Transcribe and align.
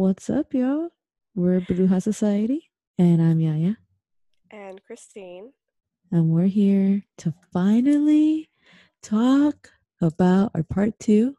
what's 0.00 0.30
up, 0.30 0.54
y'all? 0.54 0.88
We're 1.34 1.60
Bruja 1.60 2.00
Society, 2.00 2.70
and 2.96 3.20
I'm 3.20 3.38
Yaya, 3.38 3.76
And 4.50 4.82
Christine. 4.82 5.52
and 6.10 6.30
we're 6.30 6.46
here 6.46 7.02
to 7.18 7.34
finally 7.52 8.48
talk 9.02 9.68
about 10.00 10.52
our 10.54 10.62
part 10.62 10.98
two 10.98 11.36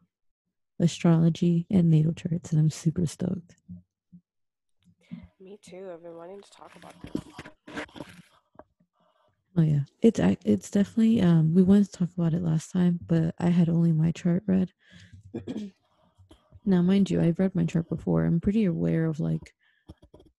astrology 0.78 1.66
and 1.72 1.90
natal 1.90 2.12
charts, 2.12 2.52
and 2.52 2.60
I'm 2.60 2.70
super 2.70 3.04
stoked. 3.04 3.56
Me 5.40 5.58
too. 5.60 5.90
I've 5.92 6.04
been 6.04 6.14
wanting 6.14 6.40
to 6.40 6.50
talk 6.52 6.70
about 6.76 6.94
this. 7.02 7.20
Oh 9.56 9.62
yeah, 9.62 9.80
it's 10.02 10.20
it's 10.44 10.70
definitely 10.70 11.20
um 11.20 11.52
we 11.52 11.64
wanted 11.64 11.86
to 11.86 11.98
talk 11.98 12.10
about 12.16 12.32
it 12.32 12.44
last 12.44 12.70
time, 12.70 13.00
but 13.08 13.34
I 13.40 13.48
had 13.48 13.68
only 13.68 13.90
my 13.90 14.12
chart 14.12 14.44
read. 14.46 14.70
now, 16.64 16.82
mind 16.82 17.10
you, 17.10 17.20
I've 17.20 17.38
read 17.38 17.54
my 17.54 17.64
chart 17.64 17.88
before. 17.88 18.24
I'm 18.24 18.40
pretty 18.40 18.64
aware 18.64 19.06
of 19.06 19.20
like 19.20 19.54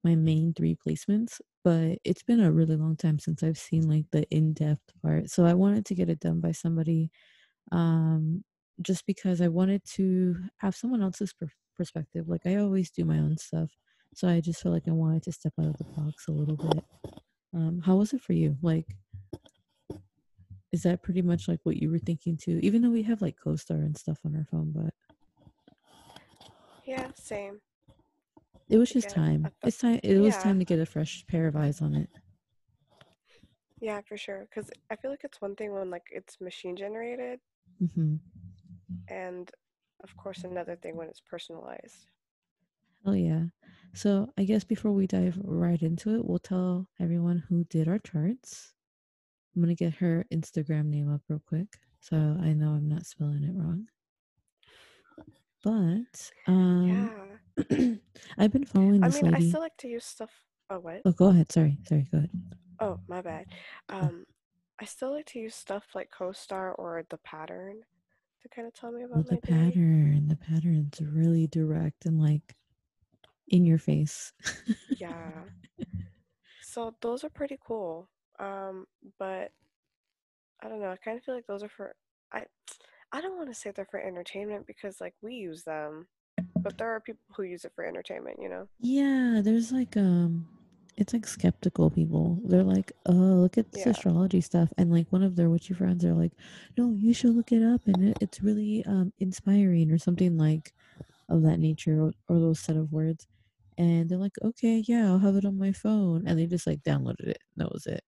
my 0.04 0.16
main 0.16 0.54
three 0.54 0.76
placements, 0.76 1.42
but 1.64 2.00
it's 2.04 2.24
been 2.24 2.42
a 2.42 2.52
really 2.52 2.76
long 2.76 2.96
time 2.98 3.20
since 3.20 3.44
I've 3.44 3.58
seen 3.58 3.88
like 3.90 4.06
the 4.12 4.30
in-depth 4.30 4.94
part. 5.02 5.30
So 5.30 5.46
I 5.46 5.54
wanted 5.54 5.86
to 5.88 5.96
get 5.96 6.10
it 6.10 6.20
done 6.20 6.42
by 6.42 6.52
somebody 6.52 7.12
um 7.72 8.44
just 8.82 9.06
because 9.06 9.42
I 9.42 9.48
wanted 9.48 9.84
to 9.86 10.36
have 10.58 10.76
someone 10.76 11.02
else's 11.04 11.34
per- 11.34 11.48
perspective. 11.78 12.28
Like 12.28 12.46
I 12.46 12.58
always 12.58 12.92
do 12.92 13.06
my 13.06 13.20
own 13.20 13.38
stuff. 13.38 13.72
So 14.16 14.28
I 14.28 14.42
just 14.42 14.62
felt 14.62 14.74
like 14.74 14.88
I 14.88 14.92
wanted 14.92 15.24
to 15.24 15.32
step 15.32 15.54
out 15.60 15.68
of 15.68 15.78
the 15.78 15.86
box 15.86 16.28
a 16.28 16.32
little 16.32 16.58
bit. 16.58 16.84
Um, 17.54 17.82
how 17.86 17.96
was 17.98 18.14
it 18.14 18.22
for 18.22 18.34
you? 18.34 18.58
Like, 18.62 18.88
is 20.72 20.84
that 20.84 21.04
pretty 21.04 21.22
much 21.22 21.48
like 21.48 21.60
what 21.64 21.78
you 21.78 21.90
were 21.92 22.00
thinking 22.00 22.36
too? 22.38 22.60
Even 22.64 22.82
though 22.82 22.90
we 22.90 23.04
have 23.04 23.22
like 23.22 23.38
CoStar 23.44 23.86
and 23.86 23.98
stuff 23.98 24.20
on 24.26 24.36
our 24.36 24.46
phone, 24.52 24.72
but 24.76 24.94
Yeah, 26.94 27.12
same. 27.16 27.60
it 28.70 28.78
was 28.78 28.92
just 28.92 29.10
time. 29.10 29.44
th- 29.44 29.56
It's 29.64 29.78
time. 29.78 30.00
It 30.04 30.20
was 30.20 30.36
yeah. 30.36 30.44
time 30.44 30.60
to 30.60 30.66
get 30.66 30.80
a 30.80 30.86
fresh 30.86 31.26
pair 31.28 31.48
of 31.48 31.56
eyes 31.56 31.82
on 31.82 31.96
it. 31.96 32.10
Yeah, 33.80 34.02
for 34.02 34.18
sure. 34.18 34.48
Because 34.50 34.72
I 34.90 34.96
feel 34.96 35.12
like 35.12 35.24
it's 35.24 35.42
one 35.42 35.56
thing 35.56 35.74
when 35.74 35.90
like 35.90 36.08
it's 36.12 36.40
machine 36.42 36.76
generated, 36.76 37.40
hmm 37.96 38.16
and 39.08 39.52
of 40.04 40.16
course 40.18 40.44
another 40.44 40.76
thing 40.76 40.96
when 40.98 41.08
it's 41.08 41.22
personalized. 41.22 42.08
Oh 43.06 43.14
yeah. 43.14 43.46
So 43.94 44.32
I 44.38 44.44
guess 44.46 44.64
before 44.64 44.92
we 44.92 45.08
dive 45.08 45.40
right 45.44 45.82
into 45.82 46.16
it, 46.16 46.26
we'll 46.26 46.40
tell 46.40 46.90
everyone 47.00 47.40
who 47.40 47.64
did 47.66 47.88
our 47.88 48.00
charts. 48.00 48.74
I'm 49.56 49.62
gonna 49.62 49.76
get 49.76 49.96
her 49.96 50.26
Instagram 50.34 50.86
name 50.88 51.14
up 51.14 51.22
real 51.30 51.42
quick, 51.46 51.80
so 52.00 52.18
I 52.42 52.54
know 52.54 52.72
I'm 52.72 52.88
not 52.90 53.06
spelling 53.06 53.44
it 53.44 53.54
wrong. 53.56 53.88
But 55.64 56.32
um, 56.48 57.10
yeah. 57.18 57.38
I've 58.38 58.52
been 58.52 58.66
following 58.66 59.02
I 59.02 59.08
this 59.08 59.22
mean, 59.22 59.30
I 59.34 59.40
still 59.40 59.62
like 59.62 59.78
to 59.78 59.88
use 59.88 60.06
stuff. 60.06 60.32
Oh, 60.70 60.80
what? 60.80 61.04
Oh, 61.06 61.12
go 61.12 61.28
ahead. 61.30 61.52
Sorry, 61.52 61.78
sorry. 61.88 62.08
Go 62.12 62.18
ahead. 62.20 62.30
Oh, 62.80 63.00
my 63.08 63.22
bad. 63.22 63.48
Um, 63.90 64.26
I 64.80 64.86
still 64.86 65.12
like 65.12 65.26
to 65.28 65.40
use 65.40 65.56
stuff 65.56 65.86
like 65.96 66.12
CoStar 66.12 66.74
or 66.78 67.04
the 67.10 67.18
pattern 67.20 67.82
to 68.42 68.50
kind 68.50 68.68
of 68.68 68.74
tell 68.74 68.92
me 68.92 69.04
Oh, 69.16 69.22
about 69.22 69.28
the 69.30 69.30
my 69.30 69.40
day. 69.40 69.80
pattern. 69.82 70.28
The 70.28 70.36
pattern's 70.36 71.00
really 71.02 71.48
direct 71.48 72.06
and 72.06 72.20
like 72.22 72.56
in 73.50 73.66
your 73.66 73.78
face. 73.80 74.34
Yeah. 74.90 75.50
So 76.62 76.96
those 77.02 77.24
are 77.24 77.30
pretty 77.30 77.60
cool. 77.64 78.10
Um, 78.40 78.88
but 79.20 79.52
I 80.62 80.68
don't 80.70 80.80
know. 80.80 80.92
I 80.92 80.98
kind 80.98 81.18
of 81.18 81.24
feel 81.24 81.36
like 81.36 81.46
those 81.48 81.64
are 81.64 81.70
for 81.70 81.96
I 82.32 82.46
I 83.14 83.22
don't 83.22 83.38
want 83.38 83.48
to 83.50 83.54
say 83.56 83.72
they're 83.72 83.86
for 83.86 84.00
entertainment 84.02 84.68
because 84.68 85.00
like 85.00 85.16
we 85.22 85.36
use 85.36 85.64
them, 85.64 86.10
but 86.64 86.78
there 86.78 86.92
are 86.92 87.02
people 87.02 87.22
who 87.36 87.44
use 87.44 87.66
it 87.66 87.74
for 87.76 87.86
entertainment, 87.86 88.40
you 88.42 88.50
know? 88.50 88.70
Yeah, 88.80 89.42
there's 89.44 89.72
like 89.72 89.96
um 89.98 90.48
it's 90.98 91.14
like 91.14 91.26
skeptical 91.26 91.90
people. 91.90 92.40
They're 92.46 92.64
like, 92.64 92.92
"Oh, 93.08 93.14
look 93.14 93.58
at 93.58 93.72
this 93.72 93.86
Yeah. 93.86 93.88
astrology 93.88 94.42
stuff." 94.42 94.72
And 94.78 94.92
like 94.92 95.12
one 95.12 95.24
of 95.24 95.36
their 95.36 95.50
witchy 95.50 95.74
friends 95.74 96.06
are 96.06 96.14
like, 96.14 96.34
"No, 96.78 96.94
you 96.94 97.14
should 97.14 97.32
look 97.36 97.52
it 97.52 97.64
up 97.64 97.88
and 97.88 98.10
it, 98.10 98.18
it's 98.22 98.42
really 98.42 98.84
um 98.86 99.12
inspiring 99.20 99.92
or 99.92 99.98
something 99.98 100.38
like 100.38 100.74
of 101.30 101.44
that 101.44 101.60
nature 101.60 102.02
or, 102.02 102.14
or 102.30 102.40
those 102.40 102.60
set 102.62 102.78
of 102.78 102.92
words." 102.94 103.28
And 103.78 104.10
they're 104.10 104.20
like, 104.20 104.38
"Okay, 104.44 104.84
yeah, 104.88 105.08
I'll 105.10 105.20
have 105.20 105.38
it 105.38 105.46
on 105.46 105.58
my 105.60 105.74
phone." 105.74 106.28
And 106.28 106.40
they 106.40 106.48
just 106.48 106.68
like 106.68 106.84
downloaded 106.84 107.28
it. 107.30 107.40
and 107.58 107.66
That 107.68 107.74
was 107.74 107.88
it. 107.88 108.04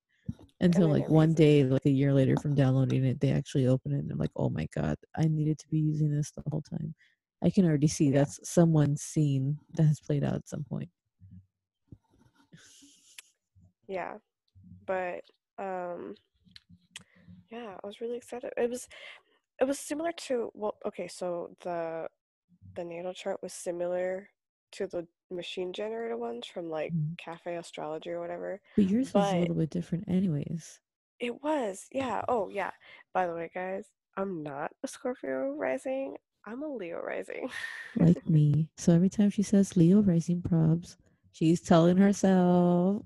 Until 0.62 0.88
like 0.88 1.10
one 1.10 1.34
day, 1.34 1.64
like 1.66 1.86
a 1.86 1.90
year 1.92 2.14
later 2.14 2.38
from 2.38 2.56
downloading 2.56 3.04
it, 3.04 3.20
they 3.20 3.32
actually 3.32 3.68
open 3.68 3.92
it 3.92 4.00
and 4.00 4.10
they're 4.10 4.18
like, 4.18 4.32
"Oh 4.38 4.50
my 4.50 4.68
god, 4.74 4.96
I 5.16 5.26
needed 5.26 5.60
to 5.60 5.68
be 5.70 5.80
using 5.80 6.12
this 6.12 6.32
the 6.32 6.44
whole 6.50 6.62
time." 6.62 6.96
I 7.44 7.50
can 7.50 7.66
already 7.66 7.88
see 7.88 8.10
Yeah. 8.10 8.20
that's 8.20 8.40
someone's 8.50 9.02
scene 9.02 9.60
that 9.76 9.84
has 9.84 10.00
played 10.00 10.24
out 10.24 10.34
at 10.36 10.48
some 10.48 10.64
point. 10.64 10.90
Yeah. 13.88 14.18
But 14.88 15.22
um 15.60 16.16
yeah, 17.52 17.78
I 17.84 17.88
was 17.88 18.02
really 18.02 18.18
excited. 18.18 18.52
It 18.58 18.70
was 18.70 18.88
it 19.60 19.66
was 19.66 19.80
similar 19.80 20.12
to 20.28 20.52
well, 20.54 20.78
okay, 20.86 21.08
so 21.08 21.56
the 21.62 22.08
the 22.76 22.84
natal 22.84 23.14
chart 23.14 23.42
was 23.44 23.54
similar 23.54 24.30
to 24.76 24.88
the 24.88 25.08
machine 25.32 25.74
generated 25.74 26.18
ones 26.18 26.46
from 26.48 26.70
like 26.70 26.94
Mhm. 26.94 27.18
Cafe 27.18 27.56
Astrology 27.56 28.12
or 28.12 28.20
whatever. 28.20 28.62
But 28.76 28.90
yours 28.90 29.14
was 29.14 29.34
a 29.34 29.40
little 29.40 29.56
bit 29.56 29.70
different, 29.70 30.08
anyways. 30.08 30.80
It 31.20 31.42
was, 31.44 31.88
yeah. 31.92 32.24
Oh, 32.28 32.50
yeah. 32.50 32.72
By 33.14 33.26
the 33.28 33.34
way, 33.34 33.50
guys, 33.54 33.86
I'm 34.18 34.44
not 34.44 34.72
a 34.84 34.88
Scorpio 34.88 35.52
rising. 35.54 36.18
I'm 36.46 36.62
a 36.62 36.68
Leo 36.68 37.02
rising. 37.02 37.50
Like 37.96 38.28
me. 38.30 38.70
So 38.78 38.94
every 38.94 39.10
time 39.10 39.30
she 39.30 39.42
says 39.44 39.76
Leo 39.78 40.02
rising 40.02 40.42
probs, 40.42 40.98
she's 41.32 41.62
telling 41.62 41.98
herself, 41.98 43.02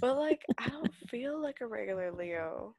but 0.00 0.16
like, 0.18 0.44
I 0.58 0.68
don't 0.68 0.92
feel 1.08 1.40
like 1.40 1.60
a 1.60 1.66
regular 1.66 2.10
Leo. 2.12 2.74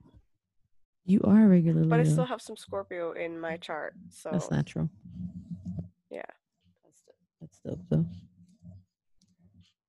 "You 1.05 1.22
are 1.23 1.45
a 1.45 1.47
regular 1.47 1.81
Leo. 1.81 1.89
But 1.89 1.99
I 2.01 2.03
still 2.03 2.25
have 2.25 2.41
some 2.41 2.57
Scorpio 2.57 3.13
in 3.13 3.39
my 3.39 3.55
chart. 3.57 3.94
So 4.09 4.29
That's 4.31 4.51
natural. 4.51 4.89
yeah. 6.09 6.22
That's 7.42 7.59
dope. 7.59 7.80
Though. 7.90 8.06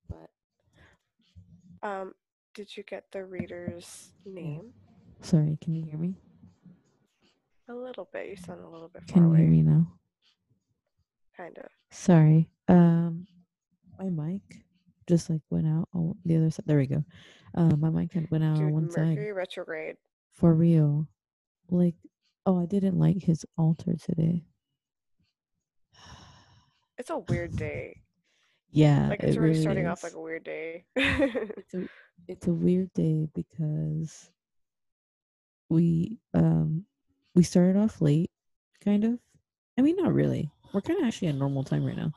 But 0.09 0.31
Um, 1.89 2.15
did 2.55 2.77
you 2.77 2.83
get 2.83 3.05
the 3.13 3.25
reader's 3.25 4.13
name? 4.25 4.73
sorry, 5.21 5.59
can 5.61 5.75
you 5.75 5.85
hear 5.85 5.99
me? 5.99 6.15
A 7.69 7.75
little 7.75 8.09
bit. 8.13 8.29
You 8.29 8.37
sound 8.37 8.61
a 8.65 8.69
little 8.69 8.89
bit 8.89 9.03
far 9.03 9.13
Can 9.15 9.23
you 9.25 9.29
away. 9.29 9.39
hear 9.41 9.49
me 9.49 9.63
now? 9.63 9.87
Kind 11.37 11.59
of. 11.59 11.67
Sorry. 11.91 12.49
Um, 12.69 13.27
my 13.99 14.09
mic 14.11 14.43
just 15.09 15.29
like 15.31 15.41
went 15.51 15.67
out 15.67 15.89
on 15.95 16.15
the 16.25 16.37
other 16.37 16.51
side. 16.51 16.65
There 16.67 16.79
we 16.79 16.87
go. 16.87 17.05
Uh, 17.55 17.75
my 17.77 17.91
mic 17.91 18.11
went 18.31 18.45
out 18.45 18.57
on 18.57 18.65
Dude, 18.65 18.73
one 18.73 18.91
side. 18.91 19.09
Mercury 19.09 19.33
retrograde. 19.33 19.97
For 20.35 20.55
real. 20.55 21.07
Like, 21.71 21.95
oh, 22.47 22.61
I 22.61 22.67
didn't 22.67 22.99
like 22.99 23.23
his 23.23 23.45
altar 23.57 23.95
today. 23.97 24.45
It's 26.99 27.11
a 27.11 27.19
weird 27.19 27.57
day. 27.57 28.01
Yeah, 28.71 29.09
Like 29.09 29.23
it's 29.23 29.37
it 29.37 29.39
already 29.39 29.53
really 29.53 29.63
starting 29.63 29.87
off 29.87 30.03
like 30.03 30.13
a 30.15 30.21
weird 30.21 30.45
day. 30.45 30.85
it's 30.97 31.75
a 31.75 31.89
it's 32.27 32.47
a 32.47 32.53
weird 32.53 32.93
day 32.93 33.27
because 33.35 34.31
we 35.71 36.19
um 36.35 36.85
we 37.35 37.43
started 37.43 37.77
off 37.77 38.01
late, 38.03 38.31
kind 38.85 39.05
of. 39.05 39.19
I 39.79 39.83
mean, 39.83 39.97
not 39.97 40.13
really. 40.13 40.51
We're 40.75 40.83
kind 40.83 41.01
of 41.01 41.07
actually 41.07 41.29
at 41.29 41.37
normal 41.37 41.65
time 41.65 41.85
right 41.85 41.97
now, 41.97 42.13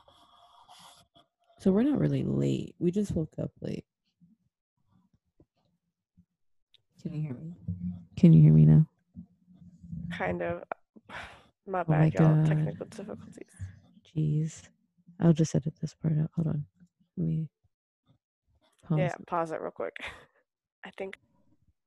so 1.60 1.72
we're 1.72 1.84
not 1.84 1.98
really 1.98 2.22
late. 2.24 2.74
We 2.78 2.90
just 2.90 3.12
woke 3.12 3.32
up 3.40 3.50
late. 3.62 3.84
Can 7.00 7.14
you 7.14 7.22
hear 7.22 7.34
me? 7.34 7.54
Can 8.16 8.32
you 8.32 8.42
hear 8.42 8.52
me 8.52 8.66
now? 8.66 8.86
kind 10.16 10.42
of. 10.42 10.62
My 11.66 11.80
Oh 11.80 11.84
my 11.88 12.10
bad, 12.10 12.14
y'all. 12.14 12.34
God. 12.34 12.46
Technical 12.46 12.86
difficulties. 12.86 13.54
Jeez, 14.16 14.62
I'll 15.22 15.32
just 15.32 15.54
edit 15.54 15.74
this 15.80 15.94
part 15.94 16.18
out. 16.18 16.30
Hold 16.36 16.48
on. 16.48 16.64
Let 17.16 17.26
me 17.26 17.48
pause. 18.86 18.98
Yeah, 18.98 19.14
pause 19.26 19.52
it 19.52 19.60
real 19.60 19.70
quick. 19.70 19.96
I 20.84 20.90
think 20.98 21.14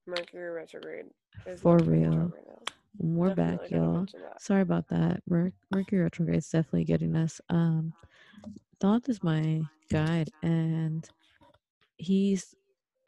Mercury 0.08 0.52
retrograde 0.52 1.06
is 1.46 1.62
For 1.62 1.76
not 1.76 1.86
doing 1.86 2.04
its 2.04 2.08
real. 2.08 2.32
right. 2.34 2.70
We're 2.98 3.30
Definitely 3.30 3.58
back, 3.58 3.72
y'all. 3.72 4.06
Sorry 4.40 4.62
about 4.62 4.88
that. 4.88 5.22
Mer- 5.28 5.52
Mercury 5.70 6.02
retrograde 6.02 6.38
is 6.38 6.50
definitely 6.50 6.86
getting 6.86 7.16
us. 7.16 7.42
Um, 7.50 7.94
Thoth 8.80 9.10
is 9.10 9.22
my 9.24 9.64
guide, 9.92 10.30
and 10.44 11.08
he's 11.98 12.56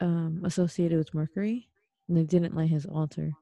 um 0.00 0.42
associated 0.44 0.98
with 0.98 1.14
Mercury, 1.14 1.68
and 2.08 2.16
they 2.16 2.24
didn't 2.24 2.54
light 2.54 2.68
his 2.70 2.84
altar. 2.86 3.32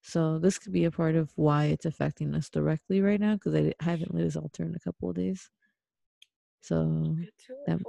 So 0.00 0.38
this 0.38 0.58
could 0.58 0.72
be 0.72 0.84
a 0.84 0.90
part 0.90 1.14
of 1.14 1.30
why 1.36 1.66
it's 1.66 1.84
affecting 1.84 2.34
us 2.34 2.48
directly 2.48 3.00
right 3.00 3.20
now 3.20 3.34
because 3.34 3.54
I 3.54 3.72
haven't 3.80 4.14
lit 4.14 4.24
his 4.24 4.36
altar 4.36 4.64
in 4.64 4.74
a 4.74 4.80
couple 4.80 5.10
of 5.10 5.16
days. 5.16 5.50
So 6.62 7.16
it, 7.20 7.34
that- 7.66 7.80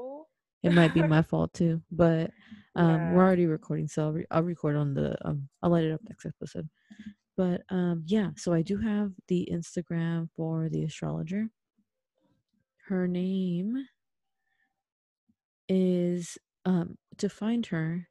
it 0.64 0.74
might 0.74 0.94
be 0.94 1.04
my 1.04 1.22
fault 1.31 1.54
too. 1.54 1.81
But 1.92 2.31
um, 2.75 3.12
we're 3.14 3.24
already 3.24 3.48
recording, 3.48 3.88
so 3.88 4.04
I'll, 4.06 4.14
re- 4.14 4.25
I'll 4.31 4.44
record 4.44 4.75
on 4.78 4.94
the 4.94 5.16
um, 5.28 5.50
I'll 5.62 5.72
light 5.72 5.84
it 5.86 5.92
up 5.94 6.02
next 6.08 6.25
episode. 6.25 6.70
But 7.38 7.64
um, 7.70 8.04
yeah, 8.08 8.31
so 8.38 8.54
I 8.54 8.62
do 8.62 8.78
have 8.78 9.12
the 9.28 9.50
Instagram 9.52 10.30
for 10.36 10.70
the 10.70 10.84
astrologer. 10.84 11.50
her 12.88 13.08
name 13.08 13.88
is 15.70 16.38
um 16.66 16.98
to 17.18 17.30
find 17.30 17.66
her 17.68 18.08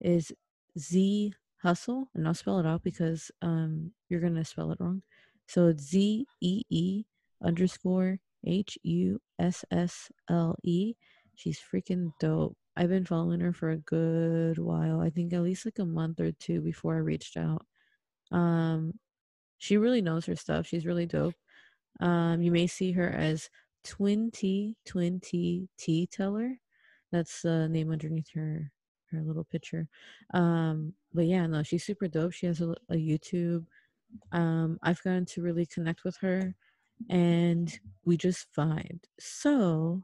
is 0.00 0.32
Z 0.78 1.34
Hustle, 1.62 2.10
and 2.14 2.26
I'll 2.26 2.34
spell 2.34 2.58
it 2.58 2.66
out 2.66 2.82
because 2.82 3.30
um 3.42 3.92
you're 4.08 4.20
gonna 4.20 4.44
spell 4.44 4.72
it 4.72 4.78
wrong. 4.80 5.02
So 5.48 5.68
it's 5.68 5.84
Z 5.84 6.26
E 6.40 6.62
E 6.70 7.04
underscore 7.42 8.18
H 8.46 8.78
U 8.82 9.20
S 9.38 9.64
S 9.70 10.10
L 10.30 10.56
E. 10.62 10.94
She's 11.34 11.60
freaking 11.60 12.12
dope. 12.20 12.56
I've 12.76 12.88
been 12.88 13.04
following 13.04 13.40
her 13.40 13.52
for 13.52 13.70
a 13.70 13.76
good 13.78 14.58
while. 14.58 15.00
I 15.00 15.10
think 15.10 15.32
at 15.32 15.42
least 15.42 15.64
like 15.64 15.78
a 15.78 15.84
month 15.84 16.20
or 16.20 16.32
two 16.32 16.60
before 16.60 16.94
I 16.94 16.98
reached 16.98 17.36
out. 17.36 17.64
Um, 18.32 18.94
she 19.58 19.76
really 19.76 20.02
knows 20.02 20.26
her 20.26 20.36
stuff. 20.36 20.66
She's 20.66 20.86
really 20.86 21.06
dope. 21.06 21.34
Um, 22.00 22.42
you 22.42 22.50
may 22.50 22.66
see 22.66 22.92
her 22.92 23.08
as 23.08 23.48
Twin 23.84 24.30
T 24.30 24.76
Twin 24.84 25.20
T 25.20 25.68
T 25.78 26.06
Teller. 26.06 26.56
That's 27.12 27.42
the 27.42 27.68
name 27.68 27.92
underneath 27.92 28.28
her 28.34 28.70
her 29.10 29.22
little 29.22 29.44
picture. 29.44 29.86
Um, 30.32 30.94
but 31.12 31.26
yeah, 31.26 31.46
no, 31.46 31.62
she's 31.62 31.84
super 31.84 32.08
dope. 32.08 32.32
She 32.32 32.46
has 32.46 32.60
a, 32.60 32.74
a 32.90 32.94
YouTube. 32.94 33.64
Um, 34.32 34.78
I've 34.82 35.02
gotten 35.02 35.24
to 35.26 35.42
really 35.42 35.66
connect 35.66 36.04
with 36.04 36.16
her, 36.18 36.54
and 37.08 37.78
we 38.04 38.16
just 38.16 38.46
vibe. 38.56 39.00
So 39.18 40.02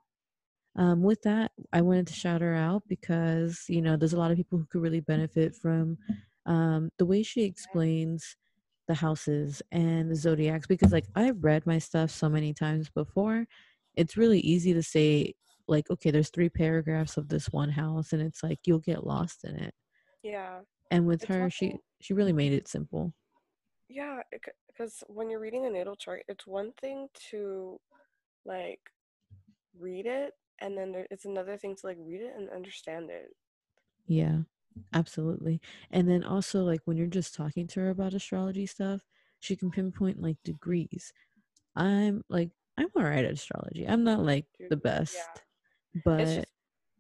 um, 0.77 1.03
with 1.03 1.23
that, 1.23 1.53
I 1.73 1.83
wanted 1.83 2.07
to 2.09 2.15
shout 2.15 2.41
her 2.41 2.55
out 2.55 2.83
because 2.89 3.65
you 3.69 3.83
know 3.83 3.97
there's 3.97 4.13
a 4.13 4.19
lot 4.19 4.31
of 4.31 4.37
people 4.37 4.59
who 4.59 4.67
could 4.67 4.83
really 4.83 5.01
benefit 5.01 5.55
from 5.55 5.99
um, 6.47 6.91
the 6.99 7.07
way 7.07 7.23
she 7.23 7.45
explains 7.45 8.37
the 8.89 8.95
houses 8.95 9.63
and 9.73 10.11
the 10.11 10.17
zodiacs. 10.17 10.67
Because 10.67 10.93
like 10.93 11.07
I've 11.15 11.43
read 11.43 11.67
my 11.67 11.79
stuff 11.79 12.11
so 12.11 12.29
many 12.29 12.53
times 12.53 12.89
before, 12.89 13.47
it's 13.97 14.17
really 14.17 14.41
easy 14.41 14.73
to 14.75 14.83
say 14.83 15.35
like, 15.69 15.91
okay, 15.91 16.11
there's 16.11 16.31
three 16.31 16.49
paragraphs 16.49 17.17
of 17.17 17.29
this 17.29 17.47
one 17.47 17.71
house, 17.71 18.13
and 18.13 18.23
it's 18.23 18.43
like 18.43 18.59
you'll 18.65 18.79
get 18.79 19.07
lost 19.07 19.45
in 19.45 19.57
it. 19.57 19.75
Yeah. 20.23 20.61
And 20.91 21.07
with 21.07 21.25
her, 21.25 21.43
one 21.43 21.51
she 21.51 21.77
she 22.01 22.15
really 22.15 22.33
made 22.33 22.53
it 22.53 22.69
simple. 22.69 23.13
Yeah, 23.91 24.23
because 24.69 25.03
when 25.09 25.31
you're 25.31 25.41
reading 25.41 25.67
a 25.67 25.71
natal 25.71 25.97
chart, 25.97 26.23
it's 26.29 26.47
one 26.47 26.73
thing 26.81 27.09
to 27.31 27.81
like 28.45 28.81
read 29.79 30.07
it, 30.07 30.35
and 30.61 30.79
then 30.79 30.93
there, 30.93 31.07
it's 31.11 31.25
another 31.25 31.57
thing 31.57 31.75
to 31.77 31.87
like 31.87 31.99
read 32.01 32.23
it 32.23 32.35
and 32.37 32.49
understand 32.51 33.11
it. 33.11 33.35
Yeah, 34.07 34.41
absolutely. 34.93 35.61
And 35.91 36.09
then 36.09 36.25
also 36.25 36.63
like 36.65 36.81
when 36.85 36.97
you're 36.97 37.07
just 37.07 37.35
talking 37.35 37.67
to 37.69 37.81
her 37.81 37.91
about 37.91 38.15
astrology 38.15 38.67
stuff, 38.67 39.03
she 39.41 39.57
can 39.57 39.71
pinpoint 39.71 40.21
like 40.21 40.39
degrees. 40.45 41.13
I'm 41.77 42.25
like 42.29 42.51
I'm 42.79 42.89
all 42.97 43.05
right 43.05 43.25
at 43.25 43.33
astrology. 43.33 43.87
I'm 43.89 44.05
not 44.05 44.21
like 44.21 44.47
the 44.71 44.77
best, 44.77 45.43
yeah. 45.95 46.03
but 46.05 46.21
It's 46.23 46.35
just 46.35 46.49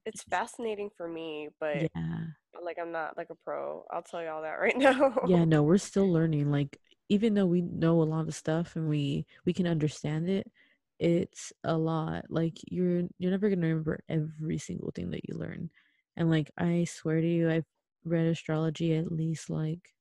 it's 0.06 0.22
fascinating 0.24 0.90
for 0.96 1.08
me, 1.08 1.50
but 1.60 1.90
yeah, 1.94 2.26
like 2.64 2.78
I'm 2.80 2.92
not 2.92 3.16
like 3.16 3.30
a 3.30 3.34
pro. 3.34 3.84
I'll 3.90 4.02
tell 4.02 4.22
you 4.22 4.28
all 4.28 4.42
that 4.42 4.60
right 4.60 4.76
now. 4.76 5.14
yeah, 5.22 5.44
no, 5.44 5.62
we're 5.62 5.78
still 5.78 6.10
learning. 6.10 6.50
Like 6.50 6.78
even 7.08 7.34
though 7.34 7.46
we 7.46 7.62
know 7.62 8.02
a 8.02 8.04
lot 8.04 8.28
of 8.28 8.34
stuff 8.34 8.76
and 8.76 8.88
we 8.88 9.26
we 9.44 9.52
can 9.52 9.66
understand 9.66 10.28
it, 10.28 10.50
it's 10.98 11.52
a 11.64 11.76
lot. 11.76 12.24
Like 12.28 12.58
you're 12.70 13.02
you're 13.18 13.30
never 13.30 13.48
gonna 13.50 13.66
remember 13.66 14.00
every 14.08 14.58
single 14.58 14.90
thing 14.94 15.10
that 15.10 15.28
you 15.28 15.36
learn. 15.36 15.70
And 16.16 16.30
like 16.30 16.50
I 16.58 16.84
swear 16.84 17.20
to 17.20 17.26
you, 17.26 17.50
I've 17.50 17.66
read 18.04 18.26
astrology 18.26 18.94
at 18.94 19.12
least 19.12 19.50
like 19.50 19.92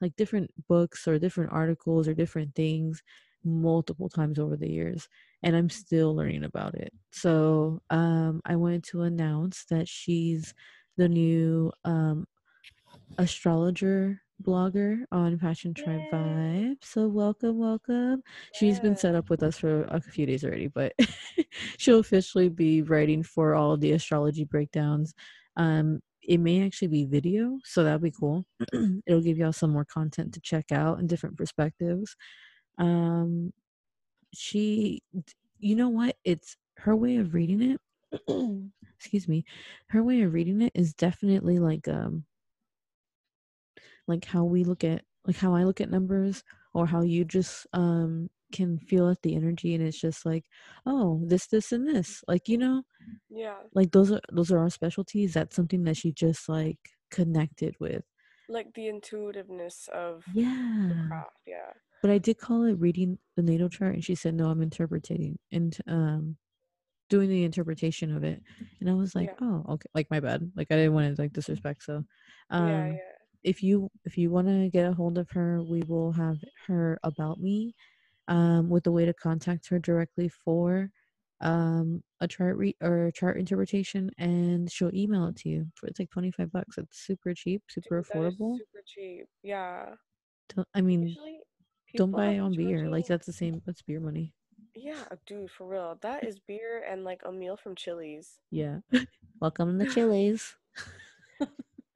like 0.00 0.16
different 0.16 0.50
books 0.68 1.06
or 1.06 1.18
different 1.18 1.52
articles 1.52 2.08
or 2.08 2.14
different 2.14 2.54
things 2.54 3.02
multiple 3.44 4.08
times 4.08 4.38
over 4.38 4.56
the 4.56 4.68
years 4.68 5.08
and 5.42 5.56
i'm 5.56 5.70
still 5.70 6.14
learning 6.14 6.44
about 6.44 6.74
it 6.74 6.92
so 7.10 7.80
um 7.90 8.42
i 8.44 8.54
wanted 8.54 8.82
to 8.84 9.02
announce 9.02 9.64
that 9.70 9.88
she's 9.88 10.54
the 11.00 11.08
new 11.08 11.72
um 11.86 12.26
astrologer 13.16 14.20
blogger 14.42 15.04
on 15.10 15.38
Passion 15.38 15.72
Tribe 15.72 16.02
Yay. 16.12 16.18
Vibe. 16.18 16.76
So 16.82 17.08
welcome, 17.08 17.58
welcome. 17.58 18.22
She's 18.52 18.78
been 18.80 18.96
set 18.96 19.14
up 19.14 19.30
with 19.30 19.42
us 19.42 19.56
for 19.58 19.84
a 19.84 19.98
few 19.98 20.26
days 20.26 20.44
already, 20.44 20.68
but 20.68 20.92
she'll 21.78 22.00
officially 22.00 22.50
be 22.50 22.82
writing 22.82 23.22
for 23.22 23.54
all 23.54 23.78
the 23.78 23.92
astrology 23.92 24.44
breakdowns. 24.44 25.14
Um, 25.56 26.00
it 26.22 26.38
may 26.38 26.66
actually 26.66 26.88
be 26.88 27.06
video, 27.06 27.58
so 27.64 27.82
that'll 27.82 27.98
be 27.98 28.12
cool. 28.12 28.44
It'll 29.06 29.22
give 29.22 29.38
y'all 29.38 29.54
some 29.54 29.70
more 29.70 29.86
content 29.86 30.34
to 30.34 30.40
check 30.40 30.70
out 30.70 30.98
and 30.98 31.08
different 31.08 31.38
perspectives. 31.38 32.14
Um, 32.78 33.52
she, 34.34 35.02
you 35.58 35.76
know 35.76 35.88
what? 35.88 36.16
It's 36.24 36.56
her 36.76 36.94
way 36.94 37.16
of 37.16 37.32
reading 37.32 37.62
it. 37.62 37.80
excuse 38.98 39.28
me. 39.28 39.44
Her 39.88 40.02
way 40.02 40.22
of 40.22 40.32
reading 40.32 40.60
it 40.62 40.72
is 40.74 40.94
definitely 40.94 41.58
like 41.58 41.88
um 41.88 42.24
like 44.06 44.24
how 44.24 44.44
we 44.44 44.64
look 44.64 44.84
at 44.84 45.02
like 45.26 45.36
how 45.36 45.54
I 45.54 45.64
look 45.64 45.80
at 45.80 45.90
numbers 45.90 46.42
or 46.74 46.86
how 46.86 47.02
you 47.02 47.24
just 47.24 47.66
um 47.72 48.30
can 48.52 48.78
feel 48.78 49.08
at 49.08 49.22
the 49.22 49.36
energy 49.36 49.74
and 49.74 49.84
it's 49.86 50.00
just 50.00 50.26
like 50.26 50.44
oh 50.86 51.22
this 51.26 51.46
this 51.46 51.70
and 51.72 51.86
this 51.86 52.22
like 52.26 52.48
you 52.48 52.58
know 52.58 52.82
Yeah. 53.28 53.58
like 53.74 53.92
those 53.92 54.10
are 54.10 54.20
those 54.32 54.50
are 54.50 54.58
our 54.58 54.70
specialties 54.70 55.34
that's 55.34 55.54
something 55.54 55.84
that 55.84 55.96
she 55.96 56.12
just 56.12 56.48
like 56.48 56.78
connected 57.10 57.76
with 57.78 58.02
Like 58.48 58.74
the 58.74 58.88
intuitiveness 58.88 59.88
of 59.92 60.24
yeah 60.34 60.88
the 60.88 60.94
craft. 60.96 61.36
Yeah. 61.46 61.72
but 62.02 62.10
I 62.10 62.18
did 62.18 62.38
call 62.38 62.64
it 62.64 62.78
reading 62.78 63.18
the 63.36 63.42
natal 63.42 63.68
chart 63.68 63.94
and 63.94 64.04
she 64.04 64.14
said 64.14 64.34
no 64.34 64.48
I'm 64.50 64.62
interpreting 64.62 65.38
and 65.52 65.76
um 65.86 66.36
doing 67.10 67.28
the 67.28 67.44
interpretation 67.44 68.16
of 68.16 68.24
it 68.24 68.40
and 68.80 68.88
I 68.88 68.94
was 68.94 69.14
like 69.14 69.34
Yeah. 69.40 69.46
oh 69.48 69.64
okay 69.74 69.88
like 69.94 70.08
my 70.10 70.20
bad 70.20 70.50
like 70.56 70.68
I 70.70 70.76
didn't 70.76 70.94
want 70.94 71.14
to 71.14 71.20
like 71.20 71.32
disrespect 71.32 71.82
so 71.82 72.04
um 72.50 72.68
yeah. 72.68 72.86
Yeah. 72.92 72.96
if 73.42 73.62
you 73.62 73.90
if 74.04 74.16
you 74.16 74.30
want 74.30 74.46
to 74.48 74.70
get 74.70 74.88
a 74.88 74.94
hold 74.94 75.18
of 75.18 75.28
her 75.32 75.62
we 75.62 75.82
will 75.86 76.12
have 76.12 76.38
her 76.68 76.98
about 77.02 77.40
me 77.40 77.74
um 78.28 78.70
with 78.70 78.86
a 78.86 78.92
way 78.92 79.04
to 79.04 79.12
contact 79.12 79.68
her 79.68 79.78
directly 79.78 80.28
for 80.28 80.90
um 81.42 82.02
a 82.20 82.28
chart 82.28 82.56
re- 82.56 82.76
or 82.80 83.10
chart 83.12 83.38
interpretation 83.38 84.10
and 84.18 84.70
she'll 84.70 84.94
email 84.94 85.26
it 85.26 85.36
to 85.36 85.48
you 85.48 85.66
for 85.74 85.86
it's 85.88 85.98
like 85.98 86.10
25 86.10 86.52
bucks 86.52 86.78
it's 86.78 86.98
super 87.04 87.34
cheap 87.34 87.62
super 87.68 88.02
Dude, 88.02 88.10
affordable 88.10 88.56
super 88.58 88.82
cheap. 88.86 89.26
Yeah. 89.42 89.86
Don't- 90.54 90.68
i 90.74 90.80
mean 90.80 91.08
Usually, 91.08 91.38
don't 91.96 92.12
buy 92.12 92.26
it 92.34 92.38
on 92.38 92.54
beer 92.54 92.88
like 92.88 93.06
that's 93.06 93.26
the 93.26 93.32
same 93.32 93.60
that's 93.66 93.82
beer 93.82 94.00
money 94.00 94.32
Yeah, 94.74 95.04
dude, 95.26 95.50
for 95.50 95.66
real. 95.66 95.98
That 96.02 96.24
is 96.24 96.38
beer 96.38 96.84
and 96.88 97.04
like 97.04 97.22
a 97.24 97.32
meal 97.32 97.56
from 97.56 97.74
Chili's. 97.74 98.38
yeah 98.50 98.78
welcome 99.40 99.78
to 99.78 99.86
chili's 99.86 100.56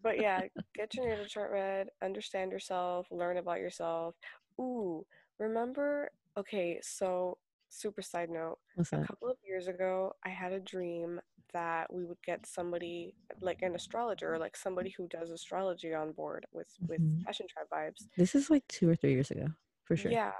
But 0.02 0.18
yeah, 0.20 0.42
get 0.76 0.94
your 0.96 1.06
natal 1.08 1.24
chart 1.24 1.50
read, 1.50 1.88
understand 2.02 2.52
yourself, 2.52 3.06
learn 3.10 3.38
about 3.38 3.58
yourself. 3.60 4.14
Ooh, 4.60 5.06
remember? 5.38 6.10
Okay, 6.36 6.78
so 6.82 7.38
super 7.70 8.02
side 8.02 8.28
note. 8.30 8.58
what's 8.74 8.92
A 8.92 8.98
couple 8.98 9.30
of 9.30 9.36
years 9.46 9.66
ago, 9.66 10.12
I 10.24 10.28
had 10.28 10.52
a 10.52 10.60
dream 10.60 11.20
that 11.54 11.92
we 11.92 12.04
would 12.04 12.20
get 12.24 12.46
somebody 12.46 13.14
like 13.40 13.62
an 13.62 13.74
astrologer, 13.74 14.38
like 14.38 14.56
somebody 14.56 14.90
who 14.96 15.08
does 15.08 15.30
astrology 15.30 15.94
on 15.94 16.12
board 16.12 16.44
with 16.52 16.68
with 16.86 17.00
Mhm. 17.00 17.24
Passion 17.24 17.46
Tribe 17.48 17.68
vibes. 17.72 18.06
this 18.16 18.34
is 18.34 18.50
like 18.50 18.66
two 18.68 18.88
or 18.88 18.96
three 18.96 19.12
years 19.12 19.30
ago 19.30 19.46
for 19.84 19.96
sure 19.96 20.10
Yeah, 20.10 20.32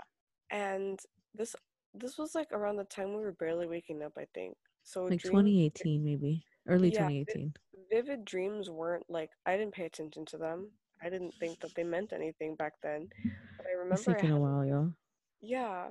and 0.51 1.01
this 1.35 1.57
this 1.95 2.19
was 2.19 2.35
like 2.35 2.53
around 2.53 2.77
the 2.77 2.85
time 2.85 3.11
we 3.15 3.23
were 3.23 3.33
barely 3.33 3.67
waking 3.67 4.03
up, 4.03 4.13
I 4.19 4.27
think. 4.35 4.57
So 4.83 5.11
like 5.11 5.23
dream 5.23 5.23
2018 5.23 6.05
maybe 6.05 6.45
early 6.67 6.91
Yeah, 6.91 6.91
2018 6.91 7.55
vivid 7.91 8.25
dreams 8.25 8.71
weren't 8.71 9.09
like 9.09 9.31
I 9.47 9.57
didn't 9.57 9.75
pay 9.75 9.85
attention 9.87 10.25
to 10.27 10.39
them. 10.39 10.71
I 11.03 11.09
didn't 11.11 11.35
think 11.41 11.61
that 11.61 11.75
they 11.75 11.85
meant 11.85 12.13
anything 12.13 12.55
back 12.57 12.75
then. 12.83 13.11
But 13.57 13.67
I 13.69 13.73
it's 13.91 14.03
remember 14.03 14.17
I 14.17 14.23
taken 14.23 14.31
a 14.31 14.39
had, 14.39 14.41
while 14.41 14.65
y'all 14.65 14.93
yeah. 15.41 15.91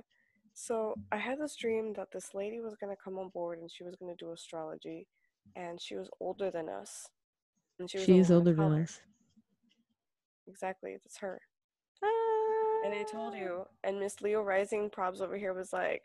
So 0.54 0.98
I 1.12 1.16
had 1.18 1.40
this 1.40 1.56
dream 1.56 1.92
that 1.94 2.10
this 2.12 2.34
lady 2.34 2.60
was 2.60 2.76
gonna 2.76 2.96
come 2.96 3.18
on 3.18 3.28
board 3.30 3.58
and 3.58 3.70
she 3.70 3.84
was 3.84 3.96
gonna 3.96 4.14
do 4.16 4.32
astrology, 4.32 5.06
and 5.56 5.80
she 5.80 5.96
was 5.96 6.10
older 6.20 6.50
than 6.50 6.68
us, 6.68 7.08
and 7.78 7.90
she 7.90 7.98
was 7.98 8.10
a 8.12 8.16
she's 8.16 8.30
woman 8.30 8.30
older 8.30 8.54
than 8.54 8.72
us 8.72 9.00
Exactly, 10.46 10.96
that's 10.96 11.18
her. 11.18 11.40
Ah, 12.02 12.06
And 12.84 12.94
I 12.94 13.02
told 13.04 13.34
you, 13.34 13.64
and 13.82 13.98
Miss 13.98 14.20
Leo 14.20 14.42
Rising 14.42 14.90
Probs 14.90 15.20
over 15.20 15.36
here 15.36 15.54
was 15.54 15.72
like, 15.72 16.02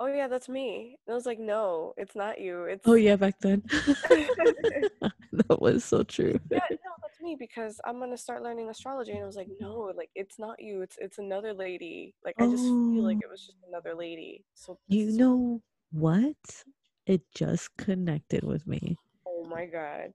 "Oh 0.00 0.06
yeah, 0.06 0.28
that's 0.28 0.48
me." 0.48 0.98
And 1.06 1.12
I 1.12 1.16
was 1.16 1.26
like, 1.26 1.38
"No, 1.40 1.94
it's 1.96 2.14
not 2.16 2.40
you. 2.40 2.64
It's 2.64 2.86
Oh 2.86 2.94
yeah, 2.94 3.16
back 3.16 3.38
then. 3.40 3.62
that 5.32 5.60
was 5.60 5.84
so 5.84 6.02
true. 6.04 6.38
yeah, 6.50 6.60
no, 6.70 6.92
that's 7.02 7.20
me 7.20 7.36
because 7.38 7.80
I'm 7.84 7.98
gonna 7.98 8.16
start 8.16 8.42
learning 8.42 8.68
astrology." 8.70 9.12
And 9.12 9.22
I 9.22 9.26
was 9.26 9.36
like, 9.36 9.48
"No, 9.60 9.92
like 9.96 10.10
it's 10.14 10.38
not 10.38 10.60
you. 10.60 10.82
It's 10.82 10.96
it's 11.00 11.18
another 11.18 11.52
lady. 11.52 12.14
Like 12.24 12.36
I 12.40 12.46
just 12.46 12.76
feel 12.90 13.04
like 13.04 13.18
Oh. 13.18 13.20
it 13.22 13.30
was 13.30 13.44
just 13.46 13.58
another 13.68 13.94
lady." 13.94 14.44
So 14.54 14.78
You 14.88 15.12
know 15.12 15.62
what? 15.90 16.64
It 17.06 17.22
just 17.34 17.76
connected 17.76 18.44
with 18.44 18.66
me. 18.66 18.96
oh 19.26 19.44
my 19.44 19.66
god. 19.66 20.12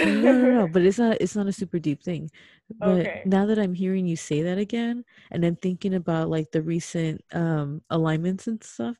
No, 0.00 0.32
no, 0.32 0.46
no, 0.46 0.68
but 0.68 0.82
it's 0.82 0.98
not 0.98 1.18
it's 1.20 1.36
not 1.36 1.46
a 1.48 1.52
super 1.52 1.78
deep 1.78 2.02
thing. 2.02 2.30
But 2.78 3.10
Okay. 3.10 3.24
now 3.24 3.46
that 3.46 3.58
I'm 3.58 3.74
hearing 3.74 4.06
you 4.06 4.16
say 4.16 4.42
that 4.42 4.58
again 4.58 5.04
and 5.30 5.44
I'm 5.44 5.56
thinking 5.56 5.94
about 5.94 6.28
like 6.30 6.50
the 6.52 6.62
recent 6.62 7.22
um 7.32 7.82
alignments 7.90 8.46
and 8.46 8.62
stuff, 8.62 8.96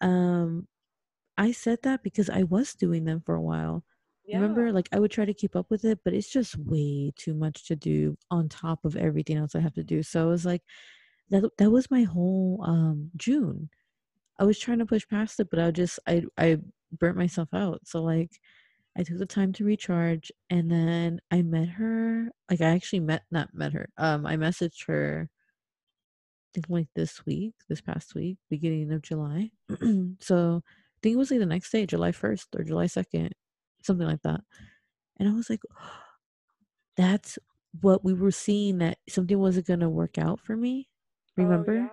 um 0.00 0.68
I 1.38 1.52
said 1.52 1.80
that 1.84 2.02
because 2.02 2.30
I 2.30 2.44
was 2.44 2.74
doing 2.74 3.04
them 3.04 3.22
for 3.26 3.34
a 3.36 3.42
while. 3.42 3.84
Yeah. 4.26 4.38
Remember, 4.40 4.72
like 4.72 4.88
I 4.92 5.00
would 5.00 5.10
try 5.12 5.24
to 5.26 5.34
keep 5.34 5.56
up 5.56 5.70
with 5.70 5.84
it, 5.84 6.00
but 6.04 6.14
it's 6.14 6.30
just 6.30 6.56
way 6.58 7.12
too 7.16 7.34
much 7.34 7.66
to 7.68 7.76
do 7.76 8.18
on 8.30 8.48
top 8.48 8.84
of 8.84 8.96
everything 8.96 9.36
else 9.38 9.54
I 9.56 9.60
have 9.60 9.74
to 9.74 9.84
do. 9.84 10.02
So 10.02 10.26
it 10.28 10.30
was 10.30 10.46
like 10.46 10.62
that 11.30 11.44
that 11.58 11.70
was 11.70 11.90
my 11.90 12.02
whole 12.04 12.62
um 12.66 13.10
June. 13.16 13.70
I 14.38 14.44
was 14.44 14.58
trying 14.58 14.78
to 14.80 14.86
push 14.86 15.06
past 15.08 15.40
it, 15.40 15.48
but 15.50 15.58
I 15.60 15.70
just 15.70 15.98
I 16.06 16.24
I 16.38 16.58
burnt 16.92 17.16
myself 17.18 17.48
out. 17.54 17.80
So 17.86 18.02
like 18.02 18.32
I 18.96 19.02
took 19.02 19.18
the 19.18 19.26
time 19.26 19.52
to 19.54 19.64
recharge 19.64 20.32
and 20.50 20.70
then 20.70 21.20
I 21.30 21.42
met 21.42 21.68
her. 21.68 22.30
Like 22.50 22.60
I 22.60 22.66
actually 22.66 23.00
met 23.00 23.24
not 23.30 23.54
met 23.54 23.72
her. 23.72 23.88
Um 23.98 24.26
I 24.26 24.36
messaged 24.36 24.86
her 24.86 25.28
I 26.34 26.48
think 26.54 26.66
like 26.70 26.88
this 26.94 27.24
week, 27.26 27.54
this 27.68 27.80
past 27.80 28.14
week, 28.14 28.38
beginning 28.48 28.90
of 28.92 29.02
July. 29.02 29.50
so 30.20 30.62
I 30.64 30.98
think 31.02 31.14
it 31.14 31.18
was 31.18 31.30
like 31.30 31.40
the 31.40 31.46
next 31.46 31.70
day, 31.70 31.86
July 31.86 32.12
1st 32.12 32.48
or 32.56 32.64
July 32.64 32.86
2nd, 32.86 33.32
something 33.82 34.06
like 34.06 34.22
that. 34.22 34.40
And 35.18 35.28
I 35.28 35.32
was 35.32 35.50
like, 35.50 35.60
that's 36.96 37.38
what 37.80 38.04
we 38.04 38.14
were 38.14 38.30
seeing 38.30 38.78
that 38.78 38.98
something 39.08 39.38
wasn't 39.38 39.66
going 39.66 39.80
to 39.80 39.88
work 39.88 40.18
out 40.18 40.40
for 40.40 40.56
me. 40.56 40.88
Remember? 41.36 41.72
Oh, 41.72 41.82
yeah. 41.82 41.88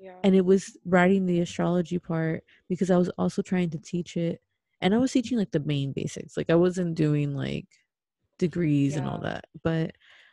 Yeah. 0.00 0.14
And 0.22 0.36
it 0.36 0.44
was 0.44 0.76
writing 0.84 1.26
the 1.26 1.40
astrology 1.40 1.98
part 1.98 2.44
because 2.68 2.90
I 2.90 2.96
was 2.96 3.08
also 3.18 3.42
trying 3.42 3.70
to 3.70 3.78
teach 3.78 4.16
it. 4.16 4.40
And 4.80 4.94
I 4.94 4.98
was 4.98 5.12
teaching 5.12 5.38
like 5.38 5.50
the 5.50 5.60
main 5.60 5.92
basics. 5.92 6.36
Like 6.36 6.50
I 6.50 6.54
wasn't 6.54 6.94
doing 6.94 7.34
like 7.34 7.66
degrees 8.38 8.96
and 8.96 9.08
all 9.08 9.18
that. 9.20 9.44
But 9.62 9.92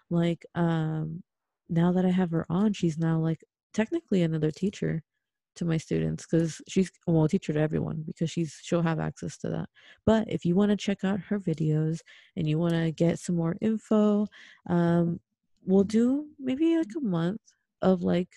like 0.10 0.46
um 0.56 1.24
now 1.70 1.92
that 1.94 2.06
I 2.06 2.12
have 2.12 2.32
her 2.32 2.46
on, 2.50 2.74
she's 2.74 2.98
now 2.98 3.20
like 3.20 3.44
technically 3.74 4.22
another 4.22 4.52
teacher 4.52 5.04
to 5.56 5.66
my 5.66 5.78
students 5.78 6.26
because 6.26 6.62
she's 6.68 6.92
well 7.08 7.24
a 7.24 7.30
teacher 7.30 7.54
to 7.54 7.60
everyone 7.60 8.04
because 8.06 8.30
she's 8.30 8.60
she'll 8.62 8.82
have 8.82 9.00
access 9.00 9.38
to 9.38 9.50
that 9.50 9.70
but 10.06 10.26
if 10.28 10.46
you 10.46 10.54
want 10.56 10.70
to 10.70 10.78
check 10.78 11.04
out 11.04 11.20
her 11.20 11.40
videos 11.40 12.02
and 12.36 12.48
you 12.48 12.60
want 12.60 12.74
to 12.74 12.92
get 12.92 13.20
some 13.20 13.36
more 13.36 13.56
info 13.62 14.28
um 14.68 15.20
we'll 15.66 15.84
do 15.84 16.28
maybe 16.40 16.78
like 16.78 16.88
a 16.98 17.02
month 17.02 17.42
of 17.82 18.02
like 18.02 18.30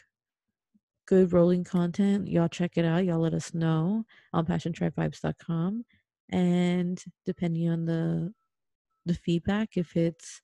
good 1.07 1.33
rolling 1.33 1.65
content 1.65 2.29
y'all 2.29 2.49
check 2.49 2.77
it 2.77 2.85
out 2.85 3.05
y'all 3.05 3.19
let 3.19 3.35
us 3.35 3.53
know 3.53 4.05
on 4.33 4.47
passiontribevibes.com 4.47 5.85
and 6.30 7.02
depending 7.26 7.68
on 7.68 7.85
the 7.87 8.32
the 9.06 9.14
feedback 9.14 9.76
if 9.76 9.97
it's 9.97 10.40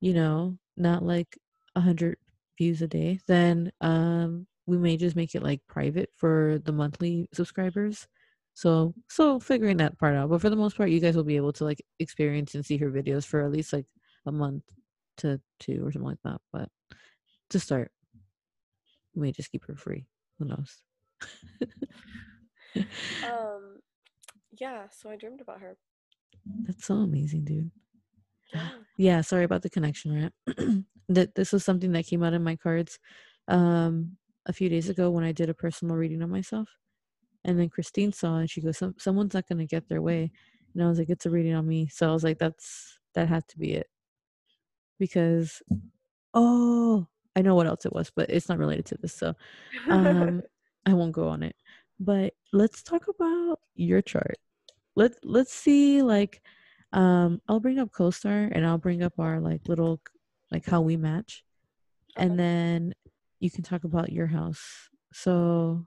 you 0.00 0.12
know 0.12 0.58
not 0.76 1.04
like 1.04 1.38
a 1.76 1.80
hundred 1.80 2.16
views 2.58 2.82
a 2.82 2.88
day 2.88 3.18
then 3.28 3.70
um 3.80 4.46
we 4.66 4.76
may 4.78 4.96
just 4.96 5.16
make 5.16 5.34
it 5.34 5.42
like 5.42 5.60
private 5.68 6.10
for 6.16 6.60
the 6.64 6.72
monthly 6.72 7.28
subscribers 7.32 8.06
so 8.54 8.94
so 9.08 9.40
figuring 9.40 9.78
that 9.78 9.98
part 9.98 10.14
out 10.14 10.28
but 10.30 10.40
for 10.40 10.50
the 10.50 10.56
most 10.56 10.76
part 10.76 10.90
you 10.90 11.00
guys 11.00 11.16
will 11.16 11.24
be 11.24 11.36
able 11.36 11.52
to 11.52 11.64
like 11.64 11.82
experience 11.98 12.54
and 12.54 12.64
see 12.64 12.76
her 12.76 12.90
videos 12.90 13.24
for 13.24 13.42
at 13.42 13.52
least 13.52 13.72
like 13.72 13.86
a 14.26 14.32
month 14.32 14.64
to 15.16 15.40
two 15.60 15.84
or 15.84 15.92
something 15.92 16.08
like 16.10 16.22
that 16.24 16.40
but 16.52 16.68
to 17.50 17.58
start 17.60 17.90
we 19.14 19.22
may 19.22 19.32
just 19.32 19.50
keep 19.50 19.64
her 19.66 19.76
free 19.76 20.06
who 20.38 20.44
knows 20.46 20.82
Um. 23.22 23.81
Yeah. 24.58 24.86
So 24.90 25.10
I 25.10 25.16
dreamed 25.16 25.40
about 25.40 25.60
her. 25.60 25.76
that's 26.66 26.84
so 26.86 26.94
amazing 26.96 27.44
dude 27.44 27.70
Yeah. 28.52 28.68
yeah 28.98 29.20
sorry 29.20 29.44
about 29.44 29.62
the 29.62 29.70
connection 29.70 30.10
right 30.22 30.32
that 31.08 31.34
this 31.34 31.52
was 31.52 31.64
something 31.64 31.92
that 31.92 32.06
came 32.06 32.22
out 32.22 32.34
in 32.34 32.42
my 32.42 32.56
cards 32.56 32.98
um 33.48 34.16
a 34.46 34.52
few 34.52 34.68
days 34.68 34.88
ago 34.88 35.08
when 35.10 35.24
i 35.24 35.32
did 35.32 35.48
a 35.48 35.54
personal 35.54 35.96
reading 35.96 36.22
on 36.22 36.30
myself 36.30 36.68
and 37.44 37.58
then 37.58 37.68
christine 37.68 38.12
saw 38.12 38.36
and 38.38 38.50
she 38.50 38.60
goes 38.60 38.78
Some, 38.78 38.94
someone's 38.98 39.34
not 39.34 39.46
going 39.48 39.58
to 39.58 39.66
get 39.74 39.88
their 39.88 40.02
way 40.02 40.30
and 40.74 40.82
i 40.82 40.88
was 40.88 40.98
like 40.98 41.10
it's 41.10 41.26
a 41.26 41.30
reading 41.30 41.54
on 41.54 41.66
me 41.66 41.86
so 41.88 42.08
i 42.10 42.12
was 42.12 42.24
like 42.24 42.38
that's 42.38 42.98
that 43.14 43.28
had 43.28 43.46
to 43.48 43.58
be 43.58 43.72
it 43.74 43.88
because 44.98 45.62
oh 46.34 47.06
i 47.36 47.42
know 47.42 47.54
what 47.54 47.66
else 47.66 47.84
it 47.86 47.92
was 47.92 48.10
but 48.14 48.30
it's 48.30 48.48
not 48.48 48.58
related 48.58 48.86
to 48.86 48.96
this 49.00 49.14
so 49.14 49.34
um 49.90 50.42
i 50.86 50.92
won't 50.92 51.12
go 51.12 51.28
on 51.28 51.42
it 51.42 51.54
but 52.04 52.34
let's 52.52 52.82
talk 52.82 53.06
about 53.08 53.60
your 53.74 54.02
chart. 54.02 54.36
Let 54.96 55.12
let's 55.22 55.52
see 55.52 56.02
like 56.02 56.42
um 56.92 57.40
i'll 57.48 57.60
bring 57.60 57.78
up 57.78 57.90
co-star 57.90 58.50
and 58.52 58.66
i'll 58.66 58.76
bring 58.76 59.02
up 59.02 59.14
our 59.18 59.40
like 59.40 59.66
little 59.66 60.00
like 60.50 60.66
how 60.66 60.80
we 60.82 60.96
match. 60.96 61.44
And 62.16 62.38
then 62.38 62.92
you 63.40 63.50
can 63.50 63.62
talk 63.62 63.84
about 63.84 64.12
your 64.12 64.26
house. 64.26 64.90
So 65.12 65.86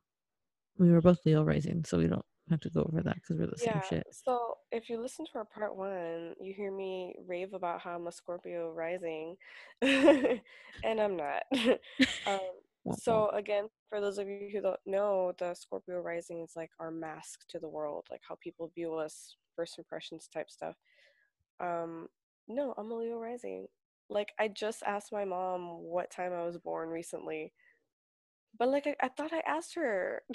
we 0.78 0.92
were 0.92 1.02
both 1.02 1.20
leo 1.26 1.44
rising 1.44 1.84
so 1.86 1.98
we 2.00 2.08
don't 2.08 2.26
have 2.50 2.60
to 2.62 2.70
go 2.70 2.82
over 2.82 3.02
that 3.04 3.16
because 3.16 3.38
we're 3.38 3.46
the 3.48 3.58
Yeah. 3.64 3.74
same 3.74 3.82
shit. 3.90 4.08
So 4.12 4.58
if 4.72 4.90
you 4.90 5.00
listen 5.02 5.26
to 5.26 5.32
our 5.40 5.46
part 5.46 5.76
one, 5.76 6.34
you 6.42 6.54
hear 6.54 6.72
me 6.72 7.16
rave 7.28 7.54
about 7.54 7.82
how 7.82 7.96
I'm 7.96 8.08
a 8.08 8.12
Scorpio 8.12 8.72
rising, 8.72 9.36
and 9.82 10.42
I'm 11.00 11.16
not. 11.16 11.44
um, 12.28 12.40
so 12.94 13.30
again, 13.30 13.68
for 13.90 14.00
those 14.00 14.18
of 14.18 14.28
you 14.28 14.50
who 14.52 14.62
don't 14.62 14.80
know, 14.86 15.34
the 15.38 15.54
Scorpio 15.54 16.02
rising 16.02 16.42
is 16.42 16.54
like 16.56 16.72
our 16.80 16.92
mask 16.92 17.42
to 17.50 17.60
the 17.60 17.70
world, 17.70 18.06
like 18.12 18.22
how 18.28 18.38
people 18.42 18.72
view 18.76 18.94
us, 18.96 19.36
first 19.56 19.78
impressions 19.78 20.28
type 20.32 20.50
stuff. 20.50 20.76
Um, 21.60 22.08
no, 22.48 22.74
I'm 22.78 22.92
a 22.92 22.96
Leo 22.96 23.18
rising. 23.18 23.68
Like 24.10 24.34
I 24.40 24.48
just 24.50 24.84
asked 24.84 25.12
my 25.12 25.26
mom 25.26 25.82
what 25.84 26.12
time 26.12 26.34
I 26.34 26.46
was 26.46 26.58
born 26.58 26.90
recently, 26.90 27.54
but 28.58 28.70
like 28.70 28.86
I, 28.88 28.96
I 29.02 29.08
thought 29.10 29.34
I 29.34 29.42
asked 29.48 29.76
her. 29.76 30.24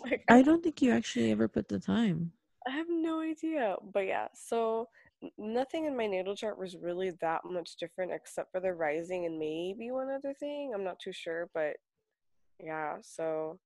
like 0.00 0.22
i 0.28 0.40
don't 0.40 0.62
think 0.62 0.80
you 0.80 0.92
actually 0.92 1.32
ever 1.32 1.48
put 1.48 1.66
the 1.66 1.80
time 1.80 2.30
I 2.66 2.70
have 2.72 2.86
no 2.90 3.20
idea. 3.20 3.76
But 3.92 4.06
yeah, 4.06 4.28
so 4.34 4.88
nothing 5.36 5.86
in 5.86 5.96
my 5.96 6.06
natal 6.06 6.36
chart 6.36 6.58
was 6.58 6.76
really 6.76 7.12
that 7.20 7.40
much 7.44 7.76
different 7.76 8.12
except 8.12 8.52
for 8.52 8.60
the 8.60 8.72
rising 8.72 9.26
and 9.26 9.38
maybe 9.38 9.90
one 9.90 10.10
other 10.10 10.34
thing. 10.34 10.72
I'm 10.74 10.84
not 10.84 11.00
too 11.00 11.12
sure, 11.12 11.48
but 11.54 11.76
yeah, 12.60 12.96
so 13.02 13.58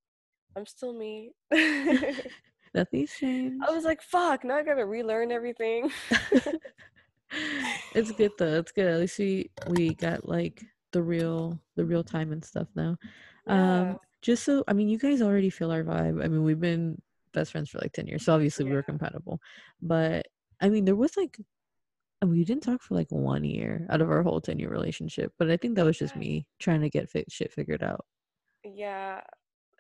I'm 0.57 0.67
still 0.67 0.93
me. 0.93 1.33
Nothing's 2.75 3.13
changed 3.13 3.63
I 3.69 3.71
was 3.73 3.85
like, 3.85 4.01
fuck, 4.03 4.45
now 4.45 4.57
I 4.57 4.63
gotta 4.63 4.87
relearn 4.87 5.31
everything. 5.31 5.91
it's 7.95 8.13
good 8.13 8.33
though. 8.39 8.59
It's 8.59 8.73
good. 8.73 8.87
At 8.87 9.01
least 9.01 9.19
we 9.19 9.51
we 9.69 9.95
got 9.95 10.29
like 10.29 10.63
the 10.93 11.03
real 11.03 11.59
the 11.77 11.85
real 11.85 12.05
time 12.05 12.33
and 12.33 12.45
stuff 12.45 12.69
now. 12.75 12.97
yeah, 13.47 13.81
Um, 13.91 13.99
just 14.23 14.45
so 14.45 14.65
I 14.69 14.73
mean, 14.73 14.89
you 14.89 14.99
guys 14.99 15.21
already 15.23 15.51
feel 15.51 15.71
our 15.71 15.85
vibe. 15.85 16.23
I 16.25 16.29
mean, 16.29 16.45
we've 16.45 16.61
been 16.61 17.01
best 17.33 17.53
friends 17.53 17.71
for 17.71 17.79
like 17.79 17.93
ten 17.93 18.07
years, 18.07 18.25
so 18.25 18.35
obviously 18.35 18.65
we 18.65 18.71
Yeah. 18.71 18.77
were 18.77 18.83
compatible. 18.83 19.41
But 19.81 20.27
I 20.63 20.69
mean, 20.71 20.85
there 20.87 20.97
was 20.97 21.17
like 21.17 21.39
I 22.23 22.25
mean, 22.25 22.39
we 22.39 22.45
didn't 22.45 22.63
talk 22.63 22.83
for 22.83 22.95
like 22.95 23.11
one 23.11 23.45
year 23.45 23.85
out 23.91 24.01
of 24.01 24.09
our 24.11 24.23
whole 24.23 24.41
ten 24.41 24.59
year 24.59 24.71
relationship. 24.71 25.33
But 25.39 25.51
I 25.51 25.57
think 25.57 25.75
that 25.75 25.85
was 25.85 25.99
just 25.99 26.17
me 26.17 26.47
trying 26.61 26.81
to 26.83 26.89
get 26.89 27.11
shit 27.29 27.53
figured 27.53 27.83
out. 27.83 28.07
yeah. 28.65 29.21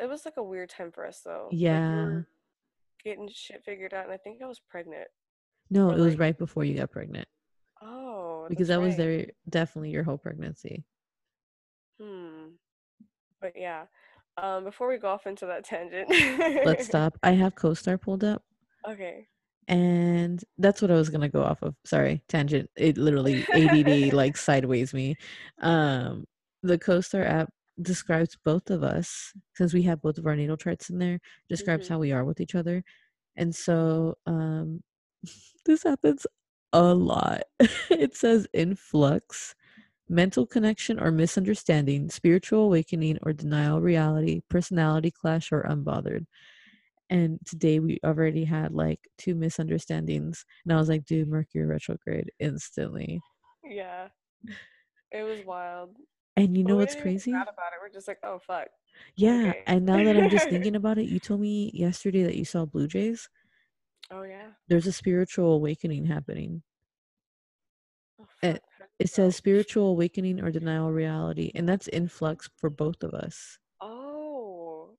It 0.00 0.08
was 0.08 0.24
like 0.24 0.34
a 0.38 0.42
weird 0.42 0.70
time 0.70 0.90
for 0.90 1.06
us 1.06 1.20
though. 1.24 1.48
Like 1.52 1.60
Yeah. 1.60 2.04
were 2.04 2.28
getting 3.04 3.28
shit 3.32 3.62
figured 3.64 3.94
out, 3.94 4.04
and 4.04 4.12
I 4.12 4.16
think 4.16 4.42
I 4.42 4.46
was 4.46 4.60
pregnant. 4.68 5.06
No, 5.70 5.90
Or 5.90 5.96
it 5.96 6.00
was 6.00 6.18
right 6.18 6.36
before 6.36 6.64
you 6.64 6.74
got 6.74 6.90
pregnant 6.90 7.28
oh, 7.82 8.46
because 8.48 8.68
that 8.68 8.80
was 8.80 8.90
right. 8.90 8.98
there 8.98 9.26
definitely 9.48 9.90
your 9.90 10.02
whole 10.02 10.18
pregnancy. 10.18 10.84
Hmm. 12.00 12.48
But 13.40 13.52
yeah, 13.56 13.84
um, 14.36 14.64
before 14.64 14.88
we 14.88 14.98
go 14.98 15.08
off 15.08 15.26
into 15.26 15.46
that 15.46 15.64
tangent, 15.64 16.08
Let's 16.64 16.86
stop. 16.92 17.16
I 17.22 17.32
have 17.32 17.54
co-star 17.54 17.98
pulled 17.98 18.24
up. 18.24 18.42
Okay. 18.88 19.28
And 19.68 20.42
that's 20.58 20.82
what 20.82 20.90
I 20.90 20.94
was 20.94 21.10
gonna 21.10 21.28
go 21.28 21.42
off 21.42 21.62
of. 21.62 21.74
Sorry, 21.84 22.22
tangent. 22.28 22.70
It 22.76 22.98
literally 22.98 23.48
ADD 23.52 24.10
like 24.14 24.36
sideways 24.36 24.92
me. 24.94 25.16
Um, 25.60 26.26
the 26.62 26.78
CoStar 26.78 27.26
app 27.26 27.50
describes 27.80 28.36
both 28.44 28.70
of 28.70 28.82
us 28.82 29.32
since 29.54 29.72
we 29.74 29.82
have 29.82 30.02
both 30.02 30.18
of 30.18 30.26
our 30.26 30.36
natal 30.36 30.56
charts 30.56 30.90
in 30.90 30.98
there. 30.98 31.20
Describes 31.48 31.86
Mhm. 31.86 31.90
how 31.90 31.98
we 31.98 32.12
are 32.12 32.24
with 32.24 32.40
each 32.40 32.54
other, 32.54 32.84
and 33.36 33.54
so 33.54 34.16
um, 34.26 34.82
this 35.66 35.82
happens 35.84 36.26
a 36.72 36.94
lot. 36.94 37.42
it 37.90 38.16
says 38.16 38.46
influx, 38.52 39.54
mental 40.08 40.46
connection 40.46 40.98
or 41.00 41.10
misunderstanding, 41.10 42.10
spiritual 42.10 42.64
awakening 42.64 43.18
or 43.22 43.32
denial 43.32 43.80
reality, 43.80 44.42
personality 44.48 45.10
clash 45.10 45.52
or 45.52 45.62
unbothered 45.64 46.26
and 47.12 47.38
today 47.46 47.78
we 47.78 47.98
already 48.04 48.42
had 48.44 48.72
like 48.72 48.98
two 49.18 49.34
misunderstandings 49.34 50.44
and 50.64 50.72
i 50.72 50.76
was 50.76 50.88
like 50.88 51.04
dude 51.04 51.28
mercury 51.28 51.66
retrograde 51.66 52.30
instantly 52.40 53.20
Yeah. 53.64 54.08
It 55.12 55.22
was 55.22 55.44
wild. 55.44 55.90
and 56.36 56.56
you 56.56 56.64
know 56.64 56.76
what's 56.76 56.94
crazy 56.96 57.32
about 57.32 57.46
it. 57.46 57.78
We're 57.82 57.92
just 57.92 58.08
like, 58.08 58.18
oh 58.24 58.38
fuck. 58.46 58.68
yeah 59.14 59.50
Okay. 59.50 59.62
and 59.66 59.84
now 59.84 60.02
that 60.02 60.16
i'm 60.16 60.30
just 60.30 60.48
thinking 60.54 60.74
about 60.76 60.98
it 60.98 61.04
you 61.08 61.20
told 61.20 61.40
me 61.40 61.70
yesterday 61.74 62.22
that 62.24 62.36
you 62.36 62.44
saw 62.44 62.64
blue 62.64 62.88
jays 62.88 63.28
Oh 64.10 64.22
yeah. 64.22 64.48
there's 64.68 64.86
a 64.86 64.92
spiritual 64.92 65.52
awakening 65.54 66.06
happening 66.06 66.62
Oh 68.20 68.26
it, 68.42 68.54
fuck. 68.54 68.62
How 68.78 68.84
do 68.86 68.90
you 68.98 69.04
it 69.04 69.10
says 69.10 69.36
spiritual 69.36 69.88
awakening 69.88 70.40
or 70.42 70.50
denial 70.50 70.90
reality 70.92 71.50
and 71.54 71.68
that's 71.68 71.88
influx 71.88 72.48
for 72.56 72.70
both 72.70 73.02
of 73.02 73.12
us 73.14 73.58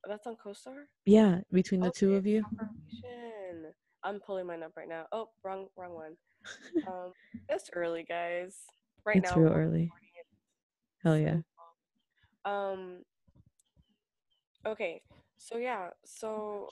that's 0.08 0.28
on 0.28 0.36
CoStar. 0.36 0.84
yeah 1.06 1.40
between 1.52 1.82
the 1.82 1.92
two 1.92 2.16
of 2.16 2.26
you 2.26 2.44
confirmation. 2.44 3.74
I'm 4.04 4.20
pulling 4.20 4.46
mine 4.48 4.64
up 4.64 4.74
right 4.76 4.90
now. 4.90 5.06
Oh, 5.12 5.30
wrong, 5.44 5.68
wrong 5.78 5.94
one. 5.94 6.18
um, 6.88 7.14
it's 7.50 7.70
early, 7.74 8.04
guys. 8.04 8.58
Right 9.06 9.18
it's 9.18 9.32
now, 9.32 9.42
real 9.42 9.54
early. 9.54 9.92
Hell 11.04 11.18
yeah. 11.18 11.38
Um. 12.46 13.04
Okay, 14.66 15.02
so 15.38 15.58
yeah, 15.58 15.90
so 16.06 16.70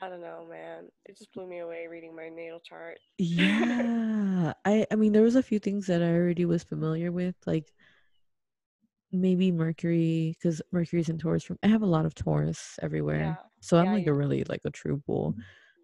I 0.00 0.08
don't 0.08 0.20
know, 0.20 0.46
man. 0.48 0.84
It 1.04 1.16
just 1.16 1.32
blew 1.32 1.46
me 1.46 1.60
away 1.60 1.86
reading 1.90 2.14
my 2.14 2.28
natal 2.28 2.60
chart. 2.60 2.98
Yeah. 3.18 4.52
I 4.64 4.86
I 4.90 4.94
mean 4.94 5.12
there 5.12 5.22
was 5.22 5.36
a 5.36 5.42
few 5.42 5.58
things 5.58 5.86
that 5.86 6.02
I 6.02 6.12
already 6.12 6.44
was 6.44 6.62
familiar 6.62 7.10
with 7.10 7.34
like 7.46 7.72
maybe 9.20 9.50
Mercury 9.52 10.36
cuz 10.42 10.60
Mercury's 10.72 11.08
in 11.08 11.18
Taurus 11.18 11.44
from 11.44 11.58
I 11.62 11.68
have 11.68 11.82
a 11.82 11.86
lot 11.86 12.06
of 12.06 12.14
Taurus 12.14 12.78
everywhere. 12.82 13.18
Yeah. 13.18 13.34
So 13.60 13.78
I'm 13.78 13.86
Yeah, 13.86 13.92
like 13.94 14.06
you 14.06 14.12
a 14.12 14.14
really 14.16 14.44
like 14.44 14.62
a 14.64 14.70
true 14.70 15.02
bull. 15.06 15.34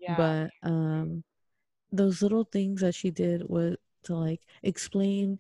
Yeah. 0.01 0.17
But 0.17 0.51
um 0.69 1.25
those 1.93 2.23
little 2.23 2.45
things 2.45 2.81
that 2.81 2.95
she 2.95 3.11
did 3.11 3.43
was 3.49 3.77
to 4.05 4.15
like 4.17 4.41
explain 4.63 5.39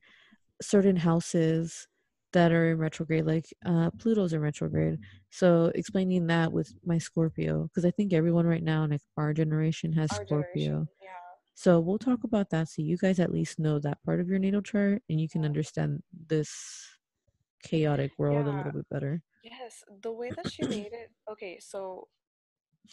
certain 0.60 0.96
houses 0.96 1.88
that 2.32 2.52
are 2.52 2.70
in 2.72 2.78
retrograde 2.78 3.26
like 3.26 3.46
uh 3.66 3.90
pluto's 3.98 4.32
in 4.32 4.40
retrograde 4.40 4.98
so 5.30 5.70
explaining 5.74 6.26
that 6.28 6.50
with 6.52 6.72
my 6.84 6.96
scorpio 6.98 7.64
because 7.64 7.84
i 7.84 7.90
think 7.90 8.12
everyone 8.12 8.46
right 8.46 8.62
now 8.62 8.84
in 8.84 8.90
like 8.90 9.02
our 9.16 9.34
generation 9.34 9.92
has 9.92 10.10
Our 10.12 10.24
scorpio 10.24 10.54
generation. 10.64 10.88
Yeah. 11.02 11.08
so 11.54 11.80
we'll 11.80 11.98
talk 11.98 12.24
about 12.24 12.48
that 12.50 12.68
so 12.68 12.80
you 12.80 12.96
guys 12.96 13.18
at 13.20 13.32
least 13.32 13.58
know 13.58 13.78
that 13.80 14.02
part 14.04 14.20
of 14.20 14.28
your 14.28 14.38
natal 14.38 14.62
chart 14.62 15.02
and 15.10 15.20
you 15.20 15.28
can 15.28 15.44
understand 15.44 16.02
this 16.28 16.50
chaotic 17.62 18.12
world 18.18 18.46
a 18.46 18.50
little 18.50 18.72
bit 18.72 18.88
better 18.90 19.22
Yes, 19.42 19.84
the 20.02 20.12
way 20.12 20.32
that 20.32 20.48
she 20.48 20.64
made 20.64 20.92
it. 20.92 21.10
Okay, 21.30 21.58
so 21.60 22.08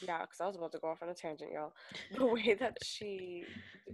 yeah, 0.02 0.22
because 0.22 0.40
I 0.42 0.48
was 0.48 0.56
about 0.56 0.72
to 0.74 0.80
go 0.80 0.90
off 0.90 1.02
on 1.04 1.10
a 1.10 1.14
tangent, 1.14 1.52
y'all. 1.54 1.74
The 2.18 2.26
way 2.26 2.56
that 2.56 2.78
she 2.84 3.50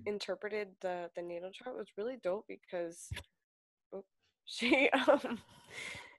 interpreted 0.06 0.70
the 0.82 1.10
the 1.16 1.22
natal 1.22 1.52
chart 1.52 1.76
was 1.78 1.88
really 1.98 2.18
dope 2.24 2.46
because 2.48 3.14
oop, 3.96 4.06
she 4.46 4.90
um 4.92 5.40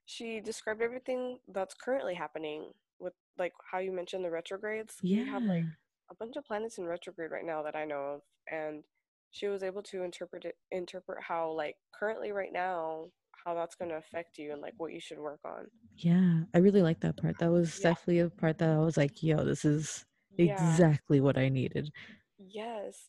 she 0.06 0.40
described 0.40 0.82
everything 0.82 1.38
that's 1.52 1.74
currently 1.74 2.14
happening 2.14 2.72
with 2.98 3.14
like 3.38 3.52
how 3.70 3.78
you 3.78 3.92
mentioned 3.92 4.24
the 4.24 4.30
retrogrades. 4.30 4.96
We 5.02 5.24
have 5.24 5.42
yeah 5.42 5.48
like 5.48 5.64
a 6.10 6.14
bunch 6.14 6.36
of 6.36 6.44
planets 6.44 6.78
in 6.78 6.86
retrograde 6.86 7.30
right 7.30 7.44
now 7.44 7.62
that 7.62 7.76
I 7.76 7.84
know 7.84 8.00
of, 8.16 8.20
and 8.50 8.84
she 9.30 9.48
was 9.48 9.62
able 9.62 9.82
to 9.84 10.02
interpret 10.02 10.44
it 10.44 10.56
interpret 10.70 11.22
how 11.22 11.50
like 11.52 11.76
currently 11.98 12.32
right 12.32 12.52
now 12.52 13.06
how 13.46 13.54
that's 13.54 13.76
going 13.76 13.90
to 13.90 13.96
affect 13.96 14.38
you 14.38 14.52
and 14.52 14.62
like 14.62 14.74
what 14.78 14.92
you 14.92 15.00
should 15.00 15.18
work 15.18 15.40
on. 15.46 15.66
yeah 15.96 16.42
i 16.54 16.58
really 16.58 16.82
like 16.82 17.00
that 17.00 17.16
part 17.16 17.38
that 17.38 17.50
was 17.50 17.78
Yeah. 17.78 17.94
definitely 17.94 18.20
a 18.20 18.28
part 18.28 18.58
that 18.58 18.70
i 18.70 18.78
was 18.78 18.96
like 18.96 19.22
yo 19.22 19.44
this 19.44 19.64
is 19.64 20.04
Yeah. 20.36 20.38
exactly 20.38 21.20
what 21.20 21.38
i 21.38 21.48
needed 21.48 21.90
Yes. 22.38 23.08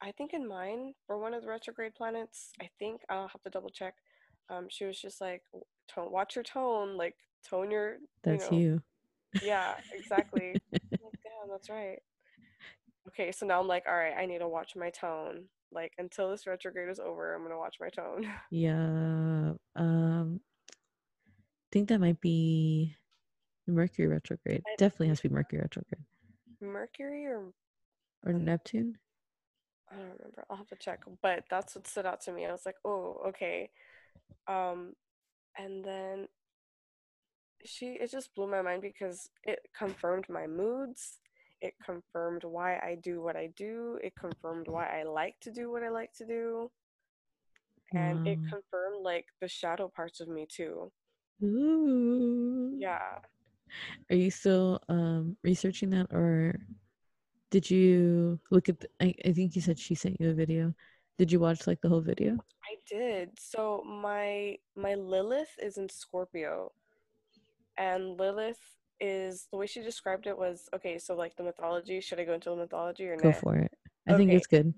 I 0.00 0.12
think 0.12 0.32
in 0.32 0.46
mine, 0.46 0.94
for 1.06 1.18
one 1.18 1.34
of 1.34 1.42
the 1.42 1.48
retrograde 1.48 1.94
planets, 1.94 2.52
I 2.60 2.68
think 2.78 3.02
I'll 3.08 3.28
have 3.28 3.42
to 3.42 3.50
double 3.50 3.70
check. 3.70 3.94
Um, 4.48 4.68
she 4.70 4.84
was 4.84 5.00
just 5.00 5.20
like, 5.20 5.42
tone, 5.88 6.12
watch 6.12 6.36
your 6.36 6.44
tone, 6.44 6.96
like 6.96 7.16
tone 7.48 7.70
your, 7.70 7.96
you 8.24 8.38
that's 8.38 8.38
know, 8.38 8.64
you 8.64 8.80
yeah, 9.40 9.74
exactly. 9.92 10.60
Like, 11.02 11.14
damn, 11.24 11.50
that's 11.50 11.70
right. 11.70 12.00
Okay, 13.08 13.32
so 13.32 13.46
now 13.46 13.60
I'm 13.60 13.66
like, 13.68 13.84
all 13.88 13.94
right, 13.96 14.14
I 14.16 14.26
need 14.26 14.38
to 14.38 14.48
watch 14.48 14.76
my 14.76 14.90
tone. 14.90 15.44
Like 15.70 15.92
until 15.98 16.30
this 16.30 16.46
retrograde 16.46 16.88
is 16.88 16.98
over, 16.98 17.34
I'm 17.34 17.42
gonna 17.42 17.58
watch 17.58 17.76
my 17.80 17.88
tone. 17.88 18.26
Yeah. 18.50 19.52
Um 19.76 20.40
I 20.70 21.68
think 21.72 21.88
that 21.88 22.00
might 22.00 22.20
be 22.20 22.96
Mercury 23.66 24.08
retrograde. 24.08 24.62
I 24.66 24.74
Definitely 24.78 25.08
has 25.08 25.20
to 25.20 25.28
be 25.28 25.34
Mercury 25.34 25.60
retrograde. 25.60 26.04
Mercury 26.60 27.26
or 27.26 27.52
Or 28.24 28.32
Neptune? 28.32 28.98
I 29.90 29.96
don't 29.96 30.04
remember. 30.18 30.44
I'll 30.50 30.56
have 30.56 30.68
to 30.68 30.76
check. 30.76 31.00
But 31.22 31.44
that's 31.50 31.74
what 31.74 31.86
stood 31.86 32.06
out 32.06 32.20
to 32.22 32.32
me. 32.32 32.46
I 32.46 32.52
was 32.52 32.66
like, 32.66 32.76
oh, 32.84 33.20
okay. 33.28 33.70
Um, 34.46 34.94
and 35.58 35.84
then 35.84 36.28
she 37.64 37.98
it 38.00 38.10
just 38.10 38.34
blew 38.34 38.46
my 38.46 38.62
mind 38.62 38.82
because 38.82 39.30
it 39.44 39.58
confirmed 39.76 40.26
my 40.28 40.46
moods 40.46 41.18
it 41.60 41.74
confirmed 41.84 42.44
why 42.44 42.76
i 42.76 42.96
do 43.02 43.20
what 43.20 43.36
i 43.36 43.48
do 43.56 43.98
it 44.02 44.14
confirmed 44.14 44.68
why 44.68 45.00
i 45.00 45.02
like 45.02 45.34
to 45.40 45.50
do 45.50 45.70
what 45.70 45.82
i 45.82 45.88
like 45.88 46.12
to 46.12 46.26
do 46.26 46.70
and 47.94 48.26
it 48.26 48.38
confirmed 48.50 49.02
like 49.02 49.26
the 49.40 49.48
shadow 49.48 49.90
parts 49.94 50.20
of 50.20 50.28
me 50.28 50.46
too 50.46 50.90
Ooh. 51.42 52.76
yeah 52.78 53.18
Are 54.10 54.16
you 54.16 54.30
still 54.30 54.80
um 54.88 55.36
researching 55.42 55.90
that 55.90 56.12
or 56.12 56.58
did 57.50 57.70
you 57.70 58.38
look 58.50 58.68
at 58.68 58.78
the, 58.80 58.88
I, 59.00 59.14
I 59.24 59.32
think 59.32 59.56
you 59.56 59.62
said 59.62 59.78
she 59.78 59.94
sent 59.94 60.20
you 60.20 60.30
a 60.30 60.34
video. 60.34 60.74
Did 61.16 61.32
you 61.32 61.40
watch 61.40 61.66
like 61.66 61.80
the 61.80 61.88
whole 61.88 62.02
video? 62.02 62.36
i 62.64 62.76
did 62.86 63.30
so 63.38 63.82
my 63.86 64.56
my 64.76 64.94
lilith 64.94 65.54
is 65.62 65.78
in 65.78 65.88
scorpio 65.88 66.70
and 67.78 68.18
lilith 68.18 68.60
is 69.00 69.46
the 69.52 69.58
way 69.58 69.66
she 69.66 69.80
described 69.80 70.26
it 70.26 70.36
was 70.36 70.68
okay 70.74 70.98
so 70.98 71.14
like 71.14 71.36
the 71.36 71.42
mythology 71.42 72.00
should 72.00 72.18
i 72.18 72.24
go 72.24 72.34
into 72.34 72.50
the 72.50 72.56
mythology 72.56 73.06
or 73.06 73.16
Go 73.16 73.28
not 73.28 73.38
for 73.38 73.56
it. 73.56 73.70
I 74.08 74.16
think 74.16 74.32
it's 74.32 74.46
good. 74.46 74.72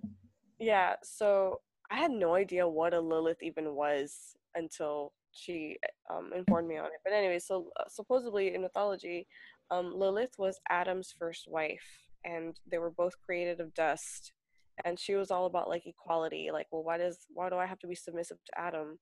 Yeah, 0.59 0.95
so 1.03 1.61
I 1.91 1.97
had 1.97 2.11
no 2.11 2.35
idea 2.35 2.69
what 2.69 2.95
a 2.95 3.01
Lilith 3.01 3.43
even 3.43 3.75
was 3.75 4.35
until 4.55 5.13
she 5.33 5.79
um, 6.13 6.33
informed 6.37 6.69
me 6.69 6.77
on 6.77 6.87
it. 6.87 7.01
But 7.05 7.13
anyway, 7.13 7.39
so 7.39 7.71
uh, 7.79 7.85
supposedly 7.89 8.55
in 8.55 8.63
mythology, 8.63 9.27
um, 9.71 9.93
Lilith 9.95 10.35
was 10.39 10.61
Adam's 10.69 11.15
first 11.19 11.47
wife, 11.49 11.87
and 12.25 12.59
they 12.71 12.79
were 12.79 12.91
both 12.91 13.15
created 13.25 13.61
of 13.61 13.73
dust. 13.75 14.33
And 14.85 14.99
she 14.99 15.15
was 15.15 15.31
all 15.31 15.47
about 15.47 15.69
like 15.69 15.87
equality. 15.87 16.51
Like, 16.53 16.67
well, 16.71 16.83
why 16.83 16.99
does 16.99 17.19
why 17.33 17.49
do 17.51 17.57
I 17.57 17.67
have 17.67 17.79
to 17.81 17.87
be 17.87 17.95
submissive 17.95 18.39
to 18.47 18.61
Adam? 18.61 18.99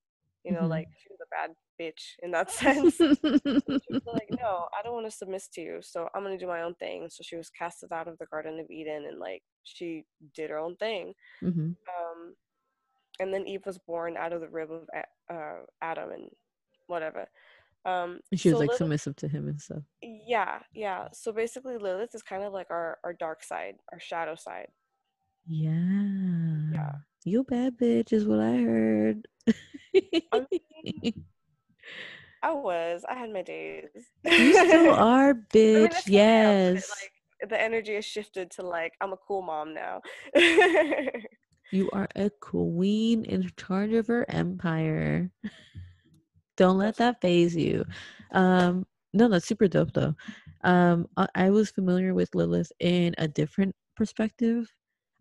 You 0.49 0.55
know, 0.55 0.63
Mhm. 0.63 0.71
like 0.71 0.89
she 0.99 1.09
was 1.11 1.19
a 1.21 1.29
bad 1.37 1.51
bitch 1.79 2.03
in 2.23 2.31
that 2.31 2.51
sense. 2.61 2.97
she 2.97 3.05
was 3.05 4.07
like, 4.19 4.29
no, 4.31 4.67
I 4.77 4.83
don't 4.83 4.95
want 4.95 5.05
to 5.07 5.11
submit 5.11 5.43
to 5.53 5.61
you, 5.61 5.79
so 5.83 6.09
I'm 6.15 6.23
gonna 6.23 6.39
do 6.39 6.47
my 6.47 6.63
own 6.63 6.75
thing. 6.77 7.09
So 7.11 7.23
she 7.23 7.37
was 7.37 7.51
casted 7.51 7.93
out 7.93 8.09
of 8.09 8.17
the 8.19 8.27
Garden 8.27 8.59
of 8.59 8.71
Eden, 8.71 9.05
and 9.07 9.19
like 9.19 9.43
she 9.65 10.05
did 10.35 10.49
her 10.51 10.59
own 10.59 10.77
thing 10.77 11.13
Mhm. 11.43 11.77
um, 11.99 12.35
and 13.21 13.35
then 13.35 13.47
Eve 13.47 13.67
was 13.67 13.79
born 13.79 14.17
out 14.17 14.33
of 14.33 14.41
the 14.41 14.49
rib 14.49 14.71
of 14.73 14.89
uh, 15.29 15.59
Adam 15.83 16.11
and 16.13 16.31
whatever. 16.87 17.27
Um, 17.85 18.21
And 18.31 18.41
she 18.41 18.49
was 18.49 18.55
so 18.57 18.61
like 18.61 18.69
Lilith, 18.69 18.79
submissive 18.79 19.17
to 19.17 19.29
him 19.29 19.49
and 19.49 19.61
stuff. 19.61 19.83
yeah, 20.03 20.63
yeah. 20.73 21.09
So 21.13 21.33
basically, 21.33 21.77
Lilith 21.79 22.15
is 22.15 22.23
kind 22.23 22.43
of 22.43 22.53
like 22.55 22.71
our 22.71 22.99
our 23.05 23.13
dark 23.13 23.43
side, 23.45 23.77
our 23.93 24.01
shadow 24.01 24.35
side. 24.37 24.69
Yeah. 25.47 26.71
Yeah. 26.73 26.93
You 27.25 27.43
bad 27.45 27.77
bitch 27.77 28.13
is 28.13 28.25
what 28.27 28.41
I 28.41 28.57
heard. 28.59 29.27
I 29.95 30.47
I 32.43 32.53
was, 32.53 33.05
I 33.09 33.15
had 33.15 33.33
my 33.33 33.43
days. 33.43 33.89
you 34.25 34.53
still 34.55 34.95
are, 34.95 35.31
I 35.31 35.33
mean, 35.33 35.43
bitch. 35.53 35.95
I 35.95 36.01
still 36.01 36.19
am, 36.21 36.75
but, 36.75 36.83
yes. 36.83 36.91
like 36.91 37.51
the 37.51 37.61
energy 37.61 37.95
has 37.95 38.05
shifted 38.05 38.51
to 38.53 38.63
like 38.63 38.93
I'm 39.01 39.13
a 39.13 39.17
cool 39.17 39.43
mom 39.43 39.75
now. 39.75 40.03
You 41.71 41.91
are 41.93 42.09
a 42.17 42.31
queen 42.31 43.25
in 43.25 43.51
charge 43.57 43.93
of 43.93 44.07
her 44.07 44.25
empire. 44.31 45.31
Don't 46.57 46.79
let 46.79 46.97
that 46.97 47.21
phase 47.21 47.55
you. 47.55 47.85
Um, 48.33 48.87
no, 49.13 49.29
that's 49.29 49.47
super 49.47 49.69
dope 49.69 49.93
though. 49.93 50.15
Um, 50.65 51.07
I, 51.17 51.29
I 51.35 51.51
was 51.51 51.71
familiar 51.71 52.15
with 52.15 52.35
Lilith 52.35 52.73
in 52.81 53.15
a 53.19 53.29
different 53.29 53.75
perspective. 53.97 54.67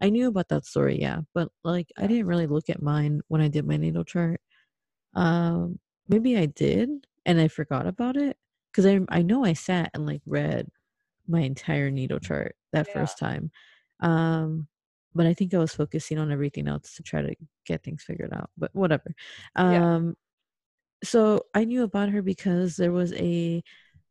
I 0.01 0.10
knew 0.10 0.27
about 0.27 0.47
that 0.49 0.65
story, 0.65 0.99
yeah, 1.01 1.21
but 1.34 1.49
like 1.63 1.91
I 1.97 2.08
didn't 2.08 2.27
really 2.27 2.47
look 2.47 2.69
at 2.69 2.82
mine 2.82 3.21
when 3.27 3.41
I 3.41 3.49
did 3.49 3.67
my 3.67 3.77
natal 3.77 4.06
chart. 4.06 4.39
Um, 5.17 5.80
maybe 6.10 6.38
I 6.38 6.47
did 6.47 6.89
and 7.27 7.41
I 7.41 7.49
forgot 7.49 7.88
about 7.88 8.17
it 8.17 8.38
because 8.71 8.88
I 8.88 9.01
I 9.10 9.23
know 9.23 9.45
I 9.45 9.53
sat 9.53 9.91
and 9.95 10.08
like 10.08 10.23
read 10.27 10.69
my 11.27 11.41
entire 11.41 11.91
natal 11.91 12.19
chart 12.19 12.56
that 12.73 12.88
Yeah. 12.88 12.93
first 12.93 13.19
time. 13.19 13.51
Um, 14.01 14.67
but 15.15 15.27
I 15.27 15.34
think 15.36 15.53
I 15.53 15.60
was 15.60 15.75
focusing 15.75 16.19
on 16.19 16.32
everything 16.32 16.67
else 16.69 16.95
to 16.95 17.03
try 17.03 17.21
to 17.23 17.36
get 17.67 17.84
things 17.84 18.03
figured 18.03 18.34
out. 18.34 18.51
But 18.58 18.71
whatever. 18.75 19.13
Yeah. 19.63 19.86
Um, 19.91 20.15
so 21.03 21.43
I 21.53 21.65
knew 21.65 21.84
about 21.84 22.10
her 22.10 22.21
because 22.21 22.75
there 22.77 22.91
was 22.91 23.13
a 23.13 23.63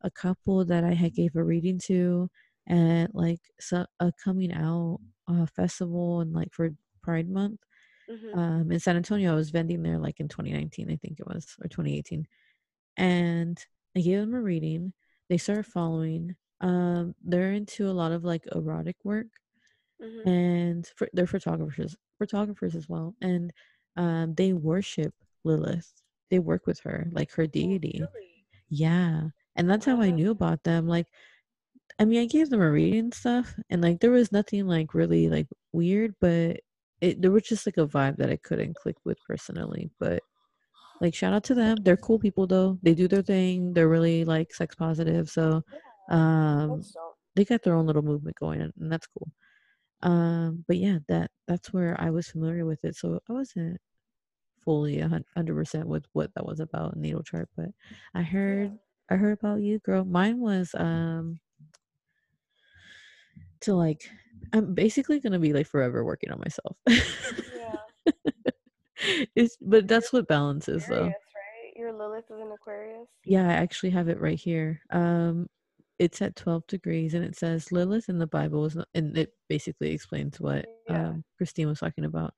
a 0.02 0.10
couple 0.10 0.64
that 0.66 0.84
I 0.84 0.94
had 0.94 1.14
gave 1.14 1.36
a 1.36 1.42
reading 1.44 1.78
to 1.86 2.30
at 2.68 3.14
like 3.14 3.40
so, 3.60 3.86
a 4.00 4.12
coming 4.22 4.52
out 4.52 5.00
uh, 5.28 5.46
festival 5.46 6.20
and 6.20 6.32
like 6.32 6.52
for 6.52 6.70
Pride 7.02 7.28
Month 7.28 7.60
hmm 8.08 8.34
um, 8.34 8.70
in 8.72 8.80
San 8.80 8.96
Antonio. 8.96 9.32
I 9.32 9.36
was 9.36 9.50
vending 9.50 9.82
there 9.82 9.98
like 9.98 10.20
in 10.20 10.28
2019, 10.28 10.90
I 10.90 10.96
think 10.96 11.20
it 11.20 11.26
was, 11.26 11.56
or 11.62 11.68
2018. 11.68 12.26
And 12.96 13.58
I 13.96 14.00
gave 14.00 14.20
them 14.20 14.34
a 14.34 14.40
reading. 14.42 14.92
They 15.28 15.38
started 15.38 15.66
following. 15.66 16.36
Um, 16.60 17.14
they're 17.24 17.52
into 17.52 17.88
a 17.88 17.92
lot 17.92 18.12
of 18.12 18.24
like 18.24 18.44
erotic 18.54 18.96
work 19.04 19.28
hmm 20.00 20.24
and 20.24 20.86
for, 20.96 21.08
they're 21.12 21.26
photographers, 21.26 21.96
photographers 22.18 22.74
as 22.74 22.88
well. 22.88 23.14
And 23.20 23.52
um, 23.96 24.34
they 24.34 24.52
worship 24.52 25.14
Lilith. 25.44 25.92
They 26.30 26.38
work 26.38 26.66
with 26.66 26.80
her, 26.80 27.08
like 27.12 27.32
her 27.32 27.46
deity. 27.46 28.08
really? 28.14 28.46
Yeah. 28.70 29.28
And 29.56 29.70
that's 29.70 29.86
how 29.86 30.00
I 30.02 30.10
knew 30.10 30.30
about 30.30 30.64
them. 30.64 30.88
Like 30.88 31.08
I 31.98 32.04
mean, 32.04 32.20
I 32.22 32.26
gave 32.26 32.50
them 32.50 32.60
a 32.62 32.70
reading 32.70 32.98
and 33.00 33.14
stuff, 33.14 33.54
and 33.70 33.82
like 33.82 34.00
there 34.00 34.10
was 34.10 34.32
nothing 34.32 34.66
like 34.66 34.94
really 34.94 35.28
like 35.28 35.48
weird, 35.72 36.14
but 36.20 36.60
it 37.00 37.20
there 37.20 37.30
was 37.30 37.42
just 37.42 37.66
like 37.66 37.76
a 37.76 37.86
vibe 37.86 38.16
that 38.16 38.30
I 38.30 38.36
couldn't 38.36 38.76
click 38.76 38.96
with 39.04 39.18
personally. 39.26 39.90
But 39.98 40.22
like 41.00 41.14
shout 41.14 41.34
out 41.34 41.44
to 41.44 41.54
them. 41.54 41.76
They're 41.82 41.96
cool 41.96 42.18
people 42.18 42.46
though. 42.46 42.78
They 42.82 42.94
do 42.94 43.08
their 43.08 43.22
thing. 43.22 43.72
They're 43.72 43.88
really 43.88 44.24
like 44.24 44.54
sex 44.54 44.74
positive. 44.74 45.28
So 45.28 45.62
um 46.08 46.82
they 47.34 47.44
got 47.44 47.62
their 47.62 47.74
own 47.74 47.86
little 47.86 48.02
movement 48.02 48.36
going 48.36 48.60
and, 48.62 48.72
that's 48.76 49.06
cool. 49.06 49.30
Um 50.02 50.64
but 50.66 50.76
yeah, 50.78 50.98
that 51.08 51.30
that's 51.46 51.72
where 51.72 51.96
I 52.00 52.10
was 52.10 52.28
familiar 52.28 52.64
with 52.64 52.84
it. 52.84 52.96
So 52.96 53.20
I 53.28 53.32
wasn't 53.32 53.78
fully 54.64 55.00
a 55.00 55.08
hundred 55.08 55.54
percent 55.54 55.86
with 55.86 56.04
what 56.12 56.34
that 56.34 56.46
was 56.46 56.60
about 56.60 56.96
natal 56.96 57.22
chart, 57.22 57.48
but 57.56 57.68
I 58.14 58.22
heard. 58.22 58.78
I 59.08 59.14
heard 59.14 59.38
about 59.38 59.60
you, 59.60 59.78
girl. 59.78 60.04
Mine 60.04 60.40
was 60.40 60.74
um 60.76 61.38
to 63.60 63.74
like 63.74 64.10
I'm 64.52 64.74
basically 64.74 65.20
gonna 65.20 65.38
be 65.38 65.52
like 65.52 65.66
forever 65.66 66.04
working 66.04 66.30
on 66.30 66.40
myself. 66.40 66.76
Yeah. 66.86 68.12
it's 69.34 69.56
but 69.60 69.88
that's 69.88 70.12
what 70.12 70.28
balance 70.28 70.68
is 70.68 70.86
though. 70.86 71.04
Right? 71.04 71.14
Your 71.74 71.92
Lilith 71.92 72.24
is 72.30 72.40
in 72.40 72.50
Aquarius. 72.52 73.08
Yeah, 73.24 73.48
I 73.48 73.52
actually 73.52 73.90
have 73.90 74.08
it 74.08 74.20
right 74.20 74.38
here. 74.38 74.80
Um 74.90 75.48
it's 75.98 76.20
at 76.20 76.36
12 76.36 76.66
degrees 76.66 77.14
and 77.14 77.24
it 77.24 77.36
says 77.36 77.72
Lilith 77.72 78.08
in 78.08 78.18
the 78.18 78.26
Bible 78.26 78.66
is 78.66 78.76
not, 78.76 78.88
and 78.94 79.16
it 79.16 79.32
basically 79.48 79.92
explains 79.92 80.38
what 80.38 80.66
yeah. 80.88 81.08
um, 81.08 81.24
Christine 81.38 81.68
was 81.68 81.80
talking 81.80 82.04
about. 82.04 82.34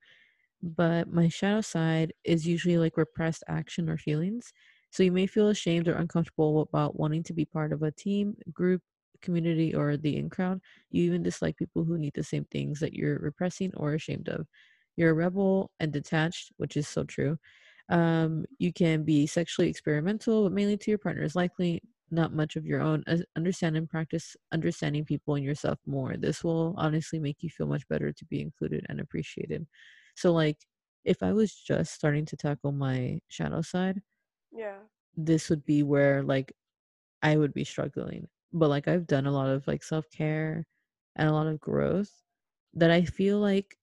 But 0.61 1.11
my 1.11 1.27
shadow 1.27 1.61
side 1.61 2.13
is 2.23 2.47
usually 2.47 2.77
like 2.77 2.97
repressed 2.97 3.43
action 3.47 3.89
or 3.89 3.97
feelings. 3.97 4.53
So 4.91 5.03
you 5.03 5.11
may 5.11 5.27
feel 5.27 5.49
ashamed 5.49 5.87
or 5.87 5.95
uncomfortable 5.95 6.61
about 6.61 6.97
wanting 6.97 7.23
to 7.23 7.33
be 7.33 7.45
part 7.45 7.71
of 7.71 7.83
a 7.83 7.91
team, 7.91 8.35
group, 8.51 8.81
community, 9.21 9.73
or 9.75 9.97
the 9.97 10.17
in 10.17 10.29
crowd. 10.29 10.61
You 10.91 11.03
even 11.03 11.23
dislike 11.23 11.57
people 11.57 11.83
who 11.83 11.97
need 11.97 12.13
the 12.15 12.23
same 12.23 12.45
things 12.45 12.79
that 12.79 12.93
you're 12.93 13.19
repressing 13.19 13.73
or 13.75 13.93
ashamed 13.93 14.29
of. 14.29 14.47
You're 14.95 15.11
a 15.11 15.13
rebel 15.13 15.71
and 15.79 15.91
detached, 15.93 16.51
which 16.57 16.77
is 16.77 16.87
so 16.87 17.03
true. 17.03 17.37
Um, 17.89 18.45
you 18.59 18.71
can 18.73 19.03
be 19.03 19.25
sexually 19.27 19.69
experimental, 19.69 20.43
but 20.43 20.51
mainly 20.53 20.77
to 20.77 20.91
your 20.91 20.97
partner 20.99 21.23
is 21.23 21.35
likely 21.35 21.81
not 22.11 22.33
much 22.33 22.55
of 22.55 22.65
your 22.65 22.81
own. 22.81 23.03
Understand 23.35 23.77
and 23.77 23.89
practice 23.89 24.35
understanding 24.51 25.05
people 25.05 25.35
and 25.35 25.45
yourself 25.45 25.79
more. 25.85 26.15
This 26.17 26.43
will 26.43 26.73
honestly 26.77 27.19
make 27.19 27.37
you 27.41 27.49
feel 27.49 27.67
much 27.67 27.87
better 27.87 28.11
to 28.11 28.25
be 28.25 28.41
included 28.41 28.85
and 28.89 28.99
appreciated. 28.99 29.65
So, 30.15 30.33
like, 30.33 30.57
if 31.05 31.23
I 31.23 31.33
was 31.33 31.53
just 31.55 31.93
starting 31.93 32.25
to 32.25 32.37
tackle 32.37 32.71
my 32.71 33.19
shadow 33.29 33.61
side, 33.61 34.01
yeah, 34.51 34.77
this 35.15 35.49
would 35.49 35.65
be 35.65 35.83
where 35.83 36.23
like 36.23 36.53
I 37.23 37.37
would 37.37 37.53
be 37.53 37.63
struggling. 37.65 38.27
But 38.53 38.69
like 38.69 38.87
I've 38.87 39.07
done 39.07 39.25
a 39.27 39.31
lot 39.31 39.49
of 39.49 39.67
like 39.67 39.83
self 39.83 40.09
care 40.11 40.65
and 41.15 41.29
a 41.29 41.33
lot 41.33 41.47
of 41.47 41.59
growth 41.59 42.11
that 42.73 42.91
I 42.91 43.03
feel 43.03 43.39
like 43.39 43.77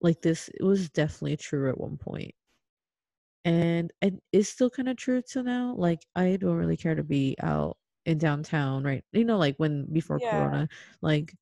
like 0.00 0.22
this 0.22 0.48
it 0.48 0.62
was 0.64 0.90
definitely 0.90 1.36
true 1.36 1.70
at 1.70 1.78
one 1.80 1.96
point. 1.96 2.34
And 3.44 3.92
it 4.00 4.14
is 4.32 4.48
still 4.48 4.70
kind 4.70 4.88
of 4.88 4.96
true 4.96 5.20
to 5.30 5.42
now 5.42 5.74
like 5.76 6.06
i 6.14 6.36
don't 6.36 6.56
really 6.56 6.76
care 6.76 6.94
to 6.94 7.02
be 7.02 7.36
out 7.42 7.76
in 8.06 8.18
downtown 8.18 8.84
right? 8.84 9.04
You 9.12 9.24
know 9.24 9.38
like 9.38 9.56
when 9.56 9.86
before 9.92 10.18
yeah. 10.20 10.30
corona 10.30 10.68
like 11.00 11.34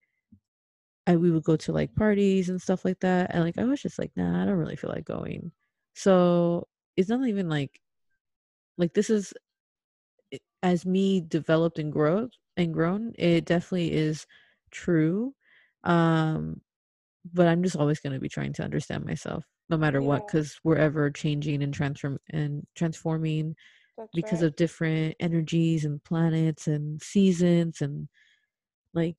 I 1.07 1.17
we 1.17 1.31
would 1.31 1.45
go 1.45 1.57
to 1.57 1.73
like 1.73 1.95
parties 1.95 2.49
and 2.49 2.61
stuff 2.61 2.85
like 2.85 3.01
that 3.01 3.31
and 3.35 3.45
like 3.45 3.59
I 3.59 3.65
was 3.65 3.83
just 3.83 3.99
like 3.99 4.13
nah 4.17 4.43
I 4.43 4.47
don't 4.47 4.57
really 4.59 4.77
feel 4.77 4.91
like 4.91 5.05
going. 5.05 5.53
So 5.95 6.69
it's 6.97 7.09
not 7.09 7.27
even 7.29 7.49
like 7.49 7.81
like 8.79 8.95
this 8.95 9.11
is 9.11 9.35
as 10.63 10.85
me 10.87 11.21
developed 11.21 11.79
and 11.79 11.93
growth 11.93 12.31
and 12.57 12.75
grown 12.75 13.13
it 13.19 13.45
definitely 13.45 13.93
is 13.93 14.27
true 14.71 15.35
um 15.85 16.61
but 17.33 17.47
I'm 17.47 17.63
just 17.63 17.77
always 17.77 18.01
going 18.01 18.15
to 18.15 18.21
be 18.21 18.29
trying 18.29 18.53
to 18.55 18.63
understand 18.63 19.05
myself 19.05 19.45
no 19.69 19.77
matter 19.77 20.01
yeah. 20.01 20.07
what 20.07 20.27
because 20.27 20.59
we're 20.65 20.77
ever 20.77 21.11
changing 21.11 21.63
and 21.63 21.73
transform 21.73 22.19
and 22.31 22.67
transforming 22.75 23.55
That's 23.97 24.11
because 24.15 24.41
right. 24.41 24.49
of 24.49 24.57
different 24.57 25.17
energies 25.21 25.85
and 25.85 26.03
planets 26.05 26.67
and 26.67 27.01
seasons 27.03 27.81
and 27.81 28.09
like 28.95 29.17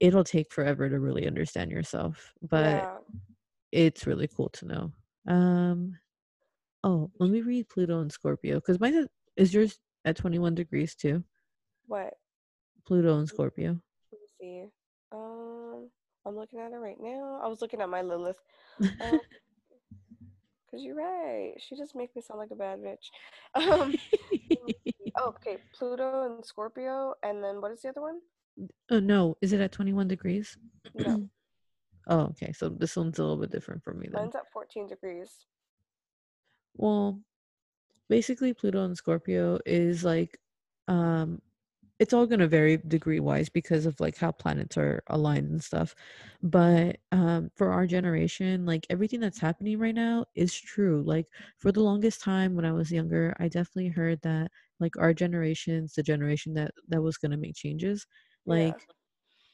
it'll 0.00 0.24
take 0.24 0.52
forever 0.52 0.88
to 0.88 1.00
really 1.00 1.26
understand 1.26 1.70
yourself 1.70 2.32
but 2.42 2.64
yeah. 2.82 2.96
it's 3.72 4.06
really 4.06 4.28
cool 4.28 4.50
to 4.50 4.66
know 4.66 4.92
um 5.32 5.96
oh 6.82 7.10
let 7.18 7.30
me 7.30 7.40
read 7.40 7.68
pluto 7.68 8.00
and 8.00 8.12
scorpio 8.12 8.56
because 8.56 8.80
mine 8.80 9.06
is 9.36 9.54
yours 9.54 9.78
at 10.04 10.16
21 10.16 10.54
degrees 10.54 10.94
too 10.94 11.22
what 11.86 12.14
pluto 12.86 13.18
and 13.18 13.28
scorpio 13.28 13.78
let 14.12 14.20
me 14.20 14.26
see 14.40 14.64
um 15.12 15.88
i'm 16.26 16.36
looking 16.36 16.60
at 16.60 16.72
it 16.72 16.76
right 16.76 17.00
now 17.00 17.40
i 17.42 17.46
was 17.46 17.60
looking 17.60 17.80
at 17.80 17.88
my 17.88 18.02
lilith 18.02 18.40
um, 19.00 19.20
Cause 20.74 20.82
you're 20.82 20.96
right. 20.96 21.54
She 21.58 21.76
just 21.76 21.94
makes 21.94 22.16
me 22.16 22.22
sound 22.22 22.40
like 22.40 22.50
a 22.50 22.56
bad 22.56 22.80
bitch. 22.80 23.10
Um, 23.70 23.94
oh, 25.16 25.28
okay, 25.28 25.58
Pluto 25.72 26.34
and 26.34 26.44
Scorpio, 26.44 27.14
and 27.22 27.44
then 27.44 27.60
what 27.60 27.70
is 27.70 27.82
the 27.82 27.90
other 27.90 28.00
one? 28.00 28.18
Oh 28.90 28.98
no, 28.98 29.36
is 29.40 29.52
it 29.52 29.60
at 29.60 29.70
21 29.70 30.08
degrees? 30.08 30.56
No. 30.92 31.28
oh, 32.08 32.20
okay. 32.22 32.50
So 32.50 32.68
this 32.68 32.96
one's 32.96 33.20
a 33.20 33.22
little 33.22 33.36
bit 33.36 33.52
different 33.52 33.84
for 33.84 33.94
me 33.94 34.08
then. 34.10 34.22
Mine's 34.22 34.34
at 34.34 34.50
14 34.52 34.88
degrees. 34.88 35.30
Well, 36.74 37.20
basically 38.08 38.52
Pluto 38.54 38.84
and 38.84 38.96
Scorpio 38.96 39.58
is 39.66 40.04
like 40.04 40.38
um 40.88 41.40
it's 42.00 42.12
all 42.12 42.26
going 42.26 42.40
to 42.40 42.48
vary 42.48 42.76
degree 42.76 43.20
wise 43.20 43.48
because 43.48 43.86
of 43.86 43.98
like 44.00 44.16
how 44.16 44.32
planets 44.32 44.76
are 44.76 45.02
aligned 45.08 45.50
and 45.50 45.62
stuff 45.62 45.94
but 46.42 46.96
um 47.12 47.50
for 47.54 47.70
our 47.70 47.86
generation 47.86 48.66
like 48.66 48.86
everything 48.90 49.20
that's 49.20 49.38
happening 49.38 49.78
right 49.78 49.94
now 49.94 50.24
is 50.34 50.52
true 50.54 51.02
like 51.06 51.26
for 51.58 51.70
the 51.72 51.80
longest 51.80 52.20
time 52.20 52.54
when 52.54 52.64
i 52.64 52.72
was 52.72 52.90
younger 52.90 53.34
i 53.38 53.48
definitely 53.48 53.88
heard 53.88 54.20
that 54.22 54.50
like 54.80 54.96
our 54.98 55.14
generation's 55.14 55.94
the 55.94 56.02
generation 56.02 56.52
that 56.52 56.72
that 56.88 57.00
was 57.02 57.16
going 57.16 57.30
to 57.30 57.36
make 57.38 57.54
changes 57.54 58.06
like 58.44 58.74
yeah. 58.74 58.94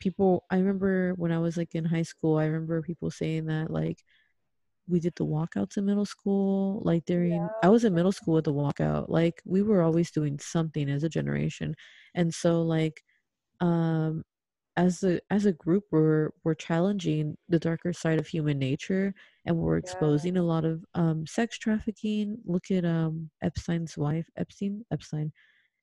people 0.00 0.44
i 0.50 0.56
remember 0.56 1.12
when 1.16 1.32
i 1.32 1.38
was 1.38 1.56
like 1.56 1.74
in 1.74 1.84
high 1.84 2.02
school 2.02 2.38
i 2.38 2.46
remember 2.46 2.80
people 2.80 3.10
saying 3.10 3.44
that 3.46 3.70
like 3.70 4.02
we 4.90 5.00
did 5.00 5.14
the 5.16 5.26
walkouts 5.26 5.76
in 5.76 5.86
middle 5.86 6.04
school 6.04 6.80
like 6.84 7.04
during 7.04 7.32
yeah. 7.32 7.48
i 7.62 7.68
was 7.68 7.84
in 7.84 7.94
middle 7.94 8.12
school 8.12 8.34
with 8.34 8.44
the 8.44 8.52
walkout 8.52 9.08
like 9.08 9.40
we 9.44 9.62
were 9.62 9.82
always 9.82 10.10
doing 10.10 10.38
something 10.38 10.88
as 10.88 11.04
a 11.04 11.08
generation 11.08 11.74
and 12.14 12.32
so 12.34 12.62
like 12.62 13.02
um 13.60 14.22
as 14.76 15.02
a 15.02 15.20
as 15.30 15.46
a 15.46 15.52
group 15.52 15.84
we're 15.90 16.30
we're 16.44 16.54
challenging 16.54 17.36
the 17.48 17.58
darker 17.58 17.92
side 17.92 18.18
of 18.18 18.26
human 18.26 18.58
nature 18.58 19.12
and 19.44 19.56
we're 19.56 19.76
exposing 19.76 20.36
yeah. 20.36 20.40
a 20.40 20.42
lot 20.42 20.64
of 20.64 20.84
um 20.94 21.26
sex 21.26 21.58
trafficking 21.58 22.38
look 22.44 22.70
at 22.70 22.84
um 22.84 23.28
epstein's 23.42 23.98
wife 23.98 24.26
epstein 24.36 24.84
epstein 24.92 25.32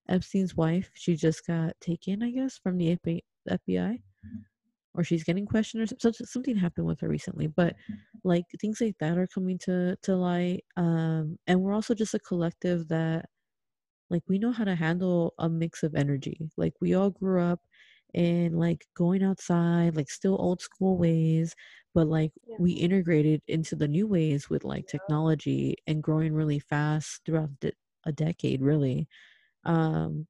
epstein's 0.10 0.56
wife 0.56 0.90
she 0.94 1.16
just 1.16 1.46
got 1.46 1.74
taken 1.82 2.24
i 2.24 2.32
guess 2.32 2.58
from 2.58 2.78
the 2.78 2.98
fbi 3.50 4.00
or 4.98 5.04
she's 5.04 5.24
getting 5.24 5.46
questioned 5.46 5.84
or 5.84 5.88
something, 6.00 6.26
something 6.26 6.56
happened 6.58 6.88
with 6.88 7.00
her 7.00 7.08
recently 7.08 7.48
but 7.48 7.76
like 8.24 8.46
things 8.60 8.82
like 8.82 8.96
that 9.00 9.18
are 9.18 9.28
coming 9.28 9.58
to 9.58 9.96
to 10.02 10.16
light 10.16 10.64
um 10.76 11.38
and 11.48 11.62
we're 11.62 11.74
also 11.74 11.94
just 11.94 12.14
a 12.14 12.20
collective 12.20 12.88
that 12.88 13.26
like 14.10 14.24
we 14.28 14.40
know 14.40 14.52
how 14.52 14.64
to 14.64 14.76
handle 14.76 15.34
a 15.40 15.50
mix 15.50 15.84
of 15.84 15.96
energy. 15.96 16.50
Like 16.58 16.74
we 16.82 16.94
all 16.94 17.10
grew 17.10 17.42
up 17.42 17.62
in 18.14 18.54
like 18.54 18.86
going 18.96 19.22
outside 19.24 19.96
like 19.96 20.10
still 20.10 20.38
old 20.40 20.62
school 20.62 20.98
ways 20.98 21.54
but 21.94 22.08
like 22.08 22.32
yeah. 22.48 22.56
we 22.58 22.72
integrated 22.72 23.42
into 23.50 23.76
the 23.76 23.88
new 23.88 24.08
ways 24.08 24.50
with 24.50 24.64
like 24.64 24.88
technology 24.88 25.76
and 25.88 26.02
growing 26.02 26.34
really 26.34 26.58
fast 26.58 27.20
throughout 27.26 27.50
the, 27.60 27.74
a 28.06 28.12
decade 28.12 28.62
really. 28.62 29.08
Um 29.66 30.28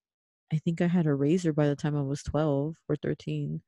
i 0.53 0.57
think 0.57 0.81
i 0.81 0.87
had 0.87 1.05
a 1.05 1.13
razor 1.13 1.51
by 1.53 1.67
the 1.67 1.75
time 1.75 1.95
i 1.97 2.01
was 2.01 2.23
12 2.23 2.75
or 2.87 2.95
13 2.95 3.61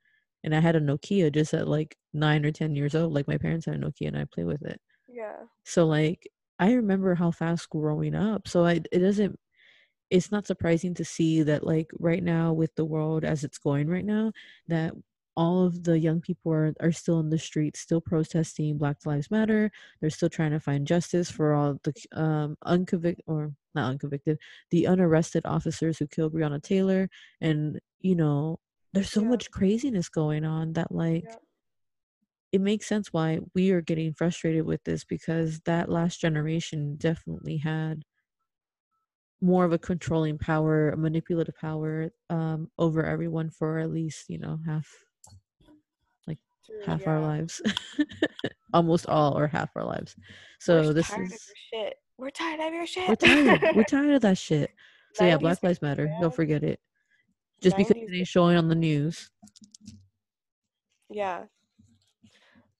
and 0.44 0.56
i 0.56 0.60
had 0.60 0.76
a 0.76 0.82
nokia 0.82 1.32
just 1.32 1.54
at 1.54 1.68
like 1.68 1.98
9 2.14 2.46
or 2.46 2.52
10 2.52 2.76
years 2.76 2.96
old 2.96 3.14
like 3.14 3.28
my 3.28 3.38
parents 3.38 3.66
had 3.66 3.76
a 3.76 3.78
nokia 3.78 4.08
and 4.08 4.18
i 4.18 4.26
play 4.26 4.44
with 4.44 4.64
it. 4.64 4.80
Yeah. 5.08 5.38
So 5.64 5.86
like 5.86 6.28
i 6.60 6.74
remember 6.74 7.16
how 7.16 7.32
fast 7.32 7.70
growing 7.70 8.16
up 8.16 8.48
so 8.48 8.66
I, 8.66 8.82
it 8.92 9.00
doesn't 9.00 9.40
it's 10.10 10.32
not 10.32 10.48
surprising 10.48 10.94
to 10.96 11.06
see 11.06 11.44
that 11.44 11.64
like 11.64 11.92
right 12.00 12.24
now 12.24 12.52
with 12.54 12.74
the 12.76 12.86
world 12.86 13.24
as 13.24 13.44
it's 13.44 13.60
going 13.60 13.88
right 13.88 14.06
now 14.06 14.32
that 14.68 14.94
all 15.38 15.66
of 15.66 15.84
the 15.84 15.98
young 15.98 16.20
people 16.20 16.52
are, 16.52 16.74
are 16.82 16.92
still 16.92 17.20
in 17.20 17.30
the 17.30 17.38
streets 17.38 17.80
still 17.80 18.02
protesting 18.02 18.78
black 18.78 18.98
lives 19.06 19.32
matter. 19.32 19.72
They're 20.02 20.10
still 20.10 20.30
trying 20.30 20.52
to 20.52 20.60
find 20.60 20.86
justice 20.86 21.32
for 21.32 21.54
all 21.54 21.80
the 21.84 21.94
um 22.20 22.58
unconvicted 22.66 23.24
or 23.28 23.54
not 23.76 23.90
unconvicted 23.92 24.38
the 24.72 24.86
unarrested 24.86 25.46
officers 25.46 25.98
who 25.98 26.08
killed 26.08 26.34
breonna 26.34 26.62
taylor 26.62 27.10
and 27.40 27.80
you 28.02 28.16
know 28.16 28.60
there's 28.94 29.12
so 29.12 29.22
yeah. 29.22 29.30
much 29.30 29.52
craziness 29.52 30.10
going 30.10 30.46
on 30.46 30.74
that 30.74 30.92
like 30.92 31.24
yeah. 31.28 31.36
it 32.52 32.62
makes 32.62 32.88
sense 32.88 33.14
why 33.14 33.40
we 33.54 33.72
are 33.72 33.82
getting 33.82 34.14
frustrated 34.14 34.66
with 34.66 34.84
this 34.84 35.04
because 35.04 35.60
that 35.62 35.90
last 35.90 36.20
generation 36.20 36.96
definitely 36.98 37.58
had 37.58 38.04
more 39.42 39.64
of 39.66 39.72
a 39.72 39.78
controlling 39.78 40.38
power, 40.38 40.90
a 40.90 40.98
manipulative 40.98 41.56
power 41.56 42.12
um, 42.30 42.70
over 42.78 43.06
everyone 43.06 43.50
for 43.50 43.80
at 43.80 43.92
least 43.92 44.26
you 44.30 44.38
know 44.38 44.60
half, 44.66 44.88
like 46.28 46.38
Dude, 46.68 46.86
half 46.86 47.08
our 47.08 47.22
lives, 47.22 47.62
almost 48.74 49.08
all 49.08 49.38
or 49.38 49.48
half 49.48 49.70
our 49.76 49.86
lives. 49.86 50.16
So 50.60 50.82
We're 50.82 50.94
this 50.94 51.08
tired 51.08 51.28
of 51.28 51.34
is. 51.34 51.94
We're 52.18 52.30
tired 52.32 52.60
of 52.60 52.74
your 52.74 52.86
shit. 52.86 53.08
we're 53.08 53.16
tired. 53.16 53.76
We're 53.76 53.84
tired 53.84 54.16
of 54.16 54.22
that 54.22 54.38
shit. 54.38 54.72
So 55.16 55.26
yeah, 55.26 55.38
Black 55.38 55.64
Lives 55.64 55.82
Matter. 55.82 56.16
Don't 56.22 56.34
forget 56.34 56.64
it. 56.64 56.80
Just 57.62 57.78
because 57.78 57.96
90s 57.96 58.12
it 58.12 58.18
ain't 58.18 58.28
showing 58.28 58.58
on 58.58 58.68
the 58.70 58.76
news. 58.76 59.30
Yeah. 61.10 61.44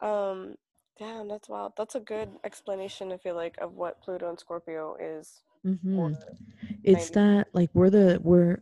Um, 0.02 0.56
damn, 0.98 1.28
that's 1.28 1.50
wild. 1.50 1.74
That's 1.78 1.96
a 1.96 2.00
good 2.00 2.30
explanation, 2.44 3.12
I 3.12 3.18
feel 3.18 3.36
like, 3.36 3.56
of 3.60 3.74
what 3.74 4.02
Pluto 4.02 4.30
and 4.30 4.40
Scorpio 4.40 4.96
is. 5.00 5.42
hmm 5.64 6.14
It's 6.84 7.10
90s. 7.10 7.14
that 7.14 7.48
like 7.54 7.70
we're 7.74 7.90
the 7.90 8.20
we're 8.24 8.60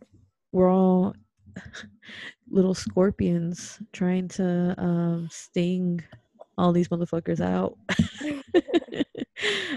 we're 0.52 0.70
all 0.70 1.14
little 2.50 2.74
scorpions 2.74 3.78
trying 3.92 4.28
to 4.28 4.74
um 4.78 5.28
sting 5.30 6.02
all 6.56 6.72
these 6.72 6.88
motherfuckers 6.88 7.40
out. 7.40 7.78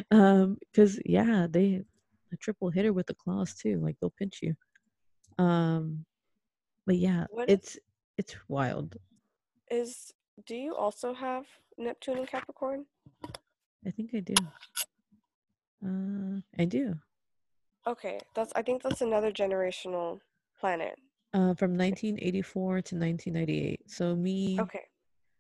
um, 0.12 0.58
because 0.72 1.00
yeah, 1.06 1.48
they 1.50 1.84
a 2.34 2.38
triple 2.38 2.70
hitter 2.70 2.94
with 2.94 3.08
the 3.08 3.14
claws 3.14 3.54
too. 3.54 3.80
Like 3.80 3.98
they'll 4.00 4.14
pinch 4.18 4.40
you. 4.42 4.56
Um, 5.38 6.06
but 6.86 6.98
yeah, 6.98 7.26
What 7.30 7.50
it's 7.50 7.78
it's 8.18 8.36
wild. 8.48 8.98
Is 9.70 10.14
do 10.46 10.56
you 10.56 10.76
also 10.76 11.14
have 11.14 11.46
Neptune 11.78 12.18
and 12.18 12.28
Capricorn? 12.28 12.86
I 13.86 13.92
think 13.92 14.12
I 14.14 14.20
do. 14.20 14.36
Uh, 15.86 16.42
I 16.60 16.66
do. 16.66 16.96
Okay, 17.88 18.20
that's 18.36 18.54
I 18.56 18.62
think 18.62 18.84
that's 18.84 19.02
another 19.02 19.32
generational 19.32 20.20
planet. 20.60 20.96
Uh, 21.34 21.56
from 21.56 21.78
1984 21.78 22.74
to 22.82 22.96
1998. 22.96 23.90
So 23.90 24.16
me, 24.16 24.60
Okay. 24.60 24.82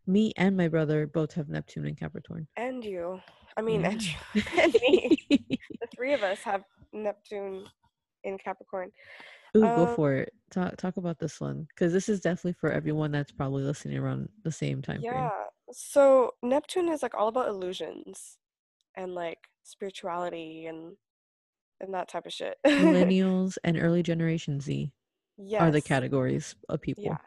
me 0.07 0.31
and 0.37 0.55
my 0.55 0.69
brother 0.69 1.05
both 1.05 1.33
have 1.33 1.49
Neptune 1.49 1.85
and 1.85 1.97
Capricorn. 1.99 2.47
And 2.55 2.83
you. 2.83 3.19
I 3.57 3.61
mean, 3.61 3.83
and 3.85 4.01
you. 4.01 4.13
and 4.57 4.73
me. 4.73 5.17
The 5.29 5.87
three 5.93 6.13
of 6.13 6.23
us 6.23 6.39
have 6.43 6.63
Neptune 6.93 7.65
in 8.23 8.37
Capricorn. 8.37 8.91
Ooh, 9.55 9.61
go 9.61 9.87
Um, 9.87 9.95
for 9.95 10.13
it. 10.13 10.33
Talk 10.49 10.77
talk 10.77 10.97
about 10.97 11.19
this 11.19 11.39
one 11.39 11.67
because 11.69 11.93
this 11.93 12.09
is 12.09 12.19
definitely 12.19 12.53
for 12.53 12.71
everyone 12.71 13.11
that's 13.11 13.31
probably 13.31 13.63
listening 13.63 13.97
around 13.97 14.29
the 14.43 14.51
same 14.51 14.81
time 14.81 15.01
frame. 15.01 15.13
Yeah. 15.13 15.29
So 15.71 16.33
Neptune 16.43 16.89
is 16.89 17.01
like 17.01 17.15
all 17.15 17.27
about 17.27 17.47
illusions 17.47 18.37
and 18.95 19.13
like 19.15 19.39
spirituality 19.63 20.65
and 20.65 20.95
and 21.79 21.93
that 21.93 22.07
type 22.09 22.25
of 22.25 22.33
shit. 22.33 22.57
Millennials 22.65 23.57
and 23.63 23.77
early 23.77 24.03
generation 24.03 24.59
Z 24.59 24.91
yes. 25.37 25.61
are 25.61 25.71
the 25.71 25.81
categories 25.81 26.55
of 26.69 26.81
people. 26.81 27.03
Yeah. 27.05 27.17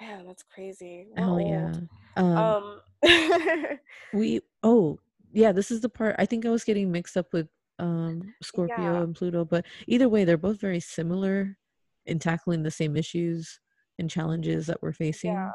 Man, 0.00 0.26
that's 0.26 0.42
crazy. 0.42 1.06
Hell 1.16 1.38
old. 1.38 1.48
yeah. 1.48 1.72
Um, 2.16 2.36
Um 2.36 2.80
we 4.12 4.40
oh 4.62 4.98
yeah, 5.32 5.52
this 5.52 5.70
is 5.70 5.80
the 5.80 5.88
part 5.88 6.16
I 6.18 6.26
think 6.26 6.44
I 6.44 6.50
was 6.50 6.64
getting 6.64 6.90
mixed 6.90 7.16
up 7.16 7.32
with 7.32 7.48
um 7.80 8.34
Scorpio 8.42 8.94
Yeah. 8.94 9.02
and 9.02 9.14
Pluto, 9.14 9.44
but 9.44 9.64
either 9.86 10.08
way, 10.08 10.24
they're 10.24 10.36
both 10.36 10.60
very 10.60 10.80
similar 10.80 11.56
in 12.06 12.18
tackling 12.18 12.62
the 12.62 12.70
same 12.70 12.96
issues 12.96 13.60
and 13.98 14.08
challenges 14.10 14.66
that 14.66 14.82
we're 14.82 14.92
facing. 14.92 15.32
yeah, 15.32 15.50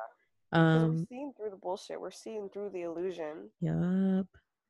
because 0.52 0.84
we're 0.84 0.98
Um, 0.98 1.08
seeing 1.10 1.34
through 1.38 1.50
the 1.52 1.58
bullshit. 1.58 2.00
We're 2.00 2.12
seeing 2.12 2.50
through 2.50 2.70
the 2.70 2.84
illusion. 2.84 3.50
Yup. 3.62 4.28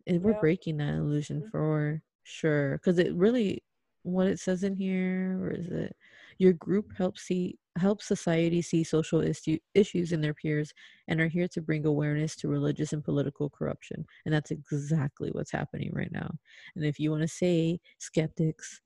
And 0.07 0.21
we're 0.21 0.31
Yep. 0.31 0.39
breaking 0.41 0.77
that 0.77 0.93
illusion 0.95 1.41
Mhm. 1.41 1.51
for 1.51 2.01
sure. 2.23 2.77
Because 2.77 2.99
it 2.99 3.13
really, 3.15 3.63
what 4.03 4.27
it 4.27 4.39
says 4.39 4.63
in 4.63 4.75
here, 4.75 5.37
or 5.41 5.51
is 5.51 5.67
it? 5.67 5.95
Your 6.37 6.53
group 6.53 6.95
helps 6.97 7.23
see 7.23 7.57
helps 7.77 8.05
society 8.05 8.61
see 8.61 8.83
social 8.83 9.21
issue, 9.21 9.57
issues 9.73 10.11
in 10.11 10.21
their 10.21 10.33
peers 10.33 10.73
and 11.07 11.19
are 11.19 11.27
here 11.27 11.47
to 11.49 11.61
bring 11.61 11.85
awareness 11.85 12.35
to 12.37 12.47
religious 12.47 12.93
and 12.93 13.03
political 13.03 13.49
corruption. 13.49 14.05
And 14.25 14.33
that's 14.33 14.51
exactly 14.51 15.29
what's 15.31 15.51
happening 15.51 15.91
right 15.93 16.11
now. 16.11 16.31
And 16.75 16.85
if 16.85 16.99
you 16.99 17.11
want 17.11 17.23
to 17.23 17.27
say 17.27 17.79
skeptics 17.99 18.81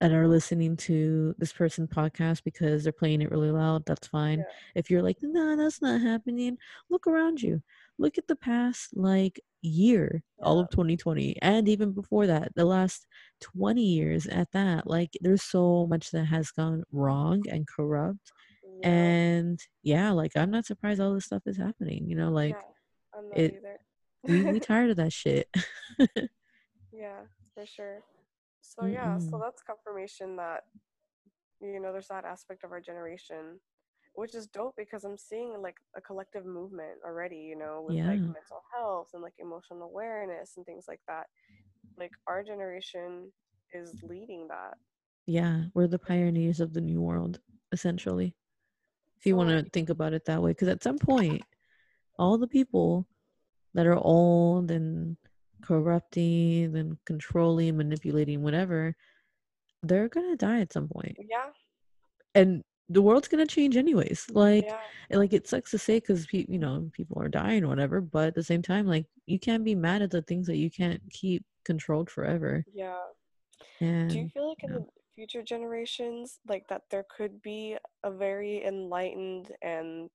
that 0.00 0.12
are 0.12 0.28
listening 0.28 0.76
to 0.76 1.34
this 1.38 1.52
person 1.52 1.88
podcast 1.88 2.44
because 2.44 2.82
they're 2.84 2.92
playing 2.92 3.20
it 3.20 3.30
really 3.30 3.50
loud, 3.50 3.84
that's 3.84 4.06
fine. 4.06 4.38
Yeah. 4.38 4.44
If 4.76 4.90
you're 4.90 5.02
like, 5.02 5.16
no, 5.22 5.56
that's 5.56 5.82
not 5.82 6.00
happening, 6.00 6.56
look 6.88 7.06
around 7.06 7.42
you. 7.42 7.62
Look 7.98 8.16
at 8.16 8.28
the 8.28 8.36
past 8.36 8.96
like 8.96 9.40
year, 9.60 10.22
all 10.40 10.60
of 10.60 10.70
2020, 10.70 11.36
and 11.42 11.68
even 11.68 11.90
before 11.92 12.28
that, 12.28 12.54
the 12.54 12.64
last 12.64 13.06
20 13.40 13.82
years 13.82 14.26
at 14.26 14.52
that. 14.52 14.86
Like, 14.86 15.10
there's 15.20 15.42
so 15.42 15.86
much 15.88 16.12
that 16.12 16.26
has 16.26 16.52
gone 16.52 16.84
wrong 16.92 17.42
and 17.50 17.66
corrupt. 17.66 18.32
Yeah. 18.82 18.88
And 18.88 19.60
yeah, 19.82 20.12
like, 20.12 20.36
I'm 20.36 20.52
not 20.52 20.64
surprised 20.66 21.00
all 21.00 21.12
this 21.14 21.24
stuff 21.24 21.42
is 21.46 21.56
happening. 21.56 22.08
You 22.08 22.14
know, 22.14 22.30
like, 22.30 22.54
yeah. 22.54 23.18
I'm 23.18 23.28
not 23.30 23.38
it- 23.38 23.54
either. 23.56 24.44
we, 24.44 24.52
we 24.52 24.60
tired 24.60 24.90
of 24.90 24.96
that 24.98 25.12
shit. 25.12 25.48
Yeah, 26.92 27.20
for 27.54 27.64
sure. 27.64 28.00
So 28.68 28.86
yeah, 28.86 29.18
so 29.18 29.40
that's 29.42 29.62
confirmation 29.62 30.36
that 30.36 30.64
you 31.60 31.80
know 31.80 31.92
there's 31.92 32.08
that 32.08 32.24
aspect 32.24 32.64
of 32.64 32.72
our 32.72 32.80
generation, 32.80 33.60
which 34.14 34.34
is 34.34 34.46
dope 34.46 34.74
because 34.76 35.04
I'm 35.04 35.16
seeing 35.16 35.60
like 35.62 35.76
a 35.96 36.00
collective 36.00 36.44
movement 36.44 36.98
already. 37.04 37.38
You 37.38 37.56
know, 37.56 37.82
with 37.86 37.96
like 38.06 38.20
mental 38.20 38.62
health 38.74 39.08
and 39.14 39.22
like 39.22 39.34
emotional 39.38 39.82
awareness 39.88 40.54
and 40.56 40.66
things 40.66 40.84
like 40.88 41.00
that. 41.08 41.26
Like 41.98 42.12
our 42.28 42.42
generation 42.44 43.32
is 43.74 43.94
leading 44.02 44.48
that. 44.48 44.74
yeah, 45.26 45.64
we're 45.74 45.86
the 45.86 45.98
pioneers 45.98 46.60
of 46.60 46.72
the 46.72 46.80
new 46.80 47.00
world, 47.00 47.40
essentially. 47.72 48.34
If 49.18 49.26
you 49.26 49.36
want 49.36 49.50
to 49.50 49.68
think 49.70 49.90
about 49.90 50.12
it 50.12 50.24
that 50.26 50.42
way, 50.42 50.52
because 50.52 50.68
at 50.68 50.82
some 50.82 50.98
point, 50.98 51.42
all 52.18 52.38
the 52.38 52.46
people 52.46 53.06
that 53.74 53.86
are 53.86 53.96
old 53.96 54.70
and 54.70 55.16
corrupting 55.62 56.76
and 56.76 56.96
controlling, 57.04 57.76
manipulating, 57.76 58.42
whatever, 58.42 58.94
they're 59.82 60.08
gonna 60.08 60.36
die 60.36 60.60
at 60.60 60.72
some 60.72 60.88
point, 60.88 61.16
Yeah, 61.28 61.50
and 62.34 62.62
the 62.88 63.02
world's 63.02 63.28
gonna 63.28 63.46
change 63.46 63.76
anyways. 63.76 64.26
Like, 64.30 64.64
yeah, 64.64 64.80
like 65.18 65.32
it 65.32 65.46
sucks 65.46 65.70
to 65.72 65.78
say 65.78 65.98
because 66.00 66.26
pe- 66.26 66.46
you 66.48 66.58
know 66.58 66.90
people 66.92 67.20
are 67.22 67.28
dying 67.28 67.64
or 67.64 67.68
whatever, 67.68 68.00
but 68.00 68.28
at 68.28 68.34
the 68.34 68.42
same 68.42 68.62
time, 68.62 68.86
like 68.86 69.06
you 69.26 69.38
can't 69.38 69.64
be 69.64 69.74
mad 69.74 70.02
at 70.02 70.10
the 70.10 70.22
things 70.22 70.46
that 70.46 70.56
you 70.56 70.70
can't 70.70 71.02
keep 71.10 71.44
controlled 71.64 72.10
forever. 72.10 72.64
yeah. 72.72 72.96
And 73.80 74.10
Do 74.10 74.18
you 74.18 74.28
feel 74.28 74.48
like 74.48 74.62
in 74.62 74.70
yeah. 74.70 74.78
the 74.78 74.86
future 75.14 75.42
generations, 75.42 76.38
like 76.48 76.66
that 76.68 76.82
there 76.90 77.04
could 77.14 77.42
be 77.42 77.76
a 78.04 78.10
very 78.10 78.64
enlightened 78.64 79.52
and 79.62 80.08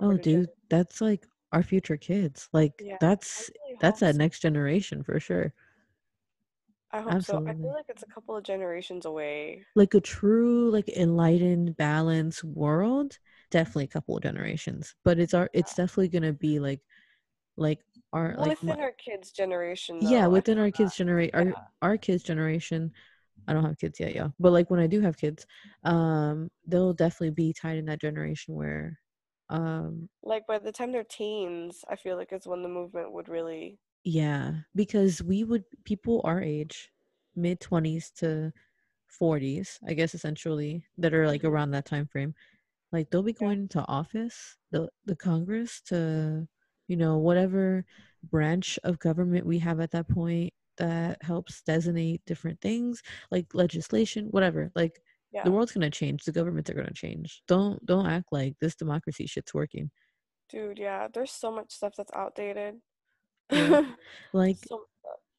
Oh, 0.00 0.16
dude, 0.16 0.48
that's 0.68 1.00
like 1.00 1.26
our 1.52 1.62
future 1.62 1.96
kids. 1.96 2.48
Like 2.52 2.72
Yeah, 2.78 2.96
that's 3.00 3.50
really 3.64 3.78
that's 3.80 4.00
that 4.00 4.14
so. 4.14 4.18
next 4.18 4.40
generation 4.40 5.02
for 5.02 5.20
sure. 5.20 5.52
I 6.92 7.00
hope 7.00 7.22
so. 7.22 7.42
I 7.46 7.54
feel 7.54 7.72
like 7.72 7.86
it's 7.88 8.02
a 8.02 8.06
couple 8.06 8.36
of 8.36 8.44
generations 8.44 9.04
away. 9.06 9.66
Like 9.76 9.94
a 9.94 10.00
true 10.00 10.70
like 10.70 10.88
enlightened, 10.88 11.76
balanced 11.76 12.42
world, 12.44 13.18
definitely 13.50 13.84
a 13.84 13.88
couple 13.88 14.16
of 14.16 14.22
generations. 14.22 14.94
But 15.04 15.18
it's 15.20 15.34
our 15.34 15.48
it's 15.52 15.74
definitely 15.74 16.08
gonna 16.08 16.32
be 16.32 16.58
like 16.58 16.80
like 17.56 17.80
our 18.12 18.36
like 18.38 18.50
Within 18.50 18.62
my, 18.62 18.78
our 18.80 18.92
kids' 18.92 19.30
generation, 19.32 20.00
yeah, 20.00 20.22
though, 20.22 20.34
I 20.36 20.40
within 20.40 20.58
our 20.58 20.70
kids' 20.70 20.96
generation 20.96 21.34
our 21.34 21.44
yeah. 21.44 21.64
our 21.82 21.96
kids' 21.96 22.22
generation. 22.22 22.92
I 23.48 23.52
don't 23.54 23.64
have 23.64 23.78
kids 23.78 24.00
yet, 24.00 24.14
yeah. 24.14 24.28
But 24.40 24.52
like 24.52 24.70
when 24.70 24.80
I 24.80 24.86
do 24.86 25.00
have 25.00 25.16
kids, 25.18 25.46
um, 25.84 26.50
they'll 26.66 26.92
definitely 26.94 27.30
be 27.32 27.52
tied 27.52 27.78
in 27.78 27.86
that 27.86 28.00
generation 28.00 28.54
where 28.54 28.98
um 29.50 30.08
like 30.22 30.46
by 30.46 30.58
the 30.58 30.72
time 30.72 30.92
they're 30.92 31.04
teens, 31.04 31.84
I 31.88 31.96
feel 31.96 32.16
like 32.16 32.32
it's 32.32 32.46
when 32.46 32.62
the 32.62 32.68
movement 32.70 33.12
would 33.12 33.28
really. 33.28 33.78
Yeah, 34.04 34.60
because 34.74 35.22
we 35.22 35.44
would 35.44 35.64
people 35.84 36.20
our 36.24 36.40
age, 36.40 36.90
mid 37.36 37.60
twenties 37.60 38.10
to 38.16 38.52
forties, 39.08 39.78
I 39.86 39.94
guess 39.94 40.14
essentially 40.14 40.86
that 40.98 41.14
are 41.14 41.26
like 41.26 41.44
around 41.44 41.72
that 41.72 41.86
time 41.86 42.06
frame. 42.06 42.34
Like 42.92 43.10
they'll 43.10 43.22
be 43.24 43.32
Yeah. 43.38 43.48
going 43.48 43.68
to 43.70 43.86
office, 43.88 44.58
the 44.72 44.88
the 45.06 45.16
Congress 45.16 45.80
to, 45.86 46.48
you 46.88 46.96
know, 46.96 47.18
whatever 47.18 47.84
branch 48.24 48.78
of 48.84 48.98
government 49.00 49.46
we 49.46 49.58
have 49.60 49.80
at 49.80 49.92
that 49.92 50.08
point 50.08 50.54
that 50.78 51.22
helps 51.22 51.62
designate 51.62 52.24
different 52.26 52.60
things, 52.62 53.02
like 53.30 53.54
legislation, 53.54 54.26
whatever. 54.28 54.72
Like 54.76 55.02
Yeah, 55.32 55.44
the 55.44 55.50
world's 55.50 55.72
gonna 55.72 55.90
change, 55.90 56.24
the 56.24 56.32
governments 56.32 56.70
are 56.70 56.74
gonna 56.74 56.92
change. 56.92 57.42
Don't 57.46 57.84
don't 57.86 58.06
act 58.06 58.26
like 58.32 58.56
this 58.60 58.74
democracy 58.74 59.26
shit's 59.26 59.54
working. 59.54 59.90
dude. 60.48 60.78
Yeah, 60.78 61.08
there's 61.12 61.30
so 61.32 61.50
much 61.52 61.72
stuff 61.72 61.94
that's 61.96 62.12
outdated. 62.14 62.76
Yeah. 63.52 63.84
Like 64.32 64.56
so 64.66 64.84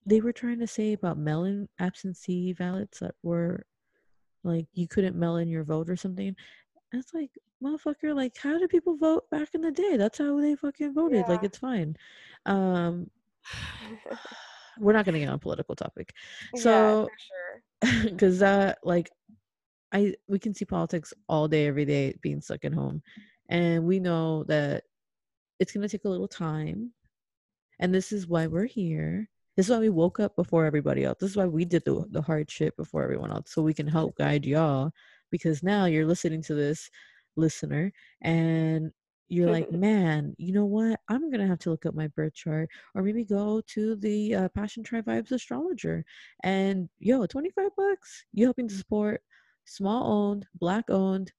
they 0.05 0.19
were 0.21 0.33
trying 0.33 0.59
to 0.59 0.67
say 0.67 0.93
about 0.93 1.17
mail-in 1.17 1.69
absentee 1.79 2.53
ballots 2.53 2.99
that 2.99 3.15
were 3.23 3.65
like 4.43 4.65
you 4.73 4.87
couldn't 4.87 5.15
mail 5.15 5.37
in 5.37 5.47
your 5.47 5.63
vote 5.63 5.89
or 5.89 5.95
something. 5.95 6.35
It's 6.93 7.13
like, 7.13 7.29
motherfucker, 7.63 8.13
like 8.15 8.35
how 8.37 8.57
did 8.57 8.69
people 8.69 8.97
vote 8.97 9.29
back 9.29 9.49
in 9.53 9.61
the 9.61 9.71
day? 9.71 9.95
That's 9.97 10.17
how 10.17 10.39
they 10.41 10.55
fucking 10.55 10.93
voted. 10.93 11.25
Like 11.27 11.43
it's 11.43 11.57
fine. 11.59 11.95
Um 12.45 13.09
we're 14.79 14.93
not 14.93 15.05
gonna 15.05 15.19
get 15.19 15.29
on 15.29 15.35
a 15.35 15.39
political 15.39 15.75
topic. 15.75 16.13
yeah, 16.55 16.61
So 16.61 17.07
for 17.07 17.89
sure. 17.91 18.03
because 18.11 18.39
that 18.39 18.79
like 18.83 19.09
I 19.91 20.15
we 20.27 20.39
can 20.39 20.53
see 20.53 20.65
politics 20.65 21.13
all 21.27 21.47
day, 21.47 21.67
every 21.67 21.85
day 21.85 22.15
being 22.21 22.41
stuck 22.41 22.65
at 22.65 22.73
home. 22.73 23.01
And 23.49 23.85
we 23.85 23.99
know 23.99 24.43
that 24.45 24.83
it's 25.59 25.71
gonna 25.71 25.89
take 25.89 26.05
a 26.05 26.09
little 26.09 26.27
time. 26.27 26.91
And 27.79 27.93
this 27.93 28.11
is 28.11 28.27
why 28.27 28.47
we're 28.47 28.65
here. 28.65 29.29
This 29.57 29.67
is 29.67 29.71
why 29.71 29.79
we 29.79 29.89
woke 29.89 30.19
up 30.19 30.35
before 30.35 30.65
everybody 30.65 31.03
else. 31.03 31.17
This 31.19 31.31
is 31.31 31.37
why 31.37 31.45
we 31.45 31.65
did 31.65 31.83
the 31.85 32.05
the 32.11 32.21
hard 32.21 32.49
shit 32.49 32.75
before 32.77 33.03
everyone 33.03 33.31
else. 33.31 33.51
So 33.53 33.61
we 33.61 33.73
can 33.73 33.87
help 33.87 34.15
guide 34.17 34.45
y'all. 34.45 34.91
Because 35.31 35.63
now 35.63 35.85
you're 35.85 36.05
listening 36.05 36.41
to 36.43 36.55
this 36.55 36.89
listener 37.37 37.93
and 38.21 38.91
you're 39.29 39.49
like, 39.49 39.71
man, 39.71 40.35
you 40.37 40.53
know 40.53 40.65
what? 40.65 40.99
I'm 41.09 41.29
gonna 41.31 41.47
have 41.47 41.59
to 41.59 41.71
look 41.71 41.85
up 41.85 41.95
my 41.95 42.07
birth 42.07 42.33
chart, 42.33 42.69
or 42.95 43.03
maybe 43.03 43.25
go 43.25 43.61
to 43.67 43.95
the 43.95 44.35
uh, 44.35 44.49
Passion 44.49 44.83
Tri 44.83 45.01
Vibes 45.01 45.31
astrologer. 45.31 46.05
And 46.43 46.89
yo, 46.99 47.25
25 47.25 47.69
bucks, 47.75 48.25
you 48.33 48.45
helping 48.45 48.67
to 48.67 48.75
support 48.75 49.21
small 49.71 50.11
owned, 50.11 50.47
black 50.59 50.89
owned, 50.89 51.31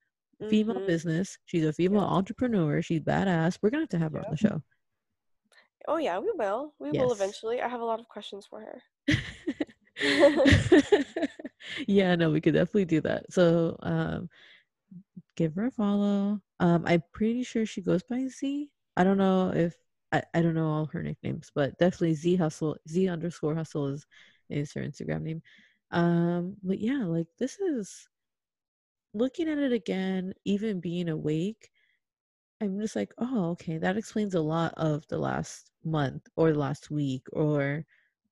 female 0.49 0.81
Mhm. 0.81 0.87
business. 0.87 1.39
She's 1.47 1.65
a 1.65 1.73
female 1.73 2.03
Yes. 2.03 2.11
entrepreneur. 2.11 2.83
She's 2.83 3.01
badass. 3.01 3.59
We're 3.63 3.71
gonna 3.71 3.83
have 3.83 3.91
to 3.91 3.99
have 3.99 4.13
her 4.13 4.21
on 4.25 4.31
the 4.31 4.37
show. 4.37 4.63
Oh 5.89 5.97
yeah, 5.99 6.19
we 6.19 6.31
will. 6.35 6.75
We 6.79 6.91
will 6.93 7.13
eventually. 7.13 7.61
I 7.61 7.69
have 7.69 7.81
a 7.81 7.85
lot 7.85 8.01
of 8.01 8.09
questions 8.09 8.47
for 8.47 8.61
her. 8.61 8.83
yeah, 11.87 12.15
no, 12.17 12.31
we 12.31 12.41
could 12.41 12.55
definitely 12.55 12.85
do 12.87 13.01
that. 13.03 13.33
So 13.33 13.77
um 13.83 14.29
give 15.37 15.55
her 15.55 15.67
a 15.67 15.71
follow. 15.71 16.41
Um 16.61 16.85
I'm 16.87 17.03
pretty 17.13 17.43
sure 17.45 17.67
she 17.67 17.83
goes 17.83 18.03
by 18.03 18.27
Z. 18.29 18.71
I 18.97 19.05
don't 19.05 19.19
know 19.19 19.51
if 19.55 19.75
I, 20.13 20.23
I 20.35 20.43
don't 20.43 20.55
know 20.55 20.69
all 20.69 20.87
her 20.87 21.03
nicknames, 21.03 21.51
but 21.55 21.79
definitely 21.79 22.15
Z 22.15 22.37
hustle 22.37 22.77
Z 22.89 23.09
underscore 23.09 23.55
hustle 23.55 23.89
is 23.89 24.07
is 24.51 24.73
her 24.75 24.83
Instagram 24.83 25.23
name. 25.23 25.43
Um 25.91 26.57
but 26.63 26.79
yeah, 26.81 27.05
like 27.05 27.27
this 27.39 27.59
is 27.59 28.09
looking 29.15 29.49
at 29.49 29.59
it 29.59 29.73
again, 29.73 30.35
even 30.45 30.81
being 30.81 31.09
awake, 31.09 31.71
I'm 32.61 32.79
just 32.81 32.97
like, 32.97 33.13
oh, 33.19 33.51
okay, 33.51 33.79
that 33.79 33.97
explains 33.97 34.35
a 34.35 34.41
lot 34.41 34.75
of 34.77 35.07
the 35.09 35.19
last 35.19 35.71
month 35.85 36.29
or 36.37 36.53
the 36.53 36.59
last 36.59 36.91
week 36.91 37.27
or 37.33 37.85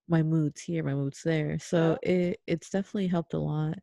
my 0.09 0.23
moods 0.23 0.61
here, 0.63 0.83
my 0.85 0.95
moods 0.95 1.23
there. 1.25 1.59
So 1.59 1.99
it 2.03 2.41
it's 2.47 2.71
definitely 2.71 3.09
helped 3.09 3.35
a 3.35 3.39
lot. 3.39 3.79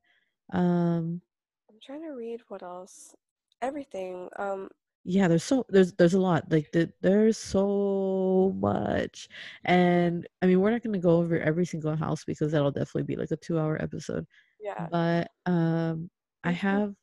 Um 0.53 1.21
I'm 1.69 1.77
trying 1.85 2.01
to 2.03 2.11
read 2.15 2.41
what 2.47 2.63
else. 2.63 3.13
Everything. 3.61 4.29
Um, 4.37 4.69
yeah, 5.03 5.27
there's 5.27 5.43
so 5.43 5.65
there's 5.69 5.93
there's 5.93 6.13
a 6.15 6.19
lot. 6.19 6.51
Like 6.51 6.71
the, 6.73 6.91
there's 7.01 7.37
so 7.37 8.53
much. 8.59 9.29
And 9.65 10.27
I 10.41 10.47
mean, 10.47 10.59
we're 10.59 10.71
not 10.71 10.83
going 10.83 10.93
to 10.93 10.99
go 10.99 11.17
over 11.17 11.39
every 11.39 11.65
single 11.65 11.95
house 11.95 12.23
because 12.25 12.51
that'll 12.51 12.71
definitely 12.71 13.03
be 13.03 13.15
like 13.15 13.31
a 13.31 13.37
2-hour 13.37 13.81
episode. 13.81 14.25
yeah. 14.59 14.87
But 14.91 15.31
um 15.45 16.09
I 16.43 16.51
have 16.51 16.95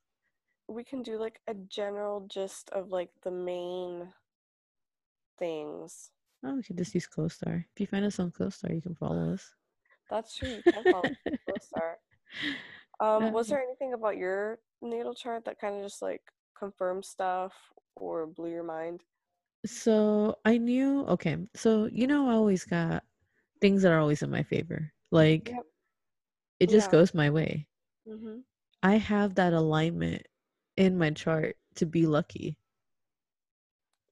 we 0.69 0.83
can 0.85 1.03
do 1.03 1.19
like 1.19 1.41
a 1.47 1.55
general 1.55 2.27
gist 2.27 2.71
of 2.71 2.89
like 2.89 3.11
the 3.23 3.31
main 3.31 4.13
things. 5.39 6.11
oh, 6.45 6.55
we 6.55 6.63
could 6.63 6.79
just 6.79 6.95
use 6.95 7.07
CoStar. 7.07 7.65
If 7.75 7.81
you 7.81 7.87
find 7.87 8.05
us 8.05 8.19
on 8.19 8.31
CoStar, 8.31 8.75
you 8.75 8.81
can 8.81 8.95
follow 8.95 9.33
us. 9.33 9.55
That's 10.11 10.35
true. 10.37 10.49
You 10.57 10.63
can 10.73 10.85
follow 10.85 11.11
CoStar. 11.49 11.95
Um, 13.01 13.33
was 13.33 13.49
Um, 13.49 13.51
there 13.51 13.63
anything 13.63 13.93
about 13.93 14.17
your 14.17 14.59
natal 14.81 15.15
chart 15.15 15.45
that 15.45 15.61
kind 15.61 15.77
of 15.77 15.83
just 15.83 16.03
like 16.03 16.23
confirmed 16.59 17.05
stuff 17.05 17.53
or 17.97 18.27
blew 18.27 18.51
your 18.51 18.63
mind? 18.63 19.03
So 19.67 20.37
I 20.45 20.59
knew, 20.59 21.05
okay, 21.07 21.39
so 21.55 21.87
you 21.87 22.07
know, 22.07 22.29
I 22.29 22.35
always 22.35 22.65
got 22.65 23.03
things 23.61 23.83
that 23.83 23.93
are 23.93 23.99
always 24.01 24.23
in 24.23 24.31
my 24.31 24.43
favor. 24.43 24.93
Like 25.11 25.49
Yep. 25.49 25.65
it 26.61 26.69
just 26.71 26.87
Yeah. 26.87 26.91
goes 26.91 27.15
my 27.15 27.31
way. 27.31 27.67
Mm-hmm. 28.09 28.39
I 28.85 28.99
have 28.99 29.35
that 29.35 29.53
alignment 29.53 30.29
in 30.77 30.97
my 30.97 31.11
chart 31.11 31.57
to 31.75 31.87
be 31.87 32.07
lucky. 32.07 32.57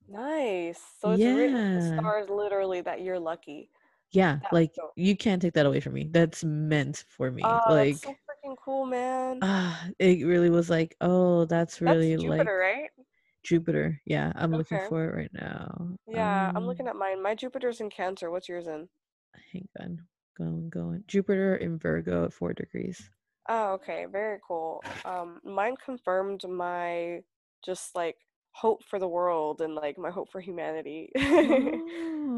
Nice. 0.09 0.81
So 1.01 1.11
it's 1.11 1.27
written 1.27 1.71
the 1.73 1.81
stars 1.81 2.29
literally 2.29 2.81
that 2.83 3.01
you're 3.03 3.19
lucky. 3.19 3.71
Yeah, 4.13 4.41
That's 4.43 4.53
like 4.53 4.73
dope. 4.77 4.97
you 4.97 5.17
can't 5.17 5.41
take 5.43 5.55
that 5.55 5.67
away 5.67 5.81
from 5.81 5.95
me. 5.95 6.09
That's 6.11 6.45
meant 6.45 7.05
for 7.09 7.31
me. 7.31 7.61
Oh, 7.65 7.75
like 7.75 7.77
that's 7.77 8.01
so 8.03 8.17
freaking 8.29 8.57
cool, 8.57 8.87
man. 8.87 9.43
ah, 9.43 9.89
it 9.99 10.25
really 10.27 10.51
was 10.51 10.71
like, 10.71 10.97
oh, 11.01 11.45
that's 11.47 11.81
That's 11.85 12.07
really 12.07 12.17
Jupiter, 12.17 12.29
like 12.29 12.53
right? 12.59 12.91
Jupiter. 13.45 14.01
Yeah, 14.07 14.33
I'm 14.37 14.57
looking 14.57 14.79
for 14.79 15.07
it 15.09 15.17
right 15.17 15.33
now. 15.35 15.97
Yeah, 16.07 16.53
I'm 16.55 16.65
looking 16.65 16.87
Um, 16.87 16.89
at 16.89 16.95
mine. 16.95 17.21
My 17.23 17.35
Jupiter's 17.35 17.81
in 17.81 17.91
Cancer. 17.91 18.31
What's 18.31 18.49
yours 18.49 18.69
in? 18.69 18.89
hang 19.53 19.69
on. 19.79 20.07
Going, 20.39 20.71
going. 20.71 21.05
Jupiter 21.07 21.57
in 21.57 21.79
Virgo 21.79 22.25
at 22.25 22.33
four 22.33 22.55
degrees. 22.55 23.11
Oh, 23.49 23.73
okay. 23.75 24.07
Very 24.11 24.39
cool. 24.47 24.83
Um, 25.05 25.41
mine 25.45 25.75
confirmed 25.85 26.43
my 26.49 27.21
just 27.65 27.95
like 27.95 28.17
hope 28.53 28.85
for 28.85 28.99
the 28.99 29.09
world 29.09 29.61
and 29.61 29.75
like 29.75 29.99
my 29.99 30.11
hope 30.11 30.31
for 30.31 30.41
humanity. 30.41 31.11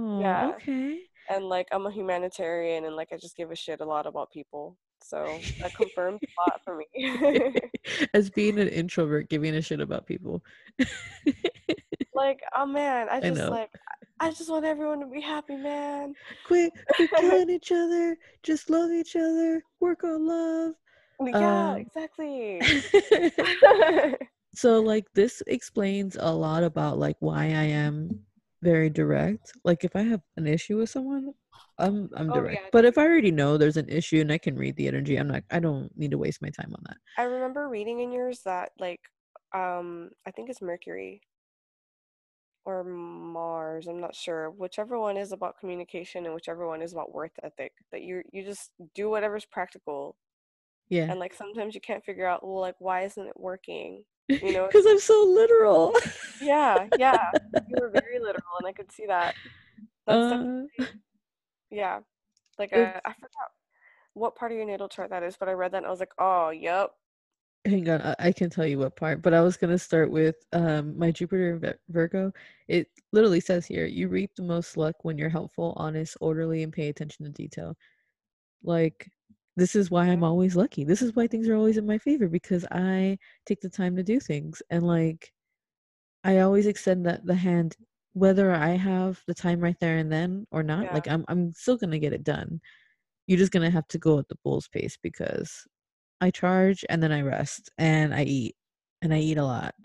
Oh, 0.07 0.21
Yeah. 0.21 0.53
okay. 0.57 0.99
And 1.29 1.45
like 1.49 1.69
I'm 1.73 1.87
a 1.87 1.90
humanitarian 1.90 2.85
and 2.85 2.95
like 2.97 3.09
I 3.12 3.17
just 3.17 3.37
give 3.37 3.51
a 3.51 3.57
shit 3.57 3.81
a 3.81 3.85
lot 3.85 4.07
about 4.07 4.31
people. 4.31 4.77
So 5.03 5.45
that 5.61 5.75
confirmed 5.75 6.21
a 6.23 6.40
lot 6.51 6.61
for 6.64 6.77
me. 6.77 6.87
As 8.14 8.31
being 8.31 8.59
an 8.59 8.69
introvert, 8.69 9.29
giving 9.29 9.55
a 9.55 9.62
shit 9.62 9.81
about 9.81 10.07
people. 10.07 10.43
Like, 12.14 12.40
oh 12.57 12.67
man, 12.67 13.09
I 13.09 13.21
I 13.21 13.21
just 13.21 13.35
know. 13.38 13.51
like 13.51 13.71
I 14.21 14.31
just 14.31 14.49
want 14.51 14.64
everyone 14.64 15.01
to 15.01 15.07
be 15.07 15.21
happy, 15.21 15.57
man. 15.57 16.14
quit, 16.45 16.73
quit 16.95 17.11
killing 17.17 17.51
each 17.51 17.73
other. 17.73 18.17
Just 18.43 18.71
love 18.71 18.90
each 18.93 19.17
other. 19.17 19.62
Work 19.81 20.05
on 20.05 20.27
love. 20.27 20.75
Yeah, 21.20 21.77
Um, 21.77 21.77
exactly. 21.77 22.68
so 24.55 24.81
like 24.81 25.07
this 25.14 25.42
explains 25.46 26.16
a 26.18 26.33
lot 26.33 26.62
about 26.64 26.98
like 26.98 27.16
why 27.20 27.44
I 27.44 27.64
am 27.74 28.20
very 28.62 28.90
direct. 28.90 29.53
Like 29.64 29.85
if 29.85 29.96
I 29.96 30.03
have 30.03 30.20
an 30.37 30.46
issue 30.46 30.79
with 30.79 30.90
someone, 30.90 31.33
I'm 31.79 32.09
I'm 32.16 32.31
Oh, 32.31 32.33
direct. 32.33 32.53
yeah, 32.53 32.70
But 32.72 32.85
if 32.85 32.98
I 32.98 33.03
already 33.05 33.31
know 33.31 33.57
there's 33.57 33.77
an 33.77 33.88
issue 33.88 34.20
and 34.20 34.33
I 34.33 34.38
can 34.38 34.57
read 34.57 34.77
the 34.77 34.88
energy, 34.88 35.16
I'm 35.16 35.29
not 35.29 35.44
I 35.50 35.61
don't 35.61 35.90
need 35.98 36.12
to 36.12 36.18
waste 36.18 36.42
my 36.42 36.50
time 36.50 36.72
on 36.74 36.83
that. 36.88 36.96
I 37.16 37.24
remember 37.24 37.68
reading 37.68 38.00
in 38.00 38.12
yours 38.12 38.42
that 38.44 38.72
like 38.79 39.00
um 39.53 40.11
I 40.27 40.31
think 40.31 40.48
it's 40.50 40.62
Mercury 40.62 41.22
or 42.64 42.83
Mars, 42.85 43.87
I'm 43.87 44.00
not 44.00 44.14
sure. 44.14 44.50
Whichever 44.50 44.98
one 44.98 45.16
is 45.16 45.33
about 45.33 45.59
communication 45.59 46.24
and 46.24 46.35
whichever 46.35 46.66
one 46.66 46.81
is 46.83 46.92
about 46.92 47.12
worth 47.12 47.33
ethic, 47.42 47.72
that 47.92 48.03
you 48.03 48.22
you 48.33 48.42
just 48.44 48.70
do 48.94 49.11
whatever's 49.11 49.44
practical. 49.44 50.16
Yeah. 50.88 51.11
And 51.11 51.18
like 51.18 51.35
sometimes 51.35 51.75
you 51.75 51.81
can't 51.81 52.05
figure 52.05 52.27
out, 52.27 52.47
well, 52.47 52.61
like 52.61 52.77
why 52.79 53.03
isn't 53.05 53.27
it 53.27 53.38
working? 53.38 54.05
you 54.29 54.53
know, 54.53 54.66
Because 54.73 54.87
I'm 54.87 55.01
so 55.01 55.25
literal. 55.29 55.94
Yeah, 56.40 56.87
yeah. 56.99 57.31
You 57.68 57.77
were 57.81 57.90
very 57.90 58.18
literal 58.20 58.57
and 58.59 58.66
I 58.66 58.73
could 58.73 58.92
see 58.92 59.07
that. 59.07 59.35
That's 60.07 60.33
Uh, 60.33 60.85
yeah. 61.70 62.01
Like 62.59 62.73
I 62.73 63.01
forgot 63.14 63.51
what 64.14 64.37
part 64.37 64.53
of 64.53 64.57
your 64.59 64.66
natal 64.66 64.88
chart 64.88 65.11
that 65.11 65.23
is, 65.23 65.37
but 65.37 65.48
I 65.48 65.52
read 65.52 65.73
that 65.73 65.79
and 65.79 65.87
I 65.87 65.90
was 65.90 66.00
like, 66.00 66.13
oh, 66.19 66.50
yep. 66.50 66.90
hang 67.65 67.88
on, 67.88 68.00
I, 68.02 68.15
I 68.19 68.33
can 68.33 68.50
tell 68.50 68.67
you 68.67 68.79
what 68.79 68.96
part, 68.96 69.23
but 69.23 69.35
I 69.35 69.40
was 69.40 69.56
gonna 69.56 69.79
start 69.79 70.11
with 70.11 70.37
um 70.52 70.96
my 70.98 71.11
Jupiter 71.11 71.79
Virgo. 71.88 72.33
It 72.69 72.88
literally 73.13 73.40
says 73.40 73.67
here, 73.67 73.87
you 73.87 74.09
reap 74.09 74.31
the 74.37 74.42
most 74.42 74.77
luck 74.77 74.96
when 75.02 75.19
you're 75.19 75.29
helpful, 75.29 75.75
honest, 75.77 76.17
orderly, 76.21 76.63
and 76.63 76.73
pay 76.73 76.88
attention 76.88 77.25
to 77.25 77.31
detail. 77.33 77.77
Like 78.63 79.11
this 79.57 79.77
is 79.77 79.90
why 79.90 80.07
I'm 80.07 80.25
always 80.25 80.57
lucky. 80.57 80.85
This 80.85 81.02
is 81.02 81.15
why 81.15 81.27
things 81.27 81.48
are 81.48 81.55
always 81.55 81.77
in 81.77 81.87
my 81.87 81.98
favor 81.98 82.29
because 82.29 82.65
I 82.71 83.19
take 83.46 83.61
the 83.61 83.69
time 83.69 83.96
to 83.96 84.02
do 84.02 84.19
things 84.21 84.63
and 84.71 84.83
like 84.87 85.33
I 86.25 86.38
always 86.40 86.67
extend 86.67 87.07
that 87.07 87.25
the 87.27 87.35
hand 87.35 87.77
whether 88.15 88.52
I 88.52 88.71
have 88.71 89.21
the 89.27 89.35
time 89.35 89.61
right 89.61 89.77
there 89.81 89.98
and 89.98 90.11
then 90.11 90.46
or 90.50 90.63
not. 90.63 90.85
Yeah. 90.85 90.94
Like 90.94 91.09
I'm 91.09 91.25
I'm 91.29 91.52
still 91.55 91.77
gonna 91.77 91.98
get 91.98 92.13
it 92.13 92.25
done. 92.25 92.61
You're 93.27 93.38
just 93.38 93.52
gonna 93.52 93.71
have 93.71 93.88
to 93.88 93.98
go 93.98 94.19
at 94.19 94.29
the 94.29 94.38
bull's 94.44 94.69
pace 94.69 94.98
because 95.02 95.67
I 96.21 96.31
charge 96.31 96.85
and 96.88 97.02
then 97.02 97.13
I 97.13 97.23
rest 97.23 97.71
and 97.79 98.15
I 98.15 98.23
eat 98.23 98.57
and 99.02 99.13
I 99.13 99.19
eat 99.19 99.38
a 99.38 99.44
lot. 99.44 99.75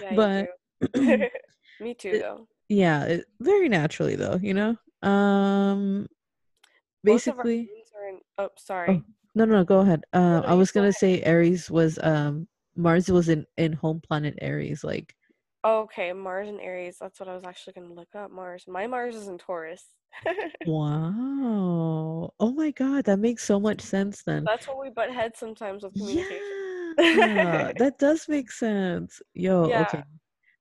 Yeah, 0.00 0.14
but. 0.14 0.48
Me 1.80 1.94
too, 1.94 2.10
it- 2.10 2.22
though. 2.22 2.46
yeah, 2.68 3.04
it, 3.04 3.24
very 3.40 3.68
naturally 3.68 4.16
though, 4.16 4.38
you 4.40 4.54
know. 4.54 4.76
Um, 5.02 6.06
Both 7.04 7.26
of 7.26 7.38
our 7.38 7.44
basically, 7.44 7.70
moons 8.12 8.22
are 8.38 8.44
in. 8.44 8.46
Oh, 8.46 8.48
sorry. 8.56 9.04
no, 9.34 9.44
no, 9.44 9.56
no, 9.56 9.64
go 9.64 9.80
ahead. 9.80 10.04
No, 10.14 10.42
I 10.46 10.54
was 10.54 10.70
gonna 10.70 10.88
ahead. 10.88 10.94
say 10.96 11.22
Aries 11.22 11.70
was 11.70 11.98
um 12.02 12.48
Mars 12.76 13.08
was 13.10 13.28
in 13.28 13.46
in 13.56 13.72
home 13.72 14.00
planet 14.00 14.38
Aries, 14.40 14.84
like 14.84 15.14
Oh, 15.62 15.80
okay, 15.82 16.12
Mars 16.14 16.48
and 16.48 16.60
Aries. 16.60 16.96
That's 17.00 17.20
what 17.20 17.28
I 17.28 17.34
was 17.34 17.44
actually 17.44 17.74
gonna 17.74 17.92
look 17.92 18.14
up. 18.14 18.30
Mars. 18.30 18.64
My 18.66 18.86
Mars 18.86 19.14
is 19.14 19.28
in 19.28 19.36
Taurus. 19.38 19.84
wow. 20.66 22.32
Oh 22.40 22.52
my 22.52 22.70
God, 22.70 23.04
that 23.04 23.18
makes 23.18 23.44
so 23.44 23.60
much 23.60 23.80
sense 23.80 24.22
then. 24.22 24.44
That's 24.44 24.66
what 24.68 24.80
we 24.80 24.90
butt 24.90 25.12
heads 25.12 25.38
sometimes 25.38 25.82
with 25.82 25.94
communication. 25.94 26.94
Yeah, 26.98 27.72
that 27.78 27.98
does 27.98 28.28
make 28.28 28.50
sense. 28.50 29.22
Yo, 29.34 29.68
Yeah. 29.68 29.82
okay, 29.82 30.02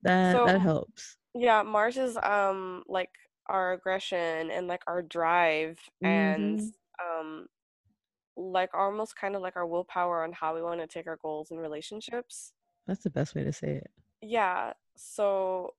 that 0.03 0.33
So- 0.35 0.45
that 0.45 0.61
helps. 0.61 1.17
Yeah, 1.35 1.61
Mars 1.63 1.97
is 1.97 2.17
um 2.17 2.83
like 2.87 3.11
our 3.47 3.73
aggression 3.73 4.51
and 4.51 4.67
like 4.67 4.81
our 4.87 5.01
drive 5.01 5.79
and 6.03 6.59
Mhm. 6.59 6.71
Um 6.99 7.47
like 8.35 8.69
almost 8.73 9.15
kind 9.15 9.35
of 9.35 9.41
like 9.41 9.55
our 9.55 9.65
willpower 9.65 10.23
on 10.23 10.31
how 10.31 10.55
we 10.55 10.61
want 10.61 10.79
to 10.79 10.87
take 10.87 11.07
our 11.07 11.17
goals 11.21 11.51
in 11.51 11.57
relationships. 11.57 12.53
That's 12.87 13.03
the 13.03 13.09
best 13.09 13.35
way 13.35 13.43
to 13.43 13.53
say 13.53 13.75
it. 13.75 13.91
Yeah. 14.21 14.73
So 14.95 15.73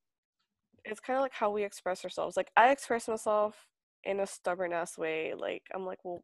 it's 0.85 1.01
kind 1.01 1.17
of 1.17 1.23
like 1.23 1.33
how 1.33 1.51
we 1.51 1.65
express 1.65 2.05
ourselves. 2.05 2.37
Like 2.37 2.51
I 2.57 2.71
express 2.71 3.09
myself 3.09 3.67
in 4.05 4.21
a 4.21 4.27
stubborn 4.27 4.73
ass 4.73 4.99
way. 4.99 5.35
Like 5.37 5.63
I'm 5.75 5.87
like, 5.87 5.99
well, 6.05 6.23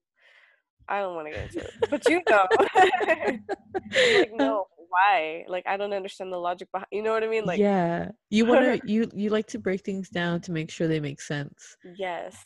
I 0.89 1.01
don't 1.01 1.15
want 1.15 1.29
to 1.29 1.33
get 1.35 1.43
into 1.45 1.59
it, 1.67 1.91
but 1.91 2.09
you 2.09 2.23
know, 2.29 2.47
like 2.75 4.31
no, 4.33 4.67
why? 4.89 5.45
Like 5.49 5.67
I 5.67 5.77
don't 5.77 5.93
understand 5.93 6.33
the 6.33 6.39
logic 6.39 6.69
behind. 6.71 6.89
You 6.93 7.03
know 7.03 7.13
what 7.13 7.25
I 7.25 7.29
mean? 7.29 7.45
Like 7.45 7.59
yeah, 7.59 8.11
you 8.31 8.47
want 8.47 8.65
to 8.65 8.81
you 8.91 9.11
you 9.13 9.31
like 9.31 9.47
to 9.49 9.59
break 9.59 9.85
things 9.85 10.09
down 10.09 10.41
to 10.43 10.53
make 10.53 10.71
sure 10.71 10.87
they 10.87 11.01
make 11.01 11.21
sense. 11.21 11.77
Yes. 11.97 12.37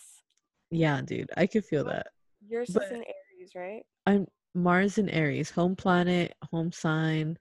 Yeah, 0.71 1.03
dude, 1.03 1.31
I 1.37 1.47
could 1.47 1.65
feel 1.65 1.85
that. 1.85 2.07
Yours 2.51 2.71
but 2.75 2.83
is 2.83 2.91
in 2.91 3.05
Aries, 3.05 3.55
right? 3.55 3.85
I'm 4.07 4.27
Mars 4.55 4.99
in 4.99 5.09
Aries, 5.09 5.51
home 5.51 5.77
planet, 5.77 6.35
home 6.51 6.73
sign. 6.73 7.39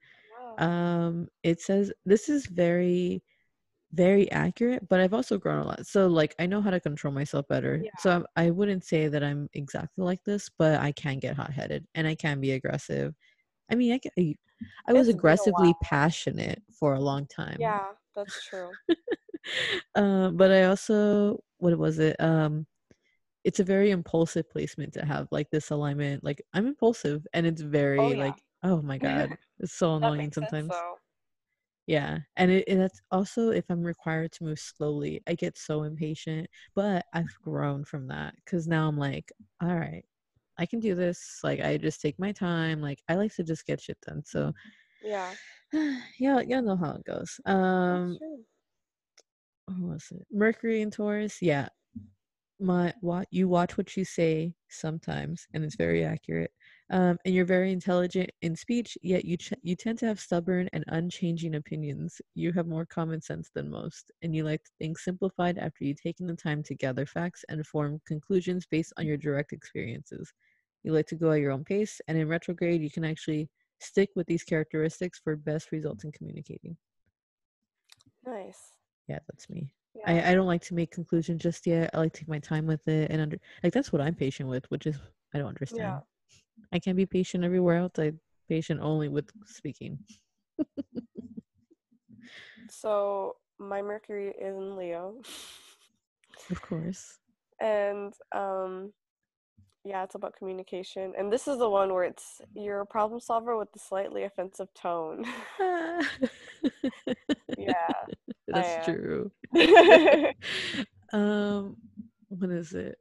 Wow. 0.58 0.64
Um, 0.64 1.28
it 1.42 1.60
says 1.60 1.92
this 2.06 2.28
is 2.28 2.46
very 2.46 3.22
very 3.92 4.30
accurate, 4.30 4.88
but 4.88 5.00
I've 5.00 5.12
also 5.12 5.36
grown 5.36 5.58
a 5.58 5.66
lot. 5.66 5.84
So 5.84 6.06
like 6.06 6.36
I 6.38 6.46
know 6.46 6.60
how 6.62 6.70
to 6.70 6.78
control 6.78 7.12
myself 7.12 7.48
better. 7.48 7.82
Yeah. 7.82 7.90
So 7.98 8.24
I 8.36 8.50
would 8.50 8.68
not 8.68 8.84
say 8.84 9.08
that 9.08 9.24
I'm 9.24 9.48
exactly 9.52 10.04
like 10.04 10.22
this, 10.22 10.48
but 10.56 10.80
I 10.80 10.92
can 10.92 11.18
get 11.18 11.34
hot 11.34 11.52
headed 11.52 11.84
and 11.96 12.06
I 12.06 12.14
can 12.14 12.40
be 12.40 12.52
aggressive. 12.52 13.12
I 13.68 13.74
mean, 13.74 13.92
I 13.92 13.98
can, 13.98 14.12
I, 14.16 14.36
I 14.86 14.92
was 14.92 15.08
aggressively 15.08 15.74
passionate 15.82 16.62
for 16.72 16.94
a 16.94 17.00
long 17.00 17.26
time. 17.26 17.56
Yeah, 17.58 17.86
that's 18.14 18.44
true. 18.44 18.70
um, 19.96 20.36
but 20.36 20.52
I 20.52 20.64
also 20.64 21.42
what 21.58 21.76
was 21.76 21.98
it? 21.98 22.14
Um, 22.20 22.68
it's 23.44 23.60
a 23.60 23.64
very 23.64 23.90
impulsive 23.90 24.48
placement 24.50 24.92
to 24.94 25.04
have 25.04 25.28
like 25.30 25.50
this 25.50 25.70
alignment. 25.70 26.22
Like 26.24 26.42
I'm 26.52 26.66
impulsive, 26.66 27.26
and 27.32 27.46
it's 27.46 27.62
very 27.62 27.98
oh, 27.98 28.10
yeah. 28.10 28.24
like 28.24 28.38
oh 28.62 28.82
my 28.82 28.98
god, 29.06 29.36
it's 29.58 29.74
so 29.74 29.96
annoying 29.96 30.32
sometimes. 30.32 30.72
Sense, 30.72 30.82
yeah, 31.86 32.18
and 32.36 32.50
it, 32.50 32.64
that's 32.68 33.00
also 33.10 33.50
if 33.50 33.64
I'm 33.68 33.82
required 33.82 34.32
to 34.32 34.44
move 34.44 34.58
slowly, 34.58 35.22
I 35.26 35.34
get 35.34 35.58
so 35.58 35.82
impatient. 35.84 36.48
But 36.74 37.04
I've 37.14 37.34
grown 37.42 37.84
from 37.84 38.06
that 38.08 38.34
because 38.44 38.68
now 38.68 38.86
I'm 38.86 38.98
like, 38.98 39.32
all 39.62 39.74
right, 39.74 40.04
I 40.58 40.66
can 40.66 40.78
do 40.80 40.94
this. 40.94 41.40
Like 41.42 41.60
I 41.60 41.78
just 41.78 42.00
take 42.00 42.18
my 42.18 42.32
time. 42.32 42.80
Like 42.80 43.00
I 43.08 43.14
like 43.14 43.34
to 43.36 43.44
just 43.44 43.66
get 43.66 43.80
shit 43.80 43.98
done. 44.06 44.22
So 44.24 44.52
yeah, 45.02 45.30
yeah, 45.72 46.40
y'all 46.40 46.62
know 46.62 46.76
how 46.76 46.92
it 46.92 47.04
goes. 47.04 47.40
Um, 47.46 48.18
what 49.66 49.92
was 49.94 50.08
it? 50.12 50.26
Mercury 50.30 50.82
in 50.82 50.90
Taurus. 50.90 51.38
Yeah, 51.40 51.68
my 52.60 52.92
what 53.00 53.26
you 53.30 53.48
watch 53.48 53.76
what 53.78 53.96
you 53.96 54.04
say 54.04 54.54
sometimes, 54.68 55.46
and 55.54 55.64
it's 55.64 55.76
very 55.76 56.04
accurate. 56.04 56.52
Um, 56.90 57.18
and 57.24 57.34
you're 57.34 57.44
very 57.44 57.72
intelligent 57.72 58.30
in 58.42 58.56
speech, 58.56 58.98
yet 59.02 59.24
you 59.24 59.36
ch- 59.36 59.54
you 59.62 59.76
tend 59.76 59.98
to 60.00 60.06
have 60.06 60.20
stubborn 60.20 60.68
and 60.72 60.84
unchanging 60.88 61.54
opinions. 61.56 62.20
You 62.34 62.52
have 62.52 62.66
more 62.66 62.86
common 62.86 63.20
sense 63.20 63.50
than 63.54 63.70
most, 63.70 64.10
and 64.22 64.34
you 64.34 64.44
like 64.44 64.62
things 64.78 65.02
simplified 65.02 65.58
after 65.58 65.84
you've 65.84 66.02
taken 66.02 66.26
the 66.26 66.34
time 66.34 66.62
to 66.64 66.74
gather 66.74 67.06
facts 67.06 67.44
and 67.48 67.66
form 67.66 68.00
conclusions 68.06 68.66
based 68.66 68.92
on 68.96 69.06
your 69.06 69.16
direct 69.16 69.52
experiences. 69.52 70.32
You 70.82 70.92
like 70.92 71.06
to 71.08 71.16
go 71.16 71.32
at 71.32 71.40
your 71.40 71.52
own 71.52 71.64
pace, 71.64 72.00
and 72.08 72.18
in 72.18 72.28
retrograde, 72.28 72.82
you 72.82 72.90
can 72.90 73.04
actually 73.04 73.48
stick 73.80 74.10
with 74.16 74.26
these 74.26 74.44
characteristics 74.44 75.20
for 75.22 75.36
best 75.36 75.72
results 75.72 76.04
in 76.04 76.12
communicating. 76.12 76.76
Nice. 78.24 78.76
Yeah, 79.08 79.18
that's 79.28 79.48
me. 79.50 79.72
Yeah. 79.94 80.02
I, 80.06 80.30
I 80.30 80.34
don't 80.34 80.46
like 80.46 80.62
to 80.62 80.74
make 80.74 80.90
conclusions 80.90 81.42
just 81.42 81.66
yet. 81.66 81.90
I 81.92 81.98
like 81.98 82.12
to 82.14 82.20
take 82.20 82.28
my 82.28 82.38
time 82.38 82.66
with 82.66 82.86
it 82.88 83.10
and 83.10 83.20
under 83.20 83.38
like 83.62 83.72
that's 83.72 83.92
what 83.92 84.00
I'm 84.00 84.14
patient 84.14 84.48
with, 84.48 84.70
which 84.70 84.86
is 84.86 84.96
I 85.34 85.38
don't 85.38 85.48
understand. 85.48 85.82
Yeah. 85.82 86.00
I 86.72 86.78
can't 86.78 86.96
be 86.96 87.06
patient 87.06 87.44
everywhere 87.44 87.76
else. 87.76 87.92
I'm 87.98 88.20
patient 88.48 88.80
only 88.80 89.08
with 89.08 89.30
speaking. 89.46 89.98
so 92.70 93.36
my 93.58 93.82
Mercury 93.82 94.28
is 94.28 94.56
in 94.56 94.76
Leo. 94.76 95.20
Of 96.50 96.62
course. 96.62 97.18
And 97.62 98.14
um 98.34 98.90
yeah, 99.84 100.02
it's 100.04 100.14
about 100.14 100.36
communication. 100.36 101.12
And 101.18 101.32
this 101.32 101.48
is 101.48 101.58
the 101.58 101.68
one 101.68 101.92
where 101.92 102.04
it's 102.04 102.40
you're 102.54 102.80
a 102.80 102.86
problem 102.86 103.20
solver 103.20 103.56
with 103.56 103.68
a 103.74 103.78
slightly 103.78 104.24
offensive 104.24 104.68
tone. 104.74 105.24
yeah. 107.58 107.92
That's 108.48 108.86
true. 108.86 109.30
um 111.12 111.76
what 112.28 112.50
is 112.50 112.72
it? 112.72 112.96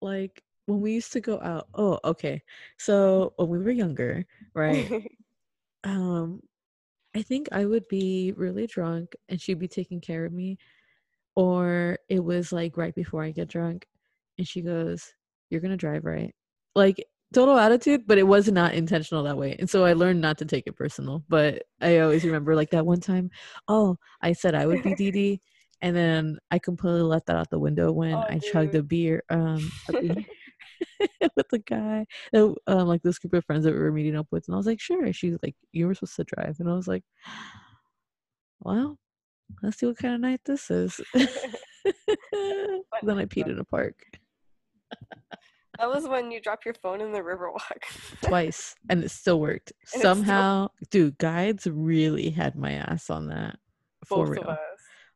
Like 0.00 0.42
when 0.66 0.80
we 0.80 0.92
used 0.92 1.12
to 1.12 1.20
go 1.20 1.40
out 1.40 1.68
oh 1.74 1.98
okay 2.04 2.42
so 2.78 3.32
when 3.36 3.48
we 3.48 3.58
were 3.58 3.70
younger 3.70 4.24
right 4.54 4.90
um 5.84 6.40
i 7.16 7.22
think 7.22 7.48
i 7.52 7.64
would 7.64 7.86
be 7.88 8.32
really 8.36 8.66
drunk 8.66 9.14
and 9.28 9.40
she'd 9.40 9.58
be 9.58 9.68
taking 9.68 10.00
care 10.00 10.24
of 10.24 10.32
me 10.32 10.56
or 11.34 11.98
it 12.08 12.22
was 12.22 12.52
like 12.52 12.76
right 12.76 12.94
before 12.94 13.22
i 13.22 13.30
get 13.30 13.48
drunk 13.48 13.86
and 14.38 14.46
she 14.46 14.62
goes 14.62 15.12
you're 15.50 15.60
gonna 15.60 15.76
drive 15.76 16.04
right 16.04 16.34
like 16.74 17.04
total 17.34 17.58
attitude 17.58 18.02
but 18.06 18.18
it 18.18 18.26
was 18.26 18.50
not 18.52 18.74
intentional 18.74 19.24
that 19.24 19.38
way 19.38 19.56
and 19.58 19.68
so 19.68 19.84
i 19.84 19.94
learned 19.94 20.20
not 20.20 20.36
to 20.36 20.44
take 20.44 20.66
it 20.66 20.76
personal 20.76 21.24
but 21.28 21.62
i 21.80 21.98
always 21.98 22.24
remember 22.24 22.54
like 22.54 22.70
that 22.70 22.84
one 22.84 23.00
time 23.00 23.30
oh 23.68 23.96
i 24.20 24.32
said 24.32 24.54
i 24.54 24.66
would 24.66 24.82
be 24.82 24.94
dd 24.94 25.40
and 25.82 25.94
then 25.94 26.38
i 26.50 26.58
completely 26.58 27.02
let 27.02 27.26
that 27.26 27.36
out 27.36 27.50
the 27.50 27.58
window 27.58 27.92
when 27.92 28.14
oh, 28.14 28.24
i 28.28 28.38
dude. 28.38 28.50
chugged 28.50 28.74
a 28.74 28.82
beer 28.82 29.22
um 29.28 29.70
with 31.36 31.48
the 31.50 31.58
guy, 31.58 32.06
um, 32.34 32.56
like 32.86 33.02
this 33.02 33.18
group 33.18 33.34
of 33.34 33.44
friends 33.44 33.64
that 33.64 33.72
we 33.72 33.80
were 33.80 33.92
meeting 33.92 34.16
up 34.16 34.26
with, 34.30 34.46
and 34.46 34.54
I 34.54 34.56
was 34.56 34.66
like, 34.66 34.80
"Sure." 34.80 35.12
She's 35.12 35.36
like, 35.42 35.54
"You 35.72 35.86
were 35.86 35.94
supposed 35.94 36.16
to 36.16 36.24
drive," 36.24 36.56
and 36.60 36.68
I 36.68 36.74
was 36.74 36.88
like, 36.88 37.04
"Well, 38.60 38.98
let's 39.62 39.78
see 39.78 39.86
what 39.86 39.98
kind 39.98 40.14
of 40.14 40.20
night 40.20 40.40
this 40.44 40.70
is." 40.70 41.00
then 41.14 41.26
I 43.18 43.26
peed 43.26 43.48
in 43.48 43.58
a 43.58 43.64
park. 43.64 43.94
That 45.78 45.88
was 45.88 46.06
when 46.06 46.30
you 46.30 46.40
dropped 46.40 46.64
your 46.64 46.74
phone 46.74 47.00
in 47.00 47.12
the 47.12 47.20
Riverwalk. 47.20 48.20
Twice, 48.22 48.74
and 48.88 49.02
it 49.02 49.10
still 49.10 49.40
worked. 49.40 49.72
And 49.94 50.02
Somehow, 50.02 50.68
still- 50.68 50.88
dude, 50.90 51.18
guides 51.18 51.66
really 51.66 52.30
had 52.30 52.56
my 52.56 52.72
ass 52.72 53.10
on 53.10 53.28
that. 53.28 53.58
For 54.04 54.26
Both 54.26 54.28
real. 54.30 54.56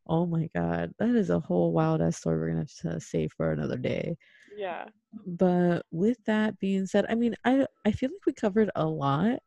Oh 0.08 0.26
my 0.26 0.48
god, 0.54 0.92
that 0.98 1.10
is 1.10 1.30
a 1.30 1.40
whole 1.40 1.72
wild 1.72 2.00
ass 2.02 2.18
story 2.18 2.38
we're 2.38 2.48
gonna 2.48 2.60
have 2.60 2.92
to 2.94 3.00
save 3.00 3.32
for 3.32 3.52
another 3.52 3.76
day. 3.76 4.16
Yeah. 4.56 4.86
But 5.26 5.84
with 5.90 6.18
that 6.26 6.58
being 6.58 6.86
said, 6.86 7.06
I 7.08 7.14
mean, 7.14 7.34
I 7.44 7.66
I 7.84 7.92
feel 7.92 8.10
like 8.10 8.26
we 8.26 8.32
covered 8.32 8.70
a 8.76 8.86
lot 8.86 9.40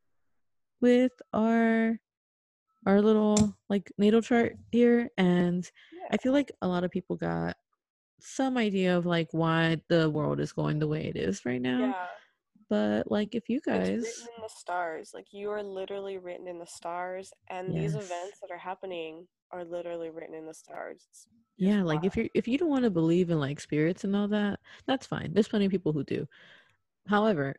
with 0.81 1.11
our 1.33 1.99
our 2.85 3.01
little 3.01 3.55
like 3.69 3.91
natal 3.97 4.21
chart 4.21 4.55
here 4.71 5.09
and 5.17 5.69
yeah. 5.93 6.07
I 6.11 6.17
feel 6.17 6.33
like 6.33 6.51
a 6.61 6.67
lot 6.67 6.83
of 6.83 6.91
people 6.91 7.15
got 7.17 7.55
some 8.19 8.57
idea 8.57 8.97
of 8.97 9.05
like 9.05 9.27
why 9.31 9.81
the 9.89 10.09
world 10.09 10.39
is 10.39 10.53
going 10.53 10.79
the 10.79 10.87
way 10.87 11.05
it 11.07 11.15
is 11.17 11.45
right 11.45 11.61
now. 11.61 11.79
Yeah. 11.79 12.07
But 12.69 13.09
like 13.11 13.33
if 13.33 13.49
you 13.49 13.59
guys 13.61 13.89
it's 13.89 14.21
written 14.21 14.33
in 14.37 14.43
the 14.43 14.49
stars. 14.49 15.11
Like 15.13 15.27
you 15.31 15.49
are 15.49 15.63
literally 15.63 16.17
written 16.17 16.47
in 16.47 16.59
the 16.59 16.67
stars 16.67 17.31
and 17.49 17.73
yes. 17.73 17.81
these 17.81 17.95
events 17.95 18.39
that 18.41 18.51
are 18.51 18.59
happening 18.59 19.27
are 19.51 19.65
literally 19.65 20.09
written 20.11 20.35
in 20.35 20.45
the 20.45 20.53
stars. 20.53 21.07
It's 21.09 21.27
yeah 21.59 21.83
like 21.83 22.05
if 22.05 22.15
you're 22.15 22.29
if 22.33 22.47
you 22.47 22.57
don't 22.57 22.69
want 22.69 22.85
to 22.85 22.89
believe 22.89 23.29
in 23.29 23.39
like 23.39 23.59
spirits 23.59 24.05
and 24.05 24.15
all 24.15 24.29
that 24.29 24.59
that's 24.87 25.05
fine 25.05 25.29
there's 25.33 25.49
plenty 25.49 25.65
of 25.65 25.71
people 25.71 25.91
who 25.91 26.03
do 26.05 26.25
however 27.07 27.53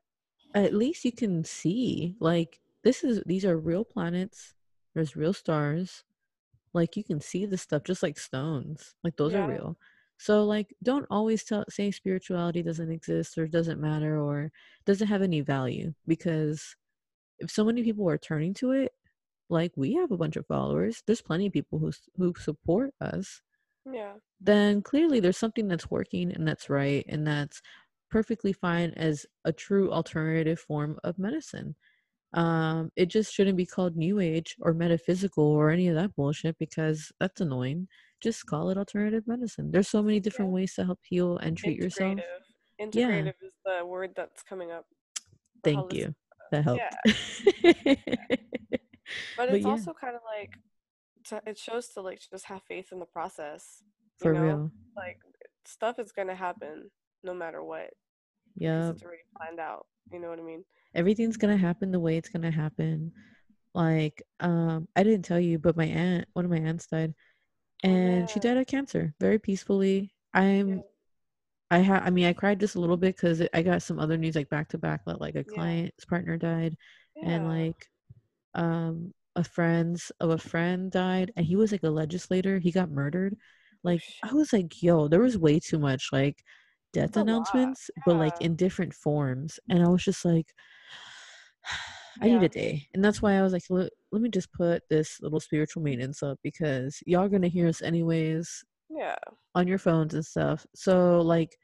at 0.55 0.75
least 0.75 1.05
you 1.05 1.13
can 1.13 1.45
see 1.45 2.17
like 2.19 2.61
this 2.83 3.05
is 3.05 3.23
these 3.27 3.45
are 3.45 3.59
real 3.59 3.85
planets 3.85 4.55
there's 4.95 5.17
real 5.17 5.35
stars 5.35 6.03
like 6.73 6.97
you 6.97 7.05
can 7.05 7.21
see 7.21 7.45
the 7.45 7.59
stuff 7.59 7.85
just 7.85 8.03
like 8.03 8.19
stones 8.19 8.95
like 9.05 9.17
those 9.17 9.33
yeah. 9.33 9.45
are 9.45 9.49
real 9.49 9.77
so 10.21 10.45
like 10.45 10.75
don't 10.83 11.07
always 11.11 11.43
tell 11.45 11.65
say 11.71 11.91
spirituality 11.91 12.63
doesn't 12.63 12.93
exist 12.93 13.39
or 13.39 13.49
doesn't 13.49 13.81
matter 13.81 14.21
or 14.21 14.53
doesn't 14.85 15.09
have 15.09 15.23
any 15.23 15.41
value 15.41 15.95
because 16.07 16.77
if 17.39 17.51
so 17.51 17.65
many 17.65 17.83
people 17.83 18.09
are 18.09 18.19
turning 18.19 18.53
to 18.53 18.73
it 18.73 18.93
like 19.49 19.73
we 19.77 19.95
have 19.95 20.11
a 20.13 20.19
bunch 20.19 20.37
of 20.37 20.47
followers 20.47 21.03
there's 21.07 21.23
plenty 21.23 21.47
of 21.47 21.53
people 21.53 21.79
who 21.79 21.91
who 22.19 22.35
support 22.39 22.91
us 23.01 23.41
yeah. 23.91 24.13
then 24.41 24.83
clearly 24.83 25.21
there's 25.21 25.39
something 25.39 25.67
that's 25.67 25.91
working 25.91 26.33
and 26.33 26.47
that's 26.47 26.69
right 26.69 27.05
and 27.09 27.27
that's 27.27 27.63
perfectly 28.11 28.53
fine 28.53 28.91
as 28.97 29.25
a 29.45 29.53
true 29.53 29.91
alternative 29.91 30.59
form 30.59 30.99
of 31.05 31.19
medicine. 31.19 31.75
Um 32.35 32.91
it 32.95 33.07
just 33.07 33.33
shouldn't 33.33 33.57
be 33.57 33.67
called 33.67 33.97
new 33.97 34.21
age 34.21 34.57
or 34.61 34.75
metaphysical 34.75 35.45
or 35.45 35.71
any 35.71 35.89
of 35.89 35.97
that 35.97 36.15
bullshit 36.15 36.57
because 36.59 37.11
that's 37.19 37.41
annoying 37.41 37.89
just 38.23 38.47
call 38.47 38.71
it 38.71 38.79
alternative 38.79 39.25
medicine 39.27 39.71
there's 39.71 39.89
so 39.89 40.03
many 40.03 40.21
different 40.21 40.51
yeah. 40.51 40.55
ways 40.55 40.75
to 40.75 40.85
help 40.85 40.99
heal 41.03 41.39
and 41.39 41.57
treat 41.57 41.79
yourself 41.79 42.19
integrative 42.81 43.25
yeah. 43.43 43.47
is 43.47 43.53
the 43.65 43.85
word 43.87 44.11
that's 44.17 44.43
coming 44.43 44.71
up 44.71 44.85
thank 45.65 45.93
you 45.93 46.15
that 46.51 46.65
helped 46.65 46.81
yeah. 46.81 47.13
but 49.37 49.49
it's 49.49 49.53
but 49.53 49.61
yeah. 49.61 49.69
also 49.69 49.93
kind 49.93 50.15
of 50.15 50.23
like 50.39 50.51
to, 51.25 51.43
it 51.47 51.59
shows 51.59 51.89
to 51.89 52.01
like 52.01 52.21
just 52.31 52.47
have 52.47 52.63
faith 52.63 52.93
in 52.93 52.99
the 52.99 53.07
process. 53.07 53.83
For 54.19 54.33
know? 54.33 54.43
real. 54.43 54.71
Like 54.97 55.19
stuff 55.65 55.99
is 55.99 56.13
gonna 56.13 56.35
happen 56.35 56.91
no 57.23 57.35
matter 57.35 57.63
what. 57.63 57.91
Yeah. 58.57 58.91
It's 58.91 59.03
already 59.03 59.23
planned 59.37 59.61
out. 59.61 59.87
You 60.13 60.21
know 60.21 60.29
what 60.29 60.39
I 60.39 60.43
mean? 60.43 60.65
Everything's 60.95 61.37
gonna 61.37 61.57
happen 61.57 61.93
the 61.93 62.01
way 62.01 62.17
it's 62.17 62.29
gonna 62.29 62.51
happen. 62.51 63.13
Like, 63.73 64.23
um, 64.41 64.89
I 64.97 65.05
didn't 65.05 65.25
tell 65.25 65.39
you, 65.39 65.59
but 65.59 65.77
my 65.77 65.85
aunt, 65.85 66.27
one 66.33 66.45
of 66.45 66.51
my 66.51 66.59
aunts 66.59 66.89
died, 66.89 67.15
and 67.83 68.29
she 68.31 68.39
Oh, 68.39 68.41
died 68.41 68.57
of 68.57 68.67
cancer 68.67 69.15
very 69.21 69.39
peacefully. 69.39 70.13
I'm, 70.35 70.85
I 71.71 71.79
have, 71.81 72.03
I 72.07 72.11
mean, 72.11 72.27
I 72.27 72.33
cried 72.35 72.61
just 72.61 72.77
a 72.77 72.81
little 72.81 72.97
bit 72.97 73.17
because 73.17 73.43
I 73.55 73.63
got 73.63 73.83
some 73.83 73.99
other 74.01 74.17
news 74.19 74.37
like 74.37 74.51
back 74.51 74.69
to 74.71 74.79
back 74.79 75.03
that 75.07 75.21
like 75.21 75.37
a 75.37 75.45
client's 75.45 76.05
partner 76.05 76.37
died, 76.39 76.77
and 77.23 77.47
like, 77.47 77.89
um, 78.55 79.15
a 79.37 79.45
friend's 79.45 80.13
of 80.21 80.31
a 80.31 80.39
friend 80.39 80.91
died, 80.93 81.33
and 81.37 81.47
he 81.47 81.57
was 81.57 81.73
like 81.73 81.85
a 81.85 81.91
legislator. 81.91 82.59
He 82.61 82.73
got 82.73 82.91
murdered. 82.91 83.37
Oh, 83.75 83.77
Like, 83.85 84.05
I 84.23 84.35
was 84.35 84.53
like, 84.53 84.83
yo, 84.83 85.09
there 85.09 85.21
was 85.23 85.39
way 85.39 85.61
too 85.61 85.79
much 85.79 86.09
like 86.13 86.43
death 86.93 87.17
It's 87.17 87.19
a 87.19 87.25
lot. 87.25 87.77
announcements, 87.77 87.91
but 88.05 88.17
like 88.17 88.41
in 88.41 88.57
different 88.57 88.95
forms, 88.95 89.61
and 89.71 89.83
I 89.85 89.89
was 89.89 90.05
just 90.05 90.25
like. 90.25 90.49
I 92.21 92.29
need 92.29 92.43
a 92.43 92.49
day. 92.49 92.89
And 92.95 93.05
that's 93.05 93.23
why 93.23 93.35
I 93.35 93.43
was 93.43 93.53
like, 93.53 93.63
let, 93.71 93.91
let 94.13 94.23
me 94.23 94.29
just 94.29 94.53
put 94.53 94.83
this 94.91 95.21
little 95.21 95.41
spiritual 95.41 95.83
maintenance 95.83 96.23
up 96.23 96.39
because 96.43 97.03
y'all 97.07 97.29
gonna 97.29 97.49
hear 97.49 97.69
us 97.69 97.83
anyways 97.83 98.65
Yeah. 98.89 99.17
on 99.55 99.67
your 99.69 99.79
phones 99.79 100.15
and 100.15 100.25
stuff. 100.25 100.67
So 100.75 101.21
like 101.21 101.57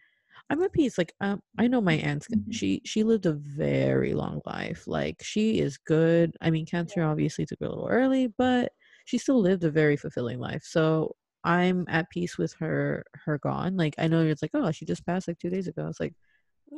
I'm 0.51 0.63
at 0.63 0.73
peace. 0.73 0.99
Like 0.99 1.13
um, 1.21 1.41
I 1.59 1.67
know 1.69 1.81
my 1.81 1.95
aunt's 1.95 2.29
she 2.51 2.83
she 2.85 3.03
lived 3.05 3.27
a 3.27 3.33
very 3.33 4.15
long 4.15 4.41
life. 4.47 4.85
Like 4.87 5.17
she 5.23 5.61
is 5.61 5.79
good. 5.79 6.37
I 6.41 6.51
mean 6.51 6.67
cancer 6.67 7.03
obviously 7.03 7.47
took 7.47 7.61
her 7.61 7.67
a 7.67 7.71
little 7.71 7.89
early, 7.89 8.29
but 8.39 8.73
she 9.07 9.19
still 9.19 9.41
lived 9.41 9.65
a 9.65 9.71
very 9.71 9.97
fulfilling 9.97 10.39
life. 10.41 10.63
So 10.65 11.17
I'm 11.45 11.85
at 11.89 12.11
peace 12.11 12.39
with 12.39 12.55
her 12.55 13.05
her 13.25 13.39
gone. 13.39 13.77
Like 13.77 13.95
I 13.99 14.09
know 14.09 14.23
it's 14.25 14.43
like, 14.43 14.51
oh, 14.55 14.71
she 14.73 14.85
just 14.85 15.07
passed 15.07 15.29
like 15.29 15.39
two 15.39 15.51
days 15.51 15.69
ago. 15.69 15.87
It's 15.89 16.01
like 16.01 16.15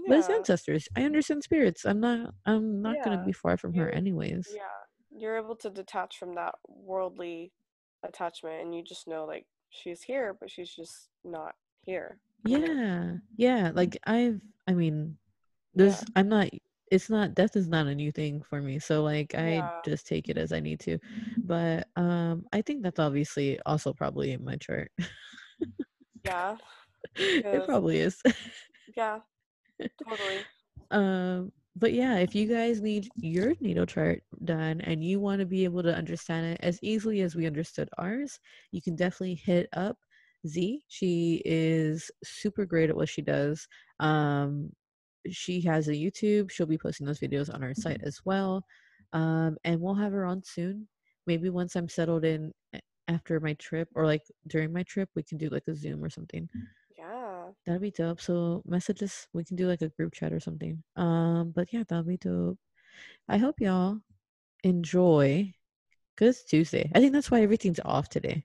but 0.06 0.18
it's 0.18 0.28
ancestors. 0.28 0.88
I 0.96 1.04
understand 1.04 1.42
spirits. 1.42 1.84
I'm 1.84 2.00
not 2.00 2.34
I'm 2.46 2.82
not 2.82 2.96
gonna 3.04 3.24
be 3.24 3.32
far 3.32 3.56
from 3.56 3.74
her 3.74 3.88
anyways. 3.90 4.48
Yeah. 4.54 4.62
You're 5.10 5.36
able 5.38 5.56
to 5.56 5.70
detach 5.70 6.18
from 6.18 6.34
that 6.34 6.54
worldly 6.68 7.52
attachment 8.04 8.62
and 8.62 8.74
you 8.74 8.82
just 8.84 9.08
know 9.08 9.24
like 9.24 9.46
she's 9.70 10.02
here, 10.02 10.36
but 10.38 10.50
she's 10.50 10.74
just 10.74 11.08
not 11.24 11.54
here. 11.82 12.18
Yeah, 12.44 13.14
yeah. 13.36 13.72
Like 13.74 13.98
I've, 14.06 14.40
I 14.66 14.74
mean, 14.74 15.16
this. 15.74 16.04
I'm 16.14 16.28
not. 16.28 16.48
It's 16.90 17.10
not. 17.10 17.34
Death 17.34 17.56
is 17.56 17.68
not 17.68 17.86
a 17.86 17.94
new 17.94 18.12
thing 18.12 18.42
for 18.42 18.62
me. 18.62 18.78
So 18.78 19.02
like, 19.02 19.34
I 19.34 19.54
Yeah. 19.56 19.70
just 19.84 20.06
take 20.06 20.28
it 20.28 20.38
as 20.38 20.52
I 20.52 20.60
need 20.60 20.80
to. 20.80 20.98
But 21.38 21.88
um, 21.96 22.44
I 22.52 22.62
think 22.62 22.82
that's 22.82 22.98
obviously 22.98 23.58
also 23.66 23.92
probably 23.92 24.32
in 24.32 24.44
my 24.44 24.56
chart. 24.56 24.90
Yeah. 26.24 26.56
it 27.16 27.64
probably 27.64 27.98
is. 27.98 28.22
Yeah. 28.96 29.20
Totally. 29.80 30.38
um, 30.90 31.52
but 31.76 31.92
yeah, 31.92 32.16
if 32.18 32.34
you 32.34 32.46
guys 32.46 32.80
need 32.80 33.08
your 33.16 33.54
natal 33.60 33.86
chart 33.86 34.22
done 34.44 34.80
and 34.80 35.04
you 35.04 35.20
want 35.20 35.40
to 35.40 35.46
be 35.46 35.64
able 35.64 35.82
to 35.84 35.94
understand 35.94 36.46
it 36.46 36.60
as 36.60 36.78
easily 36.82 37.20
as 37.20 37.36
we 37.36 37.46
understood 37.46 37.88
ours, 37.98 38.38
you 38.72 38.82
can 38.82 38.96
definitely 38.96 39.36
hit 39.36 39.68
up 39.74 39.96
Z. 40.46 40.82
She 40.88 41.42
is 41.44 42.10
super 42.24 42.64
great 42.64 42.90
at 42.90 42.96
what 42.96 43.08
she 43.08 43.22
does. 43.22 43.66
Um, 44.00 44.70
she 45.30 45.60
has 45.62 45.88
a 45.88 45.92
YouTube. 45.92 46.50
She'll 46.50 46.66
be 46.66 46.78
posting 46.78 47.06
those 47.06 47.20
videos 47.20 47.52
on 47.52 47.62
our 47.62 47.74
site 47.74 48.00
as 48.02 48.20
well. 48.24 48.64
Um, 49.12 49.56
and 49.64 49.80
we'll 49.80 49.94
have 49.94 50.12
her 50.12 50.24
on 50.24 50.42
soon. 50.44 50.88
Maybe 51.26 51.50
once 51.50 51.76
I'm 51.76 51.88
settled 51.88 52.24
in 52.24 52.52
after 53.08 53.40
my 53.40 53.54
trip 53.54 53.88
or 53.94 54.04
like 54.06 54.22
during 54.46 54.72
my 54.72 54.82
trip, 54.84 55.08
we 55.14 55.22
can 55.22 55.38
do 55.38 55.48
like 55.48 55.64
a 55.68 55.74
Zoom 55.74 56.02
or 56.02 56.10
something. 56.10 56.48
That'd 57.66 57.82
be 57.82 57.90
dope. 57.90 58.20
So 58.20 58.62
message 58.66 59.02
us. 59.02 59.26
We 59.32 59.44
can 59.44 59.56
do 59.56 59.66
like 59.66 59.82
a 59.82 59.88
group 59.90 60.14
chat 60.14 60.32
or 60.32 60.40
something. 60.40 60.82
Um, 60.96 61.52
but 61.54 61.72
yeah, 61.72 61.84
that'd 61.88 62.06
be 62.06 62.16
dope. 62.16 62.58
I 63.28 63.38
hope 63.38 63.60
y'all 63.60 63.98
enjoy. 64.64 65.52
Cause 66.16 66.42
Tuesday. 66.42 66.90
I 66.94 66.98
think 66.98 67.12
that's 67.12 67.30
why 67.30 67.42
everything's 67.42 67.78
off 67.84 68.08
today. 68.08 68.44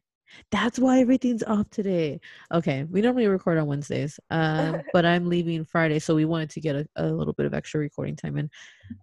That's 0.52 0.78
why 0.78 1.00
everything's 1.00 1.44
off 1.44 1.70
today. 1.70 2.20
Okay, 2.52 2.84
we 2.84 3.02
normally 3.02 3.28
record 3.28 3.58
on 3.58 3.68
Wednesdays, 3.68 4.20
um, 4.30 4.82
but 4.94 5.06
I'm 5.06 5.28
leaving 5.28 5.66
Friday, 5.66 6.00
so 6.00 6.16
we 6.16 6.26
wanted 6.26 6.52
to 6.52 6.62
get 6.62 6.76
a, 6.76 6.88
a 6.96 7.08
little 7.08 7.34
bit 7.34 7.46
of 7.46 7.54
extra 7.54 7.80
recording 7.80 8.16
time 8.16 8.38
in. 8.38 8.50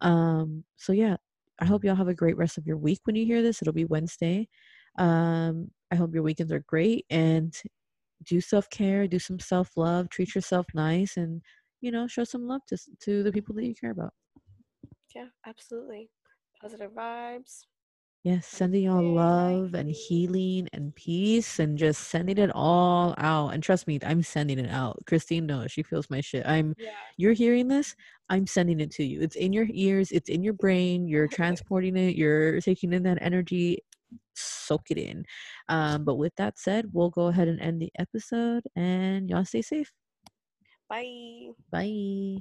Um, 0.01 0.65
so 0.77 0.93
yeah, 0.93 1.17
I 1.59 1.65
hope 1.65 1.85
y'all 1.85 1.97
have 1.97 2.09
a 2.09 2.15
great 2.15 2.37
rest 2.37 2.59
of 2.59 2.67
your 2.67 2.77
week 2.77 3.01
when 3.05 3.17
you 3.17 3.27
hear 3.27 3.43
this. 3.43 3.61
It'll 3.61 3.75
be 3.75 3.85
Wednesday. 3.85 4.49
Um, 4.99 5.71
I 5.91 5.97
hope 5.97 6.15
your 6.15 6.23
weekends 6.23 6.53
are 6.53 6.61
great 6.61 7.07
and 7.11 7.55
do 8.25 8.41
self 8.41 8.69
care, 8.71 9.07
do 9.07 9.19
some 9.19 9.39
self 9.39 9.71
love, 9.77 10.09
treat 10.11 10.35
yourself 10.35 10.67
nice, 10.75 11.17
and 11.17 11.43
you 11.81 11.91
know, 11.91 12.07
show 12.07 12.25
some 12.25 12.47
love 12.47 12.63
to 12.69 12.79
to 13.05 13.23
the 13.23 13.33
people 13.33 13.55
that 13.57 13.65
you 13.67 13.75
care 13.75 13.91
about. 13.93 14.13
Yeah, 15.15 15.27
absolutely. 15.47 16.11
Positive 16.61 16.93
vibes. 16.93 17.61
Yes, 18.23 18.47
sending 18.47 18.83
y'all 18.85 19.03
love 19.03 19.73
and 19.73 19.91
healing 19.91 20.69
and 20.75 20.95
peace 20.95 21.59
and 21.59 21.79
just 21.79 22.09
sending 22.09 22.37
it 22.37 22.51
all 22.55 23.15
out. 23.17 23.55
And 23.55 23.63
trust 23.63 23.87
me, 23.87 23.99
I'm 24.05 24.23
sending 24.23 24.59
it 24.59 24.69
out. 24.71 24.99
Christine 25.07 25.47
knows 25.47 25.73
she 25.73 25.83
feels 25.83 26.11
my 26.11 26.21
shit. 26.21 26.47
I'm 26.47 26.75
Yeah. 26.77 26.91
you're 27.17 27.33
hearing 27.33 27.69
this, 27.69 27.95
I'm 28.29 28.47
sending 28.47 28.79
it 28.81 28.91
to 28.93 29.05
you. 29.05 29.23
It's 29.23 29.37
in 29.37 29.55
your 29.55 29.67
ears, 29.73 30.13
it's 30.13 30.29
in 30.29 30.43
your 30.43 30.53
brain, 30.53 31.09
you're 31.09 31.29
transporting 31.29 31.97
it, 31.97 32.15
you're 32.15 32.61
taking 32.61 32.93
in 32.93 33.03
that 33.05 33.19
energy. 33.23 33.79
Soak 34.35 34.91
it 34.91 34.99
in. 34.99 35.25
Um, 35.69 36.05
but 36.05 36.17
with 36.17 36.35
that 36.37 36.59
said, 36.59 36.87
we'll 36.93 37.11
go 37.11 37.27
ahead 37.29 37.49
and 37.49 37.61
end 37.61 37.81
the 37.83 37.93
episode 37.99 38.65
and 38.77 39.29
y'all 39.29 39.45
stay 39.45 39.63
safe. 39.63 39.93
Bye. 40.89 41.55
Bye. 41.71 42.41